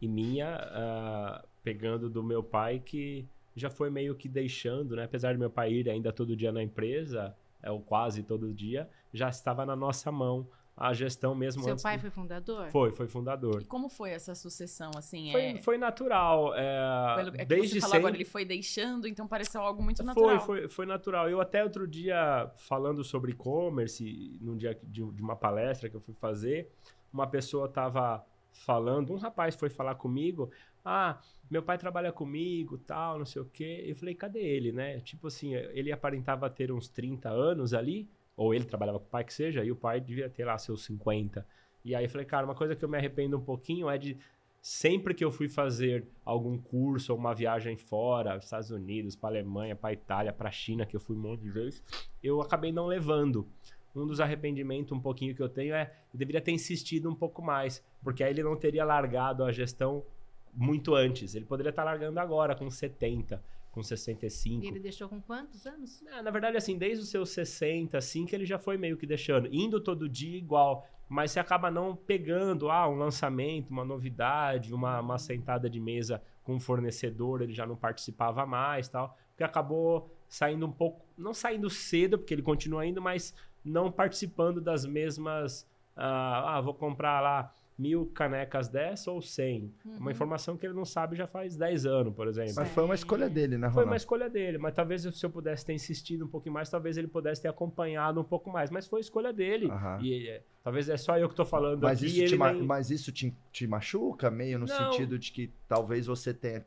e 0.00 0.08
minha, 0.08 0.56
uh, 0.56 1.46
pegando 1.62 2.10
do 2.10 2.22
meu 2.22 2.42
pai, 2.42 2.80
que 2.80 3.24
já 3.54 3.70
foi 3.70 3.90
meio 3.90 4.14
que 4.14 4.28
deixando, 4.28 4.96
né? 4.96 5.04
Apesar 5.04 5.34
do 5.34 5.38
meu 5.38 5.50
pai 5.50 5.72
ir 5.72 5.88
ainda 5.88 6.12
todo 6.12 6.36
dia 6.36 6.52
na 6.52 6.62
empresa, 6.62 7.34
é, 7.62 7.70
ou 7.70 7.80
quase 7.80 8.22
todo 8.22 8.52
dia, 8.52 8.88
já 9.12 9.28
estava 9.28 9.64
na 9.64 9.76
nossa 9.76 10.10
mão 10.10 10.48
a 10.76 10.92
gestão 10.92 11.34
mesmo. 11.34 11.62
Seu 11.62 11.76
pai 11.76 11.96
de... 11.96 12.00
foi 12.00 12.10
fundador? 12.10 12.70
Foi, 12.70 12.90
foi 12.90 13.06
fundador. 13.06 13.60
E 13.60 13.64
como 13.64 13.88
foi 13.88 14.10
essa 14.10 14.34
sucessão, 14.34 14.90
assim? 14.96 15.30
Foi, 15.30 15.42
é... 15.42 15.62
foi 15.62 15.78
natural. 15.78 16.54
É, 16.54 17.14
Pelo, 17.16 17.36
é 17.36 17.44
desde 17.44 17.74
você 17.74 17.80
sempre... 17.82 17.98
agora, 17.98 18.14
ele 18.16 18.24
foi 18.24 18.44
deixando, 18.44 19.06
então 19.06 19.28
pareceu 19.28 19.60
algo 19.60 19.82
muito 19.82 20.02
natural. 20.02 20.40
Foi, 20.40 20.60
foi, 20.60 20.68
foi 20.68 20.86
natural. 20.86 21.28
Eu 21.28 21.40
até 21.40 21.62
outro 21.62 21.86
dia, 21.86 22.50
falando 22.56 23.04
sobre 23.04 23.32
e-commerce, 23.32 24.38
num 24.40 24.56
dia 24.56 24.78
de, 24.82 25.04
de 25.12 25.22
uma 25.22 25.36
palestra 25.36 25.90
que 25.90 25.94
eu 25.94 26.00
fui 26.00 26.14
fazer, 26.14 26.70
uma 27.12 27.26
pessoa 27.26 27.66
estava 27.66 28.24
falando, 28.52 29.12
um 29.12 29.16
rapaz 29.16 29.54
foi 29.54 29.70
falar 29.70 29.94
comigo, 29.96 30.50
ah, 30.84 31.18
meu 31.50 31.62
pai 31.62 31.78
trabalha 31.78 32.10
comigo, 32.10 32.78
tal, 32.78 33.18
não 33.18 33.26
sei 33.26 33.42
o 33.42 33.44
quê. 33.44 33.84
Eu 33.86 33.94
falei, 33.94 34.14
cadê 34.14 34.40
ele, 34.40 34.72
né? 34.72 35.00
Tipo 35.00 35.28
assim, 35.28 35.54
ele 35.54 35.92
aparentava 35.92 36.48
ter 36.48 36.72
uns 36.72 36.88
30 36.88 37.28
anos 37.28 37.74
ali, 37.74 38.08
ou 38.36 38.54
ele 38.54 38.64
trabalhava 38.64 38.98
com 38.98 39.06
o 39.06 39.08
pai 39.08 39.24
que 39.24 39.32
seja, 39.32 39.64
e 39.64 39.70
o 39.70 39.76
pai 39.76 40.00
devia 40.00 40.28
ter 40.28 40.44
lá 40.44 40.56
seus 40.58 40.84
50. 40.84 41.46
E 41.84 41.94
aí 41.94 42.04
eu 42.04 42.10
falei, 42.10 42.26
cara, 42.26 42.46
uma 42.46 42.54
coisa 42.54 42.74
que 42.74 42.84
eu 42.84 42.88
me 42.88 42.96
arrependo 42.96 43.36
um 43.36 43.40
pouquinho 43.40 43.90
é 43.90 43.98
de 43.98 44.16
sempre 44.60 45.12
que 45.12 45.24
eu 45.24 45.30
fui 45.32 45.48
fazer 45.48 46.06
algum 46.24 46.56
curso 46.56 47.12
ou 47.12 47.18
uma 47.18 47.34
viagem 47.34 47.76
fora, 47.76 48.36
Estados 48.36 48.70
Unidos, 48.70 49.16
para 49.16 49.30
Alemanha, 49.30 49.74
para 49.74 49.92
Itália, 49.92 50.32
para 50.32 50.50
China, 50.52 50.86
que 50.86 50.94
eu 50.94 51.00
fui 51.00 51.16
um 51.16 51.20
monte 51.20 51.40
de 51.40 51.50
vezes, 51.50 51.82
eu 52.22 52.40
acabei 52.40 52.72
não 52.72 52.86
levando. 52.86 53.46
Um 53.94 54.06
dos 54.06 54.20
arrependimentos 54.20 54.92
um 54.92 55.00
pouquinho 55.00 55.34
que 55.34 55.42
eu 55.42 55.48
tenho 55.48 55.74
é, 55.74 55.92
eu 56.14 56.18
deveria 56.18 56.40
ter 56.40 56.52
insistido 56.52 57.10
um 57.10 57.14
pouco 57.14 57.42
mais, 57.42 57.84
porque 58.02 58.22
aí 58.22 58.32
ele 58.32 58.42
não 58.42 58.56
teria 58.56 58.84
largado 58.84 59.44
a 59.44 59.52
gestão 59.52 60.04
muito 60.52 60.94
antes. 60.94 61.34
Ele 61.34 61.44
poderia 61.44 61.70
estar 61.70 61.84
largando 61.84 62.20
agora, 62.20 62.54
com 62.54 62.70
70, 62.70 63.42
com 63.70 63.82
65. 63.82 64.64
E 64.64 64.68
ele 64.68 64.80
deixou 64.80 65.08
com 65.08 65.20
quantos 65.20 65.66
anos? 65.66 66.02
É, 66.06 66.20
na 66.22 66.30
verdade, 66.30 66.56
assim, 66.56 66.76
desde 66.76 67.02
os 67.02 67.10
seus 67.10 67.30
60, 67.30 67.96
assim, 67.96 68.26
que 68.26 68.34
ele 68.34 68.44
já 68.44 68.58
foi 68.58 68.76
meio 68.76 68.96
que 68.96 69.06
deixando. 69.06 69.48
Indo 69.50 69.80
todo 69.80 70.08
dia 70.08 70.36
igual, 70.36 70.86
mas 71.08 71.30
você 71.30 71.40
acaba 71.40 71.70
não 71.70 71.96
pegando, 71.96 72.70
ah, 72.70 72.88
um 72.88 72.96
lançamento, 72.96 73.70
uma 73.70 73.84
novidade, 73.84 74.74
uma, 74.74 75.00
uma 75.00 75.18
sentada 75.18 75.68
de 75.68 75.80
mesa 75.80 76.22
com 76.42 76.54
um 76.54 76.60
fornecedor, 76.60 77.42
ele 77.42 77.52
já 77.52 77.66
não 77.66 77.76
participava 77.76 78.44
mais 78.44 78.88
tal, 78.88 79.16
porque 79.30 79.44
acabou 79.44 80.10
saindo 80.28 80.66
um 80.66 80.72
pouco, 80.72 81.04
não 81.16 81.32
saindo 81.32 81.70
cedo, 81.70 82.18
porque 82.18 82.34
ele 82.34 82.42
continua 82.42 82.84
indo, 82.84 83.00
mas 83.00 83.34
não 83.64 83.92
participando 83.92 84.60
das 84.60 84.84
mesmas, 84.84 85.68
ah, 85.96 86.56
ah 86.56 86.60
vou 86.60 86.74
comprar 86.74 87.20
lá 87.20 87.54
mil 87.82 88.06
canecas 88.14 88.68
dessa 88.68 89.10
ou 89.10 89.20
cem. 89.20 89.74
Uhum. 89.84 89.96
Uma 89.98 90.12
informação 90.12 90.56
que 90.56 90.64
ele 90.64 90.74
não 90.74 90.84
sabe 90.84 91.16
já 91.16 91.26
faz 91.26 91.56
10 91.56 91.84
anos, 91.84 92.14
por 92.14 92.28
exemplo. 92.28 92.54
Mas 92.54 92.68
foi 92.68 92.84
uma 92.84 92.94
escolha 92.94 93.28
dele, 93.28 93.58
né, 93.58 93.66
Ronaldo? 93.66 93.74
Foi 93.74 93.84
uma 93.84 93.96
escolha 93.96 94.30
dele, 94.30 94.58
mas 94.58 94.72
talvez 94.72 95.02
se 95.02 95.26
eu 95.26 95.30
pudesse 95.30 95.66
ter 95.66 95.72
insistido 95.72 96.24
um 96.24 96.28
pouquinho 96.28 96.54
mais, 96.54 96.70
talvez 96.70 96.96
ele 96.96 97.08
pudesse 97.08 97.42
ter 97.42 97.48
acompanhado 97.48 98.20
um 98.20 98.24
pouco 98.24 98.50
mais, 98.50 98.70
mas 98.70 98.86
foi 98.86 99.00
escolha 99.00 99.32
dele. 99.32 99.66
Uhum. 99.66 100.00
E 100.00 100.28
é, 100.28 100.42
talvez 100.62 100.88
é 100.88 100.96
só 100.96 101.18
eu 101.18 101.28
que 101.28 101.32
estou 101.32 101.46
falando 101.46 101.82
mas 101.82 101.98
aqui. 101.98 102.06
Isso 102.06 102.36
te 102.36 102.38
nem... 102.38 102.62
Mas 102.62 102.90
isso 102.90 103.10
te, 103.10 103.34
te 103.50 103.66
machuca 103.66 104.30
meio 104.30 104.60
no 104.60 104.66
não. 104.66 104.92
sentido 104.92 105.18
de 105.18 105.32
que 105.32 105.50
talvez 105.68 106.06
você 106.06 106.32
tenha 106.32 106.64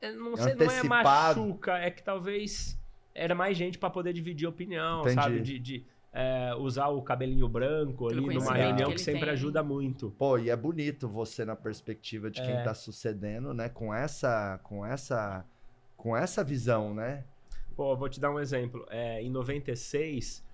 não, 0.00 0.36
sei, 0.36 0.54
não 0.54 0.70
é 0.70 0.82
machuca, 0.84 1.78
é 1.78 1.90
que 1.90 2.02
talvez 2.02 2.78
era 3.14 3.34
mais 3.34 3.56
gente 3.56 3.78
para 3.78 3.90
poder 3.90 4.12
dividir 4.12 4.46
opinião, 4.46 5.00
Entendi. 5.00 5.14
sabe? 5.14 5.40
de, 5.40 5.58
de 5.58 5.86
é, 6.12 6.54
usar 6.54 6.88
o 6.88 7.02
cabelinho 7.02 7.48
branco 7.48 8.08
ali 8.08 8.20
numa 8.20 8.54
reunião 8.54 8.88
que, 8.90 8.94
que 8.96 9.00
sempre 9.00 9.22
tem. 9.22 9.30
ajuda 9.30 9.62
muito. 9.62 10.10
Pô, 10.18 10.38
e 10.38 10.50
é 10.50 10.56
bonito 10.56 11.06
você 11.08 11.44
na 11.44 11.54
perspectiva 11.54 12.30
de 12.30 12.40
quem 12.40 12.52
É. 12.56 12.62
tá 12.62 12.74
sucedendo, 12.74 13.52
né? 13.52 13.68
Com 13.68 13.92
essa, 13.94 14.58
com 14.62 14.84
essa, 14.84 15.44
com 15.96 16.16
essa 16.16 16.42
visão, 16.42 16.94
né? 16.94 17.24
Pô, 17.76 17.94
vou 17.96 18.08
te 18.08 18.18
dar 18.18 18.30
um 18.30 18.40
exemplo. 18.40 18.84
É, 18.90 19.22
em 19.22 19.30
96, 19.30 20.44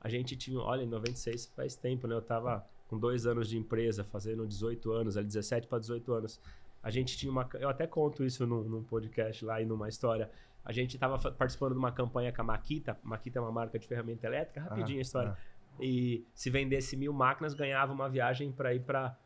a 0.00 0.08
gente 0.08 0.36
tinha. 0.36 0.58
Olha, 0.58 0.82
em 0.82 0.88
96 0.88 1.46
faz 1.54 1.76
tempo, 1.76 2.06
né? 2.06 2.14
Eu 2.14 2.22
tava 2.22 2.66
com 2.88 2.98
dois 2.98 3.24
anos 3.26 3.48
de 3.48 3.56
empresa, 3.56 4.02
fazendo 4.04 4.46
18 4.46 4.90
anos, 4.92 5.16
ali 5.16 5.26
17 5.26 5.66
para 5.68 5.78
18 5.78 6.12
anos. 6.12 6.40
A 6.82 6.90
gente 6.90 7.16
tinha 7.16 7.30
uma. 7.30 7.48
Eu 7.60 7.68
até 7.68 7.86
conto 7.86 8.24
isso 8.24 8.44
num, 8.46 8.62
num 8.64 8.82
podcast 8.82 9.44
lá 9.44 9.60
e 9.62 9.64
numa 9.64 9.88
história. 9.88 10.28
A 10.64 10.72
gente 10.72 10.94
estava 10.94 11.18
participando 11.32 11.72
de 11.72 11.78
uma 11.78 11.92
campanha 11.92 12.32
com 12.32 12.40
a 12.42 12.44
Makita. 12.44 12.98
Makita 13.02 13.38
é 13.38 13.42
uma 13.42 13.52
marca 13.52 13.78
de 13.78 13.86
ferramenta 13.86 14.26
elétrica, 14.26 14.60
rapidinho 14.60 14.98
a 14.98 15.02
história. 15.02 15.36
E 15.80 16.24
se 16.34 16.50
vendesse 16.50 16.96
mil 16.96 17.12
máquinas, 17.12 17.54
ganhava 17.54 17.92
uma 17.92 18.08
viagem 18.08 18.52
para 18.52 18.74
ir 18.74 18.80
para 18.80 19.16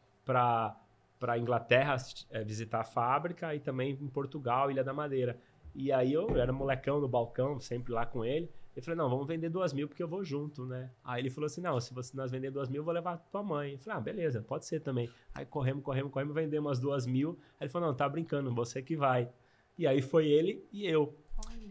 para 1.18 1.38
Inglaterra 1.38 1.96
é, 2.30 2.44
visitar 2.44 2.80
a 2.80 2.84
fábrica 2.84 3.54
e 3.54 3.60
também 3.60 3.92
em 3.92 4.08
Portugal, 4.08 4.70
Ilha 4.70 4.84
da 4.84 4.92
Madeira. 4.92 5.38
E 5.74 5.90
aí 5.90 6.12
eu 6.12 6.36
era 6.36 6.52
molecão 6.52 7.00
no 7.00 7.08
balcão, 7.08 7.58
sempre 7.58 7.92
lá 7.92 8.04
com 8.04 8.24
ele. 8.24 8.50
Eu 8.74 8.82
falei, 8.82 8.98
não, 8.98 9.08
vamos 9.08 9.26
vender 9.26 9.48
duas 9.48 9.72
mil 9.72 9.88
porque 9.88 10.02
eu 10.02 10.08
vou 10.08 10.22
junto, 10.22 10.66
né? 10.66 10.90
Aí 11.02 11.22
ele 11.22 11.30
falou 11.30 11.46
assim, 11.46 11.62
não, 11.62 11.80
se 11.80 11.94
você, 11.94 12.14
nós 12.14 12.30
vender 12.30 12.50
duas 12.50 12.68
mil, 12.68 12.80
eu 12.80 12.84
vou 12.84 12.92
levar 12.92 13.16
tua 13.16 13.42
mãe. 13.42 13.72
Eu 13.72 13.78
falei, 13.78 13.98
ah, 13.98 14.00
beleza, 14.02 14.42
pode 14.42 14.66
ser 14.66 14.80
também. 14.80 15.08
Aí 15.34 15.46
corremos, 15.46 15.82
corremos, 15.82 16.12
corremos, 16.12 16.34
vendemos 16.34 16.72
as 16.72 16.78
duas 16.78 17.06
mil. 17.06 17.38
Aí 17.58 17.64
ele 17.64 17.70
falou, 17.70 17.88
não, 17.88 17.96
tá 17.96 18.06
brincando, 18.06 18.54
você 18.54 18.82
que 18.82 18.94
vai. 18.94 19.30
E 19.78 19.86
aí 19.86 20.02
foi 20.02 20.26
ele 20.26 20.66
e 20.70 20.86
eu. 20.86 21.14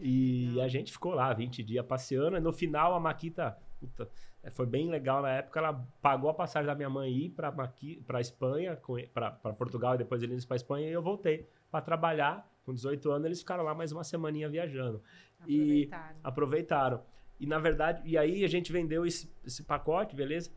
E 0.01 0.59
a 0.61 0.67
gente 0.67 0.91
ficou 0.91 1.13
lá 1.13 1.33
20 1.33 1.63
dias 1.63 1.85
passeando. 1.85 2.37
E 2.37 2.39
no 2.39 2.51
final 2.51 2.93
a 2.93 2.99
Maquita, 2.99 3.57
puta, 3.79 4.09
é, 4.43 4.49
foi 4.49 4.65
bem 4.65 4.89
legal 4.89 5.21
na 5.21 5.31
época. 5.31 5.59
Ela 5.59 5.73
pagou 6.01 6.29
a 6.29 6.33
passagem 6.33 6.67
da 6.67 6.75
minha 6.75 6.89
mãe 6.89 7.11
ir 7.11 7.29
para 7.29 7.51
para 7.51 8.21
Espanha, 8.21 8.79
para 9.13 9.31
Portugal 9.53 9.95
e 9.95 9.97
depois 9.97 10.21
eles 10.21 10.45
para 10.45 10.55
Espanha 10.55 10.89
e 10.89 10.93
eu 10.93 11.01
voltei 11.01 11.47
para 11.71 11.81
trabalhar. 11.81 12.49
Com 12.65 12.73
18 12.73 13.11
anos 13.11 13.25
eles 13.25 13.39
ficaram 13.39 13.63
lá 13.63 13.75
mais 13.75 13.91
uma 13.91 14.03
semaninha 14.03 14.49
viajando. 14.49 15.01
Aproveitaram. 15.39 16.15
E 16.15 16.19
aproveitaram. 16.23 17.01
E 17.39 17.45
na 17.45 17.59
verdade, 17.59 18.01
e 18.05 18.17
aí 18.17 18.43
a 18.43 18.47
gente 18.47 18.71
vendeu 18.71 19.05
esse, 19.05 19.31
esse 19.45 19.63
pacote, 19.63 20.15
beleza? 20.15 20.51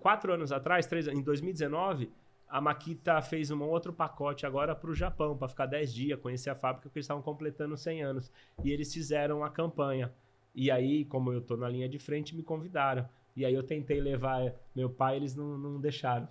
Quatro 0.00 0.32
anos 0.32 0.52
atrás, 0.52 0.86
três, 0.86 1.08
em 1.08 1.22
2019, 1.22 2.10
a 2.48 2.60
Makita 2.60 3.20
fez 3.22 3.50
um 3.50 3.62
outro 3.62 3.92
pacote 3.92 4.46
agora 4.46 4.74
para 4.74 4.90
o 4.90 4.94
Japão, 4.94 5.36
para 5.36 5.48
ficar 5.48 5.66
10 5.66 5.92
dias, 5.92 6.20
conhecer 6.20 6.50
a 6.50 6.54
fábrica, 6.54 6.88
porque 6.88 6.98
eles 6.98 7.04
estavam 7.04 7.22
completando 7.22 7.76
100 7.76 8.02
anos. 8.02 8.32
E 8.64 8.70
eles 8.70 8.92
fizeram 8.92 9.44
a 9.44 9.50
campanha. 9.50 10.12
E 10.54 10.70
aí, 10.70 11.04
como 11.04 11.32
eu 11.32 11.40
estou 11.40 11.56
na 11.56 11.68
linha 11.68 11.88
de 11.88 11.98
frente, 11.98 12.34
me 12.34 12.42
convidaram. 12.42 13.08
E 13.34 13.44
aí 13.44 13.52
eu 13.52 13.62
tentei 13.62 14.00
levar 14.00 14.54
meu 14.74 14.88
pai, 14.88 15.16
eles 15.16 15.34
não, 15.34 15.58
não 15.58 15.80
deixaram. 15.80 16.28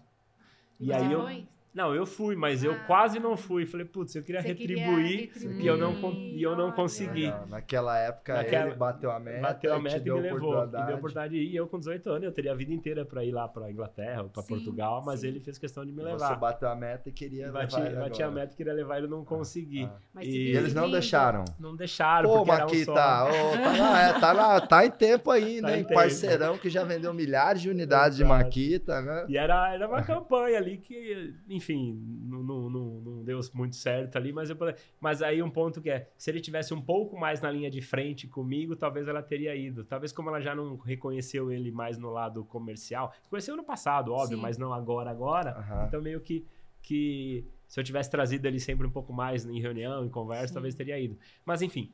E, 0.79 0.87
e 0.87 0.93
aí 0.93 1.11
eu? 1.11 1.21
Não, 1.75 1.93
eu 1.93 2.05
fui, 2.05 2.37
mas 2.37 2.63
ah. 2.63 2.67
eu 2.67 2.79
quase 2.87 3.19
não 3.19 3.35
fui. 3.35 3.65
Falei, 3.65 3.85
putz, 3.85 4.15
eu 4.15 4.23
queria 4.23 4.39
retribuir, 4.39 5.27
queria 5.27 5.49
retribuir, 5.49 5.61
e 5.61 5.67
eu 5.67 5.77
não, 5.77 6.11
e 6.13 6.41
eu 6.41 6.55
não 6.55 6.71
consegui. 6.71 7.27
Não, 7.27 7.47
naquela 7.47 7.97
época 7.99 8.33
Naquela, 8.33 8.67
ele 8.67 8.75
bateu 8.75 9.11
a 9.11 9.19
meta. 9.19 9.41
Bateu 9.41 9.73
a 9.73 9.79
meta 9.79 9.97
e, 9.97 10.11
me 10.11 10.21
levou. 10.21 10.65
Me 10.65 10.71
deu 10.71 10.79
a 10.79 10.95
oportunidade 10.95 11.33
de 11.33 11.39
ir. 11.41 11.51
E 11.51 11.55
eu 11.55 11.67
com 11.67 11.77
18 11.77 12.09
anos, 12.09 12.23
eu 12.23 12.31
teria 12.31 12.53
a 12.53 12.55
vida 12.55 12.73
inteira 12.73 13.05
para 13.05 13.25
ir 13.25 13.31
lá 13.31 13.47
para 13.47 13.69
Inglaterra 13.69 14.23
ou 14.23 14.29
para 14.29 14.43
Portugal, 14.43 15.03
mas 15.05 15.19
sim. 15.19 15.27
ele 15.27 15.39
fez 15.41 15.57
questão 15.57 15.85
de 15.85 15.91
me 15.91 16.01
levar. 16.01 16.29
Você 16.29 16.35
bateu 16.35 16.69
a 16.69 16.75
meta 16.75 17.09
e 17.09 17.11
queria 17.11 17.51
bati, 17.51 17.75
levar 17.75 17.87
ele 17.87 17.99
Bati 17.99 18.23
a 18.23 18.31
meta 18.31 18.53
e 18.53 18.55
queria 18.55 18.73
levar 18.73 18.97
ele, 18.97 19.07
não 19.07 19.21
ah, 19.21 19.25
consegui. 19.25 19.83
Ah, 19.83 19.99
ah. 20.15 20.23
E, 20.23 20.29
e 20.29 20.55
eles 20.55 20.73
não 20.73 20.89
deixaram? 20.89 21.43
Não 21.59 21.75
deixaram, 21.75 22.29
Pô, 22.29 22.45
Maquita, 22.45 22.91
um 22.91 22.95
tá, 22.95 23.23
lá, 23.23 24.01
é, 24.01 24.19
tá, 24.19 24.31
lá, 24.31 24.61
tá 24.61 24.85
em 24.85 24.91
tempo 24.91 25.29
ainda, 25.29 25.67
tá 25.67 25.77
hein? 25.77 25.83
Parceirão 25.83 26.57
que 26.57 26.69
já 26.69 26.83
vendeu 26.83 27.13
milhares 27.13 27.61
de 27.61 27.69
unidades 27.69 28.17
de 28.17 28.23
Maquita, 28.23 29.01
né? 29.01 29.25
E 29.27 29.37
era, 29.37 29.73
era 29.73 29.87
uma 29.87 30.01
campanha 30.03 30.57
ali 30.57 30.77
que, 30.77 31.33
enfim, 31.49 31.64
não, 31.73 32.69
não, 32.69 32.69
não 32.69 33.23
deu 33.23 33.39
muito 33.53 33.75
certo 33.75 34.15
ali, 34.17 34.31
mas, 34.31 34.49
eu, 34.49 34.57
mas 34.99 35.21
aí 35.21 35.41
um 35.41 35.49
ponto 35.49 35.81
que 35.81 35.89
é, 35.89 36.09
se 36.17 36.29
ele 36.29 36.39
tivesse 36.39 36.73
um 36.73 36.81
pouco 36.81 37.17
mais 37.17 37.41
na 37.41 37.49
linha 37.49 37.69
de 37.69 37.81
frente 37.81 38.27
comigo, 38.27 38.75
talvez 38.75 39.07
ela 39.07 39.21
teria 39.21 39.55
ido. 39.55 39.83
Talvez 39.83 40.11
como 40.11 40.29
ela 40.29 40.41
já 40.41 40.53
não 40.53 40.77
reconheceu 40.77 41.51
ele 41.51 41.71
mais 41.71 41.97
no 41.97 42.09
lado 42.09 42.43
comercial, 42.45 43.13
conheceu 43.29 43.55
no 43.55 43.63
passado, 43.63 44.13
óbvio, 44.13 44.37
Sim. 44.37 44.41
mas 44.41 44.57
não 44.57 44.73
agora, 44.73 45.09
agora, 45.09 45.57
uhum. 45.57 45.87
então 45.87 46.01
meio 46.01 46.19
que, 46.19 46.45
que 46.81 47.45
se 47.67 47.79
eu 47.79 47.83
tivesse 47.83 48.09
trazido 48.09 48.45
ele 48.47 48.59
sempre 48.59 48.85
um 48.85 48.91
pouco 48.91 49.13
mais 49.13 49.45
em 49.45 49.59
reunião, 49.59 50.05
em 50.05 50.09
conversa, 50.09 50.47
Sim. 50.47 50.53
talvez 50.53 50.75
teria 50.75 50.99
ido. 50.99 51.17
Mas 51.45 51.61
enfim, 51.61 51.91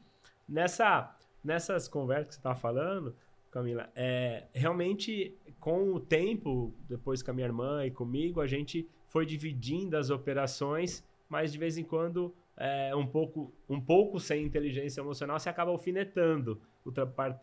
nessa, 0.47 1.15
nessas 1.43 1.87
conversas 1.87 2.27
que 2.27 2.33
você 2.33 2.39
estava 2.39 2.55
falando, 2.55 3.15
Camila, 3.51 3.89
é, 3.95 4.45
realmente 4.53 5.37
com 5.59 5.93
o 5.93 5.99
tempo, 5.99 6.73
depois 6.87 7.21
com 7.21 7.31
a 7.31 7.33
minha 7.33 7.45
irmã 7.45 7.85
e 7.85 7.91
comigo, 7.91 8.41
a 8.41 8.47
gente 8.47 8.87
foi 9.11 9.25
dividindo 9.25 9.97
as 9.97 10.09
operações, 10.09 11.05
mas 11.27 11.51
de 11.51 11.57
vez 11.57 11.77
em 11.77 11.83
quando, 11.83 12.33
é, 12.55 12.95
um, 12.95 13.05
pouco, 13.05 13.53
um 13.67 13.79
pouco 13.79 14.21
sem 14.21 14.43
inteligência 14.45 15.01
emocional, 15.01 15.37
você 15.37 15.49
acaba 15.49 15.69
alfinetando 15.69 16.61
o, 16.85 16.91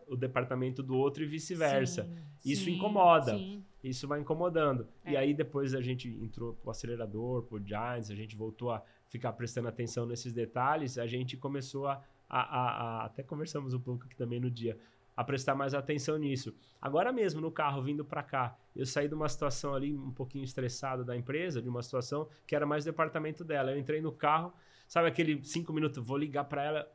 o 0.07 0.17
departamento 0.17 0.81
do 0.81 0.97
outro 0.97 1.23
e 1.23 1.27
vice-versa. 1.27 2.09
Isso 2.43 2.65
sim, 2.65 2.75
incomoda. 2.75 3.37
Sim. 3.37 3.63
Isso 3.83 4.07
vai 4.07 4.19
incomodando. 4.19 4.87
É. 5.05 5.11
E 5.11 5.17
aí 5.17 5.31
depois 5.31 5.75
a 5.75 5.81
gente 5.81 6.09
entrou 6.09 6.53
pro 6.55 6.71
acelerador, 6.71 7.43
pro 7.43 7.63
Giants, 7.63 8.09
a 8.09 8.15
gente 8.15 8.35
voltou 8.35 8.71
a 8.71 8.83
ficar 9.07 9.31
prestando 9.33 9.67
atenção 9.67 10.07
nesses 10.07 10.33
detalhes, 10.33 10.97
a 10.97 11.05
gente 11.05 11.37
começou 11.37 11.85
a, 11.85 12.03
a, 12.27 12.39
a, 12.39 13.01
a 13.03 13.05
até 13.05 13.21
conversamos 13.21 13.75
um 13.75 13.79
pouco 13.79 14.05
aqui 14.05 14.15
também 14.15 14.39
no 14.39 14.49
dia, 14.49 14.75
a 15.19 15.23
prestar 15.25 15.53
mais 15.53 15.73
atenção 15.73 16.17
nisso. 16.17 16.55
Agora 16.81 17.11
mesmo, 17.11 17.41
no 17.41 17.51
carro, 17.51 17.83
vindo 17.83 18.05
para 18.05 18.23
cá, 18.23 18.55
eu 18.73 18.85
saí 18.85 19.09
de 19.09 19.13
uma 19.13 19.27
situação 19.27 19.75
ali 19.75 19.93
um 19.93 20.11
pouquinho 20.11 20.45
estressado 20.45 21.03
da 21.03 21.13
empresa, 21.13 21.61
de 21.61 21.67
uma 21.67 21.83
situação 21.83 22.29
que 22.47 22.55
era 22.55 22.65
mais 22.65 22.85
departamento 22.85 23.43
dela. 23.43 23.69
Eu 23.69 23.77
entrei 23.77 23.99
no 23.99 24.13
carro, 24.13 24.53
sabe 24.87 25.09
aquele 25.09 25.43
cinco 25.43 25.73
minutos, 25.73 26.01
vou 26.01 26.15
ligar 26.15 26.45
para 26.45 26.63
ela. 26.63 26.87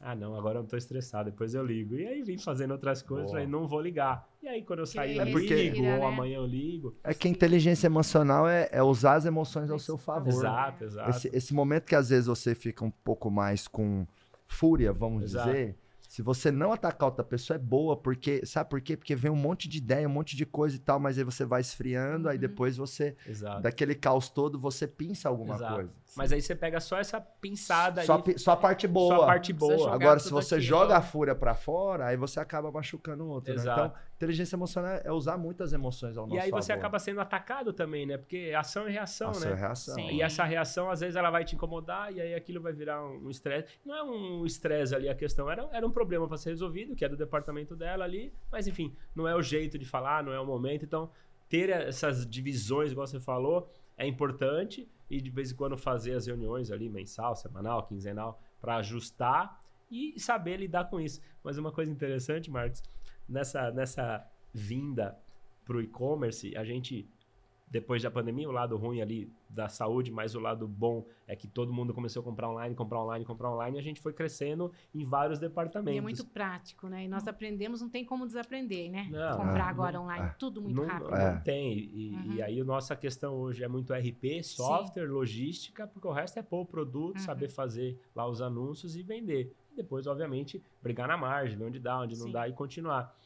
Ah, 0.00 0.12
não, 0.16 0.34
agora 0.34 0.58
eu 0.58 0.62
não 0.62 0.68
tô 0.68 0.76
estressado, 0.76 1.30
depois 1.30 1.54
eu 1.54 1.64
ligo. 1.64 1.94
E 1.94 2.04
aí 2.04 2.20
vim 2.24 2.36
fazendo 2.36 2.72
outras 2.72 3.00
coisas, 3.00 3.30
falei, 3.30 3.46
não 3.46 3.68
vou 3.68 3.80
ligar. 3.80 4.28
E 4.42 4.48
aí 4.48 4.64
quando 4.64 4.80
eu 4.80 4.86
saí, 4.86 5.16
eu 5.16 5.22
é 5.22 5.30
porque, 5.30 5.54
ligo, 5.54 5.82
né? 5.82 5.98
ou 5.98 6.04
amanhã 6.04 6.38
eu 6.38 6.46
ligo. 6.46 6.96
É 7.04 7.14
que 7.14 7.28
a 7.28 7.30
inteligência 7.30 7.86
emocional 7.86 8.48
é, 8.48 8.68
é 8.72 8.82
usar 8.82 9.14
as 9.14 9.24
emoções 9.24 9.70
ao 9.70 9.78
seu 9.78 9.96
favor. 9.96 10.30
Exato, 10.30 10.82
exato. 10.82 11.10
Esse, 11.10 11.30
esse 11.32 11.54
momento 11.54 11.84
que 11.84 11.94
às 11.94 12.08
vezes 12.08 12.26
você 12.26 12.56
fica 12.56 12.84
um 12.84 12.90
pouco 12.90 13.30
mais 13.30 13.68
com 13.68 14.04
fúria, 14.48 14.92
vamos 14.92 15.22
exato. 15.22 15.48
dizer 15.48 15.76
se 16.12 16.20
você 16.20 16.50
não 16.50 16.74
atacar 16.74 17.08
outra 17.08 17.24
pessoa, 17.24 17.56
é 17.56 17.58
boa, 17.58 17.96
porque. 17.96 18.44
Sabe 18.44 18.68
por 18.68 18.82
quê? 18.82 18.98
Porque 18.98 19.16
vem 19.16 19.30
um 19.30 19.34
monte 19.34 19.66
de 19.66 19.78
ideia, 19.78 20.06
um 20.06 20.12
monte 20.12 20.36
de 20.36 20.44
coisa 20.44 20.76
e 20.76 20.78
tal, 20.78 21.00
mas 21.00 21.16
aí 21.16 21.24
você 21.24 21.42
vai 21.42 21.62
esfriando, 21.62 22.26
uhum. 22.26 22.32
aí 22.32 22.36
depois 22.36 22.76
você. 22.76 23.16
Exato. 23.26 23.62
Daquele 23.62 23.94
caos 23.94 24.28
todo, 24.28 24.58
você 24.58 24.86
pinça 24.86 25.30
alguma 25.30 25.54
Exato. 25.54 25.74
coisa. 25.74 25.90
Mas 26.14 26.30
aí 26.30 26.42
você 26.42 26.54
pega 26.54 26.78
só 26.80 26.98
essa 26.98 27.18
pinçada 27.18 28.02
só, 28.02 28.22
aí. 28.26 28.38
Só 28.38 28.50
a 28.50 28.56
parte 28.58 28.86
boa. 28.86 29.16
Só 29.16 29.22
a 29.22 29.26
parte 29.26 29.52
boa. 29.54 29.94
Agora, 29.94 30.18
se 30.18 30.30
você 30.30 30.60
joga 30.60 30.98
a 30.98 31.00
fúria 31.00 31.34
para 31.34 31.54
fora, 31.54 32.08
aí 32.08 32.16
você 32.18 32.38
acaba 32.38 32.70
machucando 32.70 33.24
o 33.24 33.28
outro. 33.28 33.54
Né? 33.54 33.62
Então, 33.62 33.90
inteligência 34.16 34.54
emocional 34.54 35.00
é 35.02 35.10
usar 35.10 35.38
muitas 35.38 35.72
emoções 35.72 36.18
ao 36.18 36.26
nosso 36.26 36.36
E 36.36 36.40
aí 36.40 36.50
favor. 36.50 36.62
você 36.62 36.72
acaba 36.72 36.98
sendo 36.98 37.22
atacado 37.22 37.72
também, 37.72 38.04
né? 38.04 38.18
Porque 38.18 38.52
ação 38.54 38.86
e 38.86 38.92
reação, 38.92 39.30
ação 39.30 39.48
né? 39.48 39.56
É 39.56 39.58
reação. 39.58 39.94
Sim. 39.94 40.10
E 40.10 40.20
essa 40.20 40.44
reação, 40.44 40.90
às 40.90 41.00
vezes, 41.00 41.16
ela 41.16 41.30
vai 41.30 41.46
te 41.46 41.54
incomodar 41.54 42.12
e 42.12 42.20
aí 42.20 42.34
aquilo 42.34 42.60
vai 42.60 42.74
virar 42.74 43.02
um 43.02 43.30
estresse. 43.30 43.68
Não 43.82 43.96
é 43.96 44.02
um 44.02 44.44
estresse 44.44 44.94
ali 44.94 45.08
a 45.08 45.14
questão, 45.14 45.50
era, 45.50 45.66
era 45.72 45.86
um 45.86 45.90
problema 45.90 46.01
para 46.06 46.36
ser 46.36 46.50
resolvido, 46.50 46.94
que 46.94 47.04
é 47.04 47.08
do 47.08 47.16
departamento 47.16 47.74
dela 47.74 48.04
ali, 48.04 48.32
mas 48.50 48.66
enfim, 48.66 48.94
não 49.14 49.26
é 49.26 49.34
o 49.34 49.42
jeito 49.42 49.78
de 49.78 49.84
falar, 49.84 50.22
não 50.22 50.32
é 50.32 50.40
o 50.40 50.46
momento. 50.46 50.84
Então, 50.84 51.10
ter 51.48 51.68
essas 51.68 52.26
divisões, 52.26 52.92
igual 52.92 53.06
você 53.06 53.20
falou, 53.20 53.70
é 53.96 54.06
importante 54.06 54.88
e 55.10 55.20
de 55.20 55.30
vez 55.30 55.52
em 55.52 55.54
quando 55.54 55.76
fazer 55.76 56.14
as 56.14 56.26
reuniões 56.26 56.70
ali, 56.70 56.88
mensal, 56.88 57.36
semanal, 57.36 57.86
quinzenal, 57.86 58.40
para 58.60 58.76
ajustar 58.76 59.62
e 59.90 60.18
saber 60.18 60.56
lidar 60.56 60.88
com 60.88 60.98
isso. 60.98 61.20
Mas 61.44 61.58
uma 61.58 61.70
coisa 61.70 61.92
interessante, 61.92 62.50
Marcos, 62.50 62.82
nessa, 63.28 63.70
nessa 63.70 64.26
vinda 64.52 65.18
para 65.64 65.76
o 65.76 65.82
e-commerce, 65.82 66.56
a 66.56 66.64
gente 66.64 67.06
depois 67.72 68.02
da 68.02 68.10
pandemia, 68.10 68.46
o 68.46 68.52
lado 68.52 68.76
ruim 68.76 69.00
ali 69.00 69.32
da 69.48 69.66
saúde, 69.66 70.12
mas 70.12 70.34
o 70.34 70.40
lado 70.40 70.68
bom 70.68 71.06
é 71.26 71.34
que 71.34 71.48
todo 71.48 71.72
mundo 71.72 71.94
começou 71.94 72.20
a 72.20 72.22
comprar 72.22 72.50
online, 72.50 72.74
comprar 72.74 73.02
online, 73.02 73.24
comprar 73.24 73.50
online, 73.50 73.78
e 73.78 73.80
a 73.80 73.82
gente 73.82 73.98
foi 73.98 74.12
crescendo 74.12 74.70
em 74.94 75.06
vários 75.06 75.38
departamentos. 75.38 75.94
E 75.94 75.98
é 75.98 76.02
muito 76.02 76.22
prático, 76.26 76.86
né? 76.86 77.06
E 77.06 77.08
nós 77.08 77.26
aprendemos, 77.26 77.80
não 77.80 77.88
tem 77.88 78.04
como 78.04 78.26
desaprender, 78.26 78.90
né? 78.90 79.08
Não, 79.10 79.38
comprar 79.38 79.70
agora 79.70 79.92
não, 79.96 80.04
online, 80.04 80.26
é. 80.26 80.34
tudo 80.38 80.60
muito 80.60 80.82
não, 80.82 80.86
rápido. 80.86 81.10
Não 81.12 81.40
tem. 81.40 81.78
E, 81.78 82.10
uhum. 82.14 82.32
e, 82.34 82.42
aí 82.42 82.60
a 82.60 82.64
nossa 82.64 82.94
questão 82.94 83.36
hoje 83.36 83.64
é 83.64 83.68
muito 83.68 83.94
RP, 83.94 84.42
software, 84.42 85.06
Sim. 85.06 85.12
logística, 85.12 85.86
porque 85.86 86.06
o 86.06 86.12
resto 86.12 86.38
é 86.38 86.42
pôr 86.42 86.60
o 86.60 86.66
produto, 86.66 87.16
uhum. 87.16 87.24
saber 87.24 87.48
fazer 87.48 87.98
lá 88.14 88.28
os 88.28 88.42
anúncios 88.42 88.96
e 88.96 89.02
vender. 89.02 89.56
E 89.72 89.76
depois, 89.76 90.06
obviamente, 90.06 90.62
brigar 90.82 91.08
na 91.08 91.16
margem, 91.16 91.58
onde 91.62 91.78
dá, 91.78 92.00
onde 92.00 92.18
não 92.18 92.26
Sim. 92.26 92.32
dá 92.32 92.46
e 92.46 92.52
continuar. 92.52 93.16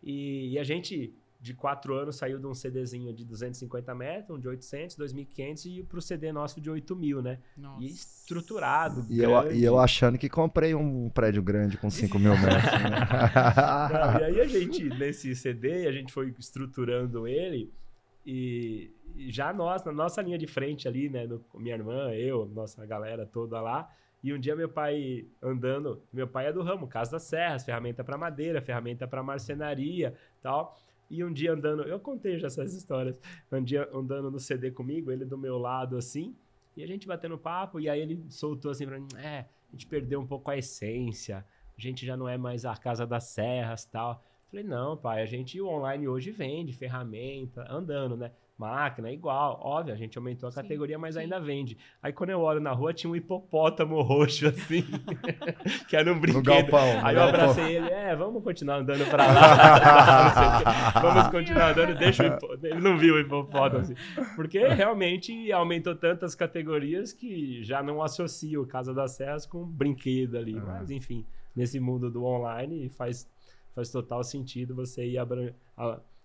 E, 0.00 0.52
e 0.52 0.58
a 0.60 0.62
gente 0.62 1.12
de 1.40 1.54
quatro 1.54 1.94
anos 1.94 2.16
saiu 2.16 2.38
de 2.38 2.46
um 2.46 2.54
CDzinho 2.54 3.12
de 3.12 3.24
250 3.24 3.94
metros, 3.94 4.36
um 4.36 4.40
de 4.40 4.48
800, 4.48 4.96
2.500 4.96 5.66
e 5.66 5.82
para 5.82 5.98
o 5.98 6.02
CD 6.02 6.32
nosso 6.32 6.60
de 6.60 6.70
8 6.70 6.96
mil, 6.96 7.22
né? 7.22 7.38
Nossa. 7.56 7.82
E 7.82 7.86
estruturado. 7.86 9.06
E 9.08 9.20
eu, 9.20 9.52
e 9.52 9.64
eu, 9.64 9.78
achando 9.78 10.18
que 10.18 10.28
comprei 10.28 10.74
um 10.74 11.08
prédio 11.10 11.42
grande 11.42 11.76
com 11.76 11.90
5 11.90 12.18
mil 12.18 12.32
metros. 12.32 12.72
Né? 12.72 12.90
Não, 13.92 14.20
e 14.20 14.24
aí 14.24 14.40
a 14.40 14.46
gente, 14.46 14.84
nesse 14.84 15.34
CD, 15.36 15.86
a 15.86 15.92
gente 15.92 16.12
foi 16.12 16.34
estruturando 16.38 17.26
ele 17.26 17.72
e, 18.26 18.90
e 19.14 19.30
já 19.30 19.52
nós, 19.52 19.84
na 19.84 19.92
nossa 19.92 20.20
linha 20.20 20.36
de 20.36 20.48
frente 20.48 20.88
ali, 20.88 21.08
né? 21.08 21.26
No, 21.26 21.44
minha 21.54 21.76
irmã, 21.76 22.10
eu, 22.12 22.46
nossa 22.46 22.84
galera 22.84 23.24
toda 23.24 23.60
lá. 23.60 23.88
E 24.22 24.32
um 24.32 24.40
dia 24.40 24.56
meu 24.56 24.68
pai 24.68 25.24
andando, 25.40 26.02
meu 26.12 26.26
pai 26.26 26.46
é 26.46 26.52
do 26.52 26.60
ramo, 26.60 26.88
Casa 26.88 27.12
das 27.12 27.22
Serras, 27.22 27.64
ferramenta 27.64 28.02
para 28.02 28.18
madeira, 28.18 28.60
ferramenta 28.60 29.06
para 29.06 29.22
marcenaria, 29.22 30.14
tal. 30.42 30.76
E 31.10 31.22
um 31.22 31.32
dia 31.32 31.52
andando, 31.52 31.82
eu 31.82 32.00
contei 32.00 32.38
já 32.38 32.48
essas 32.48 32.74
histórias, 32.74 33.20
um 33.50 33.62
dia 33.62 33.88
andando 33.92 34.30
no 34.30 34.40
CD 34.40 34.70
comigo, 34.70 35.12
ele 35.12 35.24
do 35.24 35.38
meu 35.38 35.58
lado 35.58 35.96
assim, 35.96 36.34
e 36.76 36.82
a 36.82 36.86
gente 36.86 37.06
batendo 37.06 37.38
papo, 37.38 37.78
e 37.80 37.88
aí 37.88 38.00
ele 38.00 38.24
soltou 38.28 38.70
assim 38.70 38.86
pra 38.86 38.98
mim, 38.98 39.08
é, 39.16 39.38
a 39.38 39.72
gente 39.72 39.86
perdeu 39.86 40.20
um 40.20 40.26
pouco 40.26 40.50
a 40.50 40.56
essência, 40.56 41.44
a 41.76 41.80
gente 41.80 42.04
já 42.04 42.16
não 42.16 42.28
é 42.28 42.36
mais 42.36 42.64
a 42.64 42.76
casa 42.76 43.06
das 43.06 43.24
serras 43.24 43.84
tal. 43.84 44.22
Falei, 44.50 44.64
não, 44.64 44.96
pai, 44.96 45.22
a 45.22 45.26
gente 45.26 45.60
o 45.60 45.68
online 45.68 46.08
hoje 46.08 46.30
vende 46.30 46.72
ferramenta, 46.72 47.66
andando, 47.68 48.16
né? 48.16 48.32
Máquina, 48.58 49.10
igual. 49.10 49.60
Óbvio, 49.62 49.94
a 49.94 49.96
gente 49.96 50.16
aumentou 50.16 50.48
a 50.48 50.52
sim, 50.52 50.62
categoria, 50.62 50.98
mas 50.98 51.14
sim. 51.14 51.22
ainda 51.22 51.38
vende. 51.38 51.76
Aí 52.02 52.12
quando 52.12 52.30
eu 52.30 52.40
olho 52.40 52.60
na 52.60 52.72
rua, 52.72 52.92
tinha 52.92 53.10
um 53.10 53.16
hipopótamo 53.16 54.00
roxo, 54.02 54.48
assim, 54.48 54.84
que 55.88 55.96
era 55.96 56.12
um 56.12 56.18
brinquedo. 56.18 56.44
Galpão, 56.44 57.04
Aí 57.04 57.14
eu 57.14 57.22
abracei 57.22 57.76
ele, 57.76 57.90
é, 57.90 58.16
vamos 58.16 58.42
continuar 58.42 58.76
andando 58.76 59.08
pra 59.10 59.26
lá. 59.26 60.92
vamos 61.02 61.28
continuar 61.28 61.72
andando, 61.72 61.98
deixa 61.98 62.22
o 62.22 62.26
hipopótamo. 62.26 62.66
Ele 62.66 62.80
não 62.80 62.96
viu 62.96 63.14
o 63.16 63.20
hipopótamo, 63.20 63.82
assim. 63.82 63.94
Porque 64.34 64.66
realmente 64.68 65.52
aumentou 65.52 65.94
tantas 65.94 66.34
categorias 66.34 67.12
que 67.12 67.62
já 67.62 67.82
não 67.82 68.02
associa 68.02 68.60
o 68.60 68.66
Casa 68.66 68.94
das 68.94 69.12
Serras 69.12 69.46
com 69.46 69.64
brinquedo 69.64 70.36
ali. 70.36 70.54
Mas, 70.54 70.90
enfim, 70.90 71.26
nesse 71.54 71.78
mundo 71.78 72.10
do 72.10 72.24
online 72.24 72.88
faz, 72.88 73.28
faz 73.74 73.90
total 73.90 74.24
sentido 74.24 74.74
você 74.74 75.04
ir 75.04 75.18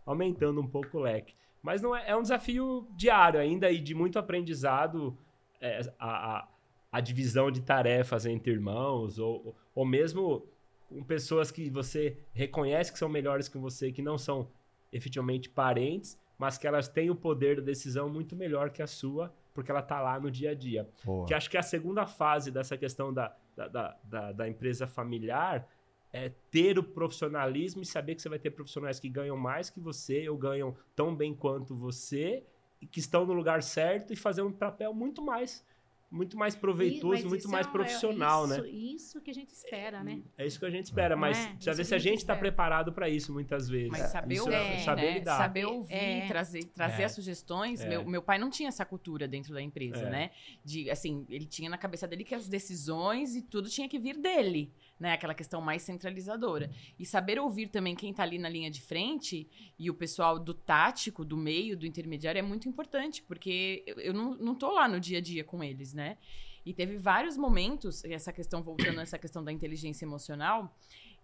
aumentando 0.06 0.62
um 0.62 0.68
pouco 0.68 0.98
o 0.98 1.02
leque. 1.02 1.41
Mas 1.62 1.82
não 1.82 1.96
é, 1.96 2.10
é 2.10 2.16
um 2.16 2.22
desafio 2.22 2.88
diário 2.96 3.40
ainda 3.40 3.72
e 3.72 3.80
de 3.80 3.94
muito 3.94 4.18
aprendizado 4.18 5.18
é, 5.60 5.82
a, 6.00 6.38
a, 6.38 6.48
a, 6.92 7.02
divisão 7.02 7.52
de 7.52 7.62
tarefas 7.62 8.26
entre 8.26 8.52
irmãos 8.52 9.20
ou, 9.20 9.56
ou 9.76 9.86
mesmo 9.86 10.46
com 10.90 11.04
pessoas 11.04 11.52
que 11.52 11.70
você 11.70 12.18
reconhece 12.34 12.92
que 12.92 13.00
são 13.00 13.08
melhores 13.08 13.48
que 13.48 13.58
você, 13.58 13.92
que 13.92 14.02
não 14.02 14.18
são 14.18 14.50
efetivamente 14.92 15.50
parentes, 15.50 16.20
mas 16.38 16.58
que 16.58 16.68
elas 16.68 16.88
têm 16.88 17.10
o 17.10 17.16
poder 17.16 17.58
da 17.58 17.62
decisão 17.62 18.10
muito 18.10 18.36
melhor 18.36 18.72
que 18.72 18.82
a 18.82 18.88
sua, 18.88 19.34
porque 19.54 19.70
ela 19.70 19.80
está 19.80 20.02
lá 20.02 20.20
no 20.20 20.30
dia 20.30 20.52
a 20.52 20.56
dia. 20.56 20.90
Boa. 21.06 21.26
Que 21.28 21.34
acho 21.34 21.50
que 21.50 21.56
é 21.56 21.60
a 21.60 21.64
segunda 21.64 22.06
fase 22.06 22.52
dessa 22.52 22.78
questão 22.78 23.14
da, 23.14 23.36
da, 23.56 23.68
da, 23.68 23.98
da, 24.04 24.32
da 24.32 24.50
empresa 24.50 24.88
familiar 24.88 25.68
é 26.14 26.30
ter 26.50 26.78
o 26.78 26.84
profissionalismo 26.84 27.82
e 27.82 27.86
saber 27.86 28.16
que 28.16 28.22
você 28.22 28.30
vai 28.30 28.40
ter 28.40 28.52
profissionais 28.52 29.00
que 29.00 29.08
ganham 29.10 29.38
mais 29.38 29.70
que 29.70 29.80
você 29.80 30.28
ou 30.28 30.38
ganham 30.38 30.76
tão 30.96 31.16
bem 31.16 31.34
quanto 31.34 31.76
você 31.76 32.44
e 32.82 32.86
que 32.86 33.00
estão 33.00 33.26
no 33.26 33.34
lugar 33.34 33.64
certo 33.64 34.12
e 34.12 34.16
fazer 34.16 34.42
um 34.42 34.52
papel 34.52 34.94
muito 34.94 35.22
mais 35.22 35.64
muito 36.12 36.38
mais 36.38 36.54
proveitoso, 36.54 37.30
muito 37.30 37.48
mais 37.48 37.66
é, 37.66 37.70
profissional, 37.70 38.44
é 38.44 38.46
isso, 38.46 38.62
né? 38.62 38.70
Isso 38.70 39.22
que 39.22 39.32
a 39.32 39.34
gente 39.34 39.52
espera, 39.52 40.04
né? 40.04 40.22
É 40.38 40.46
isso 40.46 40.60
que 40.60 40.66
a 40.66 40.70
gente 40.70 40.86
espera, 40.86 41.16
mas 41.16 41.38
é, 41.38 41.48
precisa 41.54 41.74
ver 41.74 41.86
se 41.86 41.96
a 41.96 41.98
gente 41.98 42.18
está 42.18 42.36
preparado 42.36 42.92
para 42.92 43.08
isso 43.08 43.32
muitas 43.32 43.70
vezes. 43.70 43.92
Mas 43.92 44.12
saber, 44.12 44.36
isso, 44.36 44.50
é, 44.50 44.80
saber 44.80 45.02
né? 45.02 45.14
lidar. 45.14 45.38
Saber 45.38 45.66
ouvir, 45.66 45.94
é. 45.94 46.28
trazer, 46.28 46.66
trazer 46.66 47.06
as 47.06 47.14
sugestões. 47.14 47.86
Meu, 47.86 48.04
meu 48.04 48.22
pai 48.22 48.38
não 48.38 48.50
tinha 48.50 48.68
essa 48.68 48.84
cultura 48.84 49.26
dentro 49.26 49.54
da 49.54 49.62
empresa, 49.62 50.10
né? 50.10 50.32
De, 50.66 50.92
assim, 50.92 51.26
ele 51.30 51.46
tinha 51.46 51.70
na 51.70 51.78
cabeça 51.78 52.06
dele 52.06 52.26
que 52.26 52.36
as 52.36 52.50
decisões 52.50 53.34
e 53.38 53.42
tudo 53.42 53.70
tinha 53.70 53.88
que 53.88 53.98
vir 53.98 54.18
dele 54.18 54.70
né? 55.02 55.14
Aquela 55.14 55.34
questão 55.34 55.60
mais 55.60 55.82
centralizadora. 55.82 56.70
E 57.00 57.08
saber 57.08 57.40
ouvir 57.40 57.70
também 57.70 57.96
quem 57.96 58.12
está 58.12 58.22
ali 58.22 58.38
na 58.38 58.48
linha 58.48 58.70
de 58.70 58.80
frente 58.80 59.50
e 59.78 59.90
o 59.90 59.96
pessoal 59.96 60.38
do 60.38 60.54
tático, 60.54 61.26
do 61.26 61.36
meio, 61.36 61.76
do 61.76 61.88
intermediário 61.88 62.38
é 62.38 62.42
muito 62.44 62.70
importante, 62.70 63.24
porque 63.24 63.84
eu, 63.88 63.96
eu 63.96 64.14
não, 64.14 64.36
não 64.36 64.54
tô 64.54 64.70
lá 64.70 64.88
no 64.88 65.00
dia 65.00 65.18
a 65.18 65.22
dia 65.22 65.44
com 65.44 65.64
eles, 65.64 65.92
né? 65.92 66.20
E 66.64 66.72
teve 66.72 66.98
vários 66.98 67.36
momentos, 67.36 68.06
essa 68.06 68.32
questão, 68.32 68.62
voltando 68.62 69.00
a 69.00 69.02
essa 69.02 69.18
questão 69.18 69.44
da 69.44 69.52
inteligência 69.52 70.06
emocional, 70.06 70.72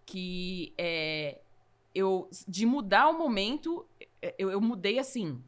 que 0.04 0.74
é, 0.76 1.38
eu, 1.94 2.28
de 2.48 2.66
mudar 2.66 3.10
o 3.10 3.14
momento, 3.16 3.86
é, 4.20 4.34
eu, 4.40 4.50
eu 4.50 4.60
mudei 4.60 4.98
assim. 4.98 5.40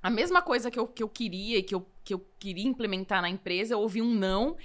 A 0.00 0.10
mesma 0.10 0.40
coisa 0.40 0.70
que 0.70 0.78
eu, 0.78 0.86
que 0.86 1.02
eu 1.02 1.08
queria 1.08 1.58
e 1.58 1.62
que 1.64 1.74
eu, 1.74 1.84
que 2.04 2.14
eu 2.14 2.24
queria 2.38 2.68
implementar 2.68 3.20
na 3.20 3.28
empresa, 3.28 3.74
eu 3.74 3.80
ouvi 3.80 4.00
um 4.00 4.14
não 4.14 4.56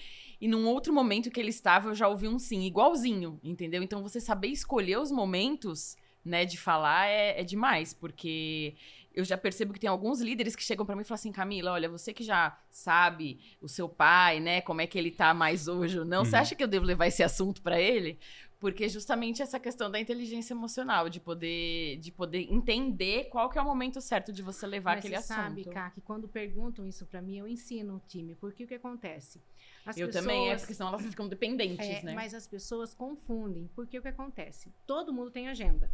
e 0.41 0.47
num 0.47 0.67
outro 0.67 0.93
momento 0.93 1.29
que 1.29 1.39
ele 1.39 1.49
estava, 1.49 1.89
eu 1.89 1.95
já 1.95 2.07
ouvi 2.07 2.27
um 2.27 2.39
sim, 2.39 2.63
igualzinho, 2.63 3.39
entendeu? 3.43 3.83
Então 3.83 4.01
você 4.01 4.19
saber 4.19 4.47
escolher 4.47 4.99
os 4.99 5.11
momentos, 5.11 5.97
né, 6.23 6.45
de 6.45 6.57
falar 6.57 7.07
é, 7.07 7.41
é 7.41 7.43
demais, 7.43 7.93
porque 7.93 8.75
eu 9.13 9.25
já 9.25 9.37
percebo 9.37 9.73
que 9.73 9.79
tem 9.79 9.89
alguns 9.89 10.21
líderes 10.21 10.55
que 10.55 10.63
chegam 10.63 10.85
para 10.85 10.95
mim 10.95 11.01
e 11.01 11.05
falam 11.05 11.15
assim, 11.15 11.31
Camila, 11.31 11.71
olha, 11.71 11.89
você 11.89 12.13
que 12.13 12.23
já 12.23 12.57
sabe 12.69 13.39
o 13.61 13.67
seu 13.67 13.89
pai, 13.89 14.39
né, 14.39 14.61
como 14.61 14.81
é 14.81 14.87
que 14.87 14.97
ele 14.97 15.11
tá 15.11 15.33
mais 15.33 15.67
hoje 15.67 15.99
ou 15.99 16.05
não, 16.05 16.23
você 16.23 16.35
uhum. 16.35 16.41
acha 16.41 16.55
que 16.55 16.63
eu 16.63 16.67
devo 16.67 16.85
levar 16.85 17.07
esse 17.07 17.21
assunto 17.23 17.61
para 17.61 17.79
ele? 17.79 18.17
Porque 18.59 18.89
justamente 18.89 19.41
essa 19.41 19.57
questão 19.57 19.89
da 19.89 19.99
inteligência 19.99 20.53
emocional, 20.53 21.07
de 21.07 21.19
poder, 21.19 21.97
de 21.97 22.11
poder 22.11 22.51
entender 22.51 23.25
qual 23.29 23.49
que 23.49 23.57
é 23.57 23.61
o 23.61 23.65
momento 23.65 24.01
certo 24.01 24.33
de 24.33 24.41
você 24.41 24.67
levar 24.67 24.95
Mas 24.95 24.99
aquele 24.99 25.15
você 25.15 25.31
assunto. 25.31 25.45
sabe, 25.45 25.63
Ká, 25.65 25.89
que 25.91 26.01
quando 26.01 26.27
perguntam 26.27 26.85
isso 26.85 27.05
para 27.05 27.21
mim, 27.21 27.37
eu 27.37 27.47
ensino 27.47 27.95
o 27.95 28.01
time. 28.05 28.35
Porque 28.35 28.65
o 28.65 28.67
que 28.67 28.73
acontece? 28.73 29.41
As 29.85 29.97
eu 29.97 30.07
pessoas, 30.07 30.25
também, 30.25 30.49
é 30.51 30.55
porque 30.55 30.73
senão 30.73 30.89
elas 30.89 31.05
ficam 31.05 31.27
dependentes, 31.27 31.87
é, 31.87 32.03
né? 32.03 32.13
Mas 32.13 32.33
as 32.33 32.47
pessoas 32.47 32.93
confundem. 32.93 33.69
Porque 33.75 33.97
o 33.97 34.01
que 34.01 34.07
acontece? 34.07 34.73
Todo 34.85 35.13
mundo 35.13 35.31
tem 35.31 35.47
agenda. 35.47 35.91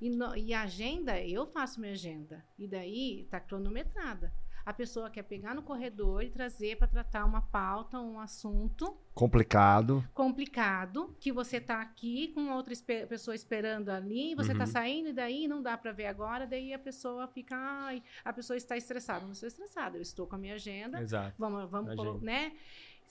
E, 0.00 0.08
no, 0.08 0.34
e 0.36 0.54
a 0.54 0.62
agenda, 0.62 1.20
eu 1.20 1.46
faço 1.46 1.80
minha 1.80 1.92
agenda. 1.92 2.44
E 2.58 2.66
daí 2.66 3.26
tá 3.30 3.38
cronometrada. 3.38 4.32
A 4.64 4.72
pessoa 4.72 5.10
quer 5.10 5.22
pegar 5.22 5.54
no 5.54 5.62
corredor 5.62 6.22
e 6.22 6.30
trazer 6.30 6.76
para 6.76 6.86
tratar 6.86 7.24
uma 7.24 7.42
pauta, 7.42 7.98
um 7.98 8.20
assunto 8.20 8.96
complicado. 9.14 10.04
Complicado, 10.14 11.14
que 11.18 11.32
você 11.32 11.56
está 11.56 11.80
aqui 11.80 12.28
com 12.28 12.50
outra 12.50 12.72
esper 12.72 13.06
pessoa 13.06 13.34
esperando 13.34 13.88
ali, 13.88 14.34
você 14.34 14.52
está 14.52 14.64
uhum. 14.64 14.70
saindo 14.70 15.08
e 15.08 15.12
daí 15.12 15.48
não 15.48 15.62
dá 15.62 15.76
para 15.76 15.92
ver 15.92 16.06
agora, 16.06 16.46
daí 16.46 16.72
a 16.72 16.78
pessoa 16.78 17.26
fica, 17.26 17.56
ai, 17.56 18.02
a 18.24 18.32
pessoa 18.32 18.56
está 18.56 18.76
estressada. 18.76 19.24
Não 19.24 19.32
estou 19.32 19.46
estressada, 19.46 19.96
eu 19.96 20.02
estou 20.02 20.26
com 20.26 20.36
a 20.36 20.38
minha 20.38 20.54
agenda. 20.54 21.00
Exato. 21.00 21.34
Vamos, 21.38 21.70
vamos, 21.70 22.22
né? 22.22 22.52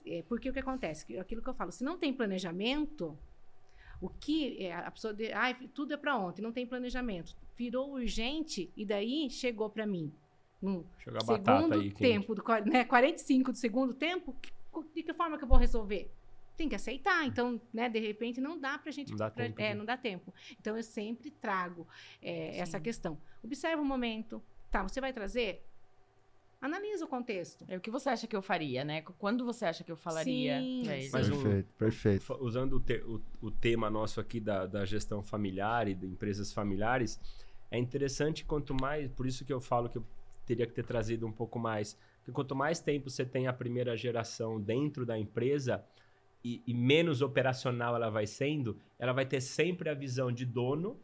É, 0.10 0.24
porque 0.24 0.50
o 0.50 0.54
que 0.54 0.60
acontece? 0.60 1.18
Aquilo 1.20 1.42
que 1.42 1.50
eu 1.50 1.54
falo, 1.54 1.72
se 1.72 1.84
não 1.84 1.98
tem 1.98 2.12
planejamento, 2.12 3.16
o 4.02 4.10
que 4.10 4.66
é, 4.66 4.74
a 4.74 4.90
pessoa, 4.90 5.14
de, 5.14 5.32
ah, 5.32 5.56
tudo 5.74 5.94
é 5.94 5.98
para 5.98 6.18
ontem, 6.18 6.42
não 6.42 6.52
tem 6.52 6.66
planejamento, 6.66 7.36
virou 7.56 7.94
urgente 7.94 8.72
e 8.76 8.86
daí 8.86 9.30
chegou 9.30 9.70
para 9.70 9.86
mim 9.86 10.12
no 10.62 10.86
segundo 11.26 11.76
aí, 11.76 11.92
tempo, 11.92 12.36
do, 12.36 12.44
né, 12.66 12.84
45 12.84 13.52
do 13.52 13.58
segundo 13.58 13.94
tempo, 13.94 14.36
de 14.94 15.04
que 15.04 15.14
forma 15.14 15.38
que 15.38 15.44
eu 15.44 15.48
vou 15.48 15.58
resolver? 15.58 16.12
Tem 16.58 16.68
que 16.68 16.76
aceitar. 16.76 17.26
Então, 17.26 17.62
né, 17.74 17.88
de 17.88 18.00
repente, 18.00 18.42
não 18.42 18.60
dá 18.60 18.78
para 18.78 18.90
a 18.90 18.92
gente. 18.92 19.12
Não 19.12 19.18
dá, 19.18 19.32
pra, 19.32 19.46
tempo, 19.46 19.62
é, 19.62 19.74
não 19.74 19.86
dá 19.86 19.96
tempo. 19.96 20.34
Então, 20.60 20.76
eu 20.76 20.84
sempre 20.84 21.32
trago 21.32 21.88
é, 22.22 22.58
essa 22.58 22.80
questão. 22.80 23.18
Observa 23.42 23.82
o 23.82 23.86
momento. 23.86 24.44
Tá, 24.70 24.84
você 24.84 25.00
vai 25.00 25.14
trazer? 25.14 25.66
Analisa 26.62 27.06
o 27.06 27.08
contexto. 27.08 27.64
É 27.70 27.78
o 27.78 27.80
que 27.80 27.90
você 27.90 28.10
acha 28.10 28.28
que 28.28 28.36
eu 28.36 28.42
faria, 28.42 28.84
né? 28.84 29.02
Quando 29.18 29.46
você 29.46 29.66
acha 29.66 29.82
que 29.82 29.92
eu 29.92 29.96
falaria 29.96 30.60
sim, 30.60 30.84
Mas 31.12 31.30
perfeito, 31.30 31.74
perfeito. 31.78 32.38
Usando 32.42 32.74
o, 32.74 32.80
te, 32.82 32.98
o, 33.06 33.22
o, 33.42 33.50
tema 33.50 33.90
nosso 33.90 34.20
aqui 34.20 34.42
da, 34.42 34.66
da 34.66 34.84
gestão 34.84 35.24
familiar 35.24 35.88
e 35.88 35.94
de 35.94 36.06
empresas 36.06 36.52
familiares, 36.52 37.18
é 37.72 37.78
interessante 37.78 38.44
quanto 38.44 38.74
mais. 38.74 39.10
Por 39.10 39.26
isso 39.26 39.46
que 39.46 39.54
eu 39.54 39.62
falo 39.62 39.88
que 39.88 39.98
eu 39.98 40.06
teria 40.46 40.68
que 40.68 40.74
ter 40.74 40.86
trazido 40.86 41.26
um 41.26 41.32
pouco 41.32 41.58
mais. 41.58 41.98
Porque 42.18 42.34
quanto 42.34 42.54
mais 42.54 42.82
tempo 42.82 43.10
você 43.10 43.26
tem 43.26 43.48
a 43.48 43.54
primeira 43.54 43.96
geração 43.96 44.60
dentro 44.60 45.06
da 45.06 45.18
empresa 45.18 45.82
e, 46.44 46.62
e 46.68 46.74
menos 46.74 47.22
operacional 47.22 47.96
ela 47.96 48.10
vai 48.10 48.28
sendo, 48.28 48.78
ela 48.98 49.14
vai 49.14 49.26
ter 49.26 49.40
sempre 49.40 49.90
a 49.90 49.94
visão 49.94 50.30
de 50.30 50.46
dono 50.46 51.00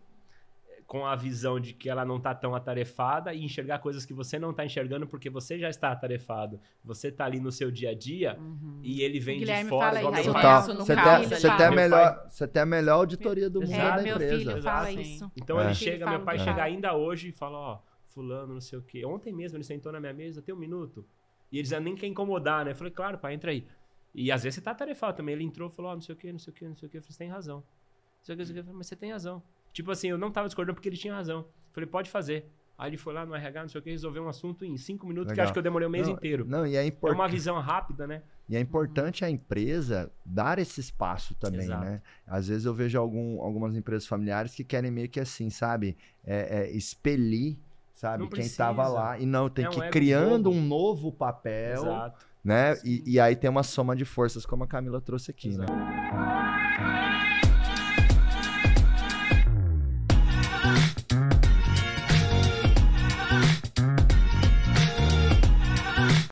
com 0.87 1.05
a 1.05 1.15
visão 1.15 1.59
de 1.59 1.73
que 1.73 1.89
ela 1.89 2.05
não 2.05 2.17
está 2.17 2.33
tão 2.35 2.53
atarefada 2.53 3.33
e 3.33 3.43
enxergar 3.43 3.79
coisas 3.79 4.05
que 4.05 4.13
você 4.13 4.37
não 4.37 4.51
está 4.51 4.63
enxergando 4.63 5.07
porque 5.07 5.29
você 5.29 5.57
já 5.57 5.69
está 5.69 5.91
atarefado. 5.91 6.59
Você 6.83 7.07
está 7.07 7.25
ali 7.25 7.39
no 7.39 7.51
seu 7.51 7.71
dia 7.71 7.89
a 7.89 7.95
dia 7.95 8.37
uhum. 8.39 8.79
e 8.83 9.01
ele 9.01 9.19
vem 9.19 9.39
de 9.39 9.65
fora. 9.65 9.99
Igual 9.99 10.13
isso, 10.13 10.33
tá, 10.33 10.61
você, 10.61 10.95
tem, 10.95 11.27
você, 11.27 11.57
tem 11.57 11.65
a 11.65 11.71
melhor, 11.71 12.25
você 12.29 12.47
tem 12.47 12.61
a 12.61 12.65
melhor 12.65 12.95
auditoria 12.97 13.49
do 13.49 13.61
mundo 13.61 13.73
é, 13.73 13.95
da 13.95 14.01
meu 14.01 14.13
empresa. 14.13 14.37
Filho 14.37 14.61
fala 14.61 14.91
isso. 14.91 15.31
Então 15.35 15.59
é. 15.59 15.65
ele 15.65 15.73
chega, 15.73 16.09
meu 16.09 16.21
pai 16.21 16.37
chega 16.37 16.63
ainda 16.63 16.95
hoje 16.95 17.29
e 17.29 17.31
fala, 17.31 17.57
ó, 17.57 17.79
fulano, 18.09 18.53
não 18.53 18.61
sei 18.61 18.77
o 18.77 18.83
quê. 18.83 19.03
Ontem 19.05 19.33
mesmo 19.33 19.57
ele 19.57 19.63
sentou 19.63 19.91
na 19.91 19.99
minha 19.99 20.13
mesa, 20.13 20.41
tem 20.41 20.53
um 20.53 20.57
minuto. 20.57 21.05
E 21.51 21.57
eles 21.57 21.71
nem 21.71 21.95
quer 21.95 22.07
incomodar, 22.07 22.63
né? 22.63 22.71
Eu 22.71 22.75
falei, 22.75 22.93
claro, 22.93 23.17
pai, 23.17 23.33
entra 23.33 23.49
aí. 23.49 23.67
E 24.13 24.31
às 24.31 24.43
vezes 24.43 24.55
você 24.55 24.61
tá 24.61 24.71
atarefado 24.71 25.17
também. 25.17 25.33
Ele 25.33 25.43
entrou 25.43 25.69
e 25.69 25.73
falou, 25.73 25.91
ó, 25.91 25.95
não 25.95 26.01
sei 26.01 26.13
o 26.13 26.17
quê, 26.17 26.31
não 26.31 26.39
sei 26.39 26.51
o 26.51 26.55
quê, 26.55 26.67
não 26.67 26.75
sei 26.75 26.87
o 26.87 26.89
quê. 26.91 26.97
Eu 26.97 27.01
falei, 27.01 27.11
você 27.11 27.17
tem 27.17 27.29
razão. 27.29 27.57
Não 27.57 28.23
sei 28.23 28.35
o 28.35 28.37
quê, 28.37 28.43
não 28.43 28.45
sei 28.45 28.61
o 28.61 28.63
quê. 28.63 28.71
Mas 28.73 28.87
você 28.87 28.95
tem 28.95 29.11
razão. 29.11 29.43
Tipo 29.75 29.91
assim, 29.91 30.07
eu 30.07 30.17
não 30.17 30.31
tava 30.31 30.47
discordando 30.47 30.73
porque 30.73 30.87
ele 30.87 30.95
tinha 30.95 31.13
razão. 31.13 31.45
Falei, 31.73 31.85
pode 31.85 32.09
fazer. 32.09 32.49
Aí 32.77 32.89
ele 32.89 32.97
foi 32.97 33.13
lá 33.13 33.25
no 33.25 33.35
RH, 33.35 33.61
não 33.61 33.67
sei 33.67 33.79
o 33.79 33.83
que, 33.83 33.89
resolveu 33.89 34.23
um 34.23 34.29
assunto 34.29 34.63
em 34.63 34.77
cinco 34.77 35.05
minutos, 35.05 35.31
Legal. 35.31 35.35
que 35.35 35.41
acho 35.41 35.53
que 35.53 35.59
eu 35.59 35.63
demorei 35.63 35.85
o 35.85 35.89
um 35.89 35.91
mês 35.91 36.07
não, 36.07 36.13
inteiro. 36.13 36.45
Não, 36.47 36.65
e 36.65 36.77
é 36.77 36.85
importante. 36.85 37.19
É 37.19 37.21
uma 37.21 37.27
visão 37.27 37.59
rápida, 37.59 38.07
né? 38.07 38.23
E 38.47 38.55
é 38.55 38.59
importante 38.61 39.25
a 39.25 39.29
empresa 39.29 40.09
dar 40.25 40.59
esse 40.59 40.79
espaço 40.79 41.35
também, 41.35 41.65
Exato. 41.65 41.83
né? 41.83 42.01
Às 42.25 42.47
vezes 42.47 42.63
eu 42.63 42.73
vejo 42.73 42.97
algum, 42.97 43.41
algumas 43.41 43.75
empresas 43.75 44.07
familiares 44.07 44.55
que 44.55 44.63
querem 44.63 44.89
meio 44.89 45.09
que 45.09 45.19
assim, 45.19 45.49
sabe? 45.49 45.97
É, 46.23 46.59
é 46.59 46.71
expelir, 46.71 47.57
sabe? 47.93 48.25
Quem 48.29 48.45
estava 48.45 48.87
lá. 48.87 49.19
E 49.19 49.25
não, 49.25 49.49
tem 49.49 49.65
é 49.65 49.69
que 49.69 49.79
ir 49.79 49.89
criando 49.89 50.49
um 50.49 50.61
novo 50.61 51.11
papel. 51.11 51.81
Exato. 51.81 52.25
Né? 52.41 52.77
E, 52.85 53.03
e, 53.05 53.19
aí 53.19 53.35
tem 53.35 53.49
uma 53.49 53.63
soma 53.63 53.93
de 53.93 54.05
forças, 54.05 54.45
como 54.45 54.63
a 54.63 54.67
Camila 54.67 55.01
trouxe 55.01 55.31
aqui, 55.31 55.49
né? 55.49 55.65
Exato. 55.65 55.73
né? 55.73 57.24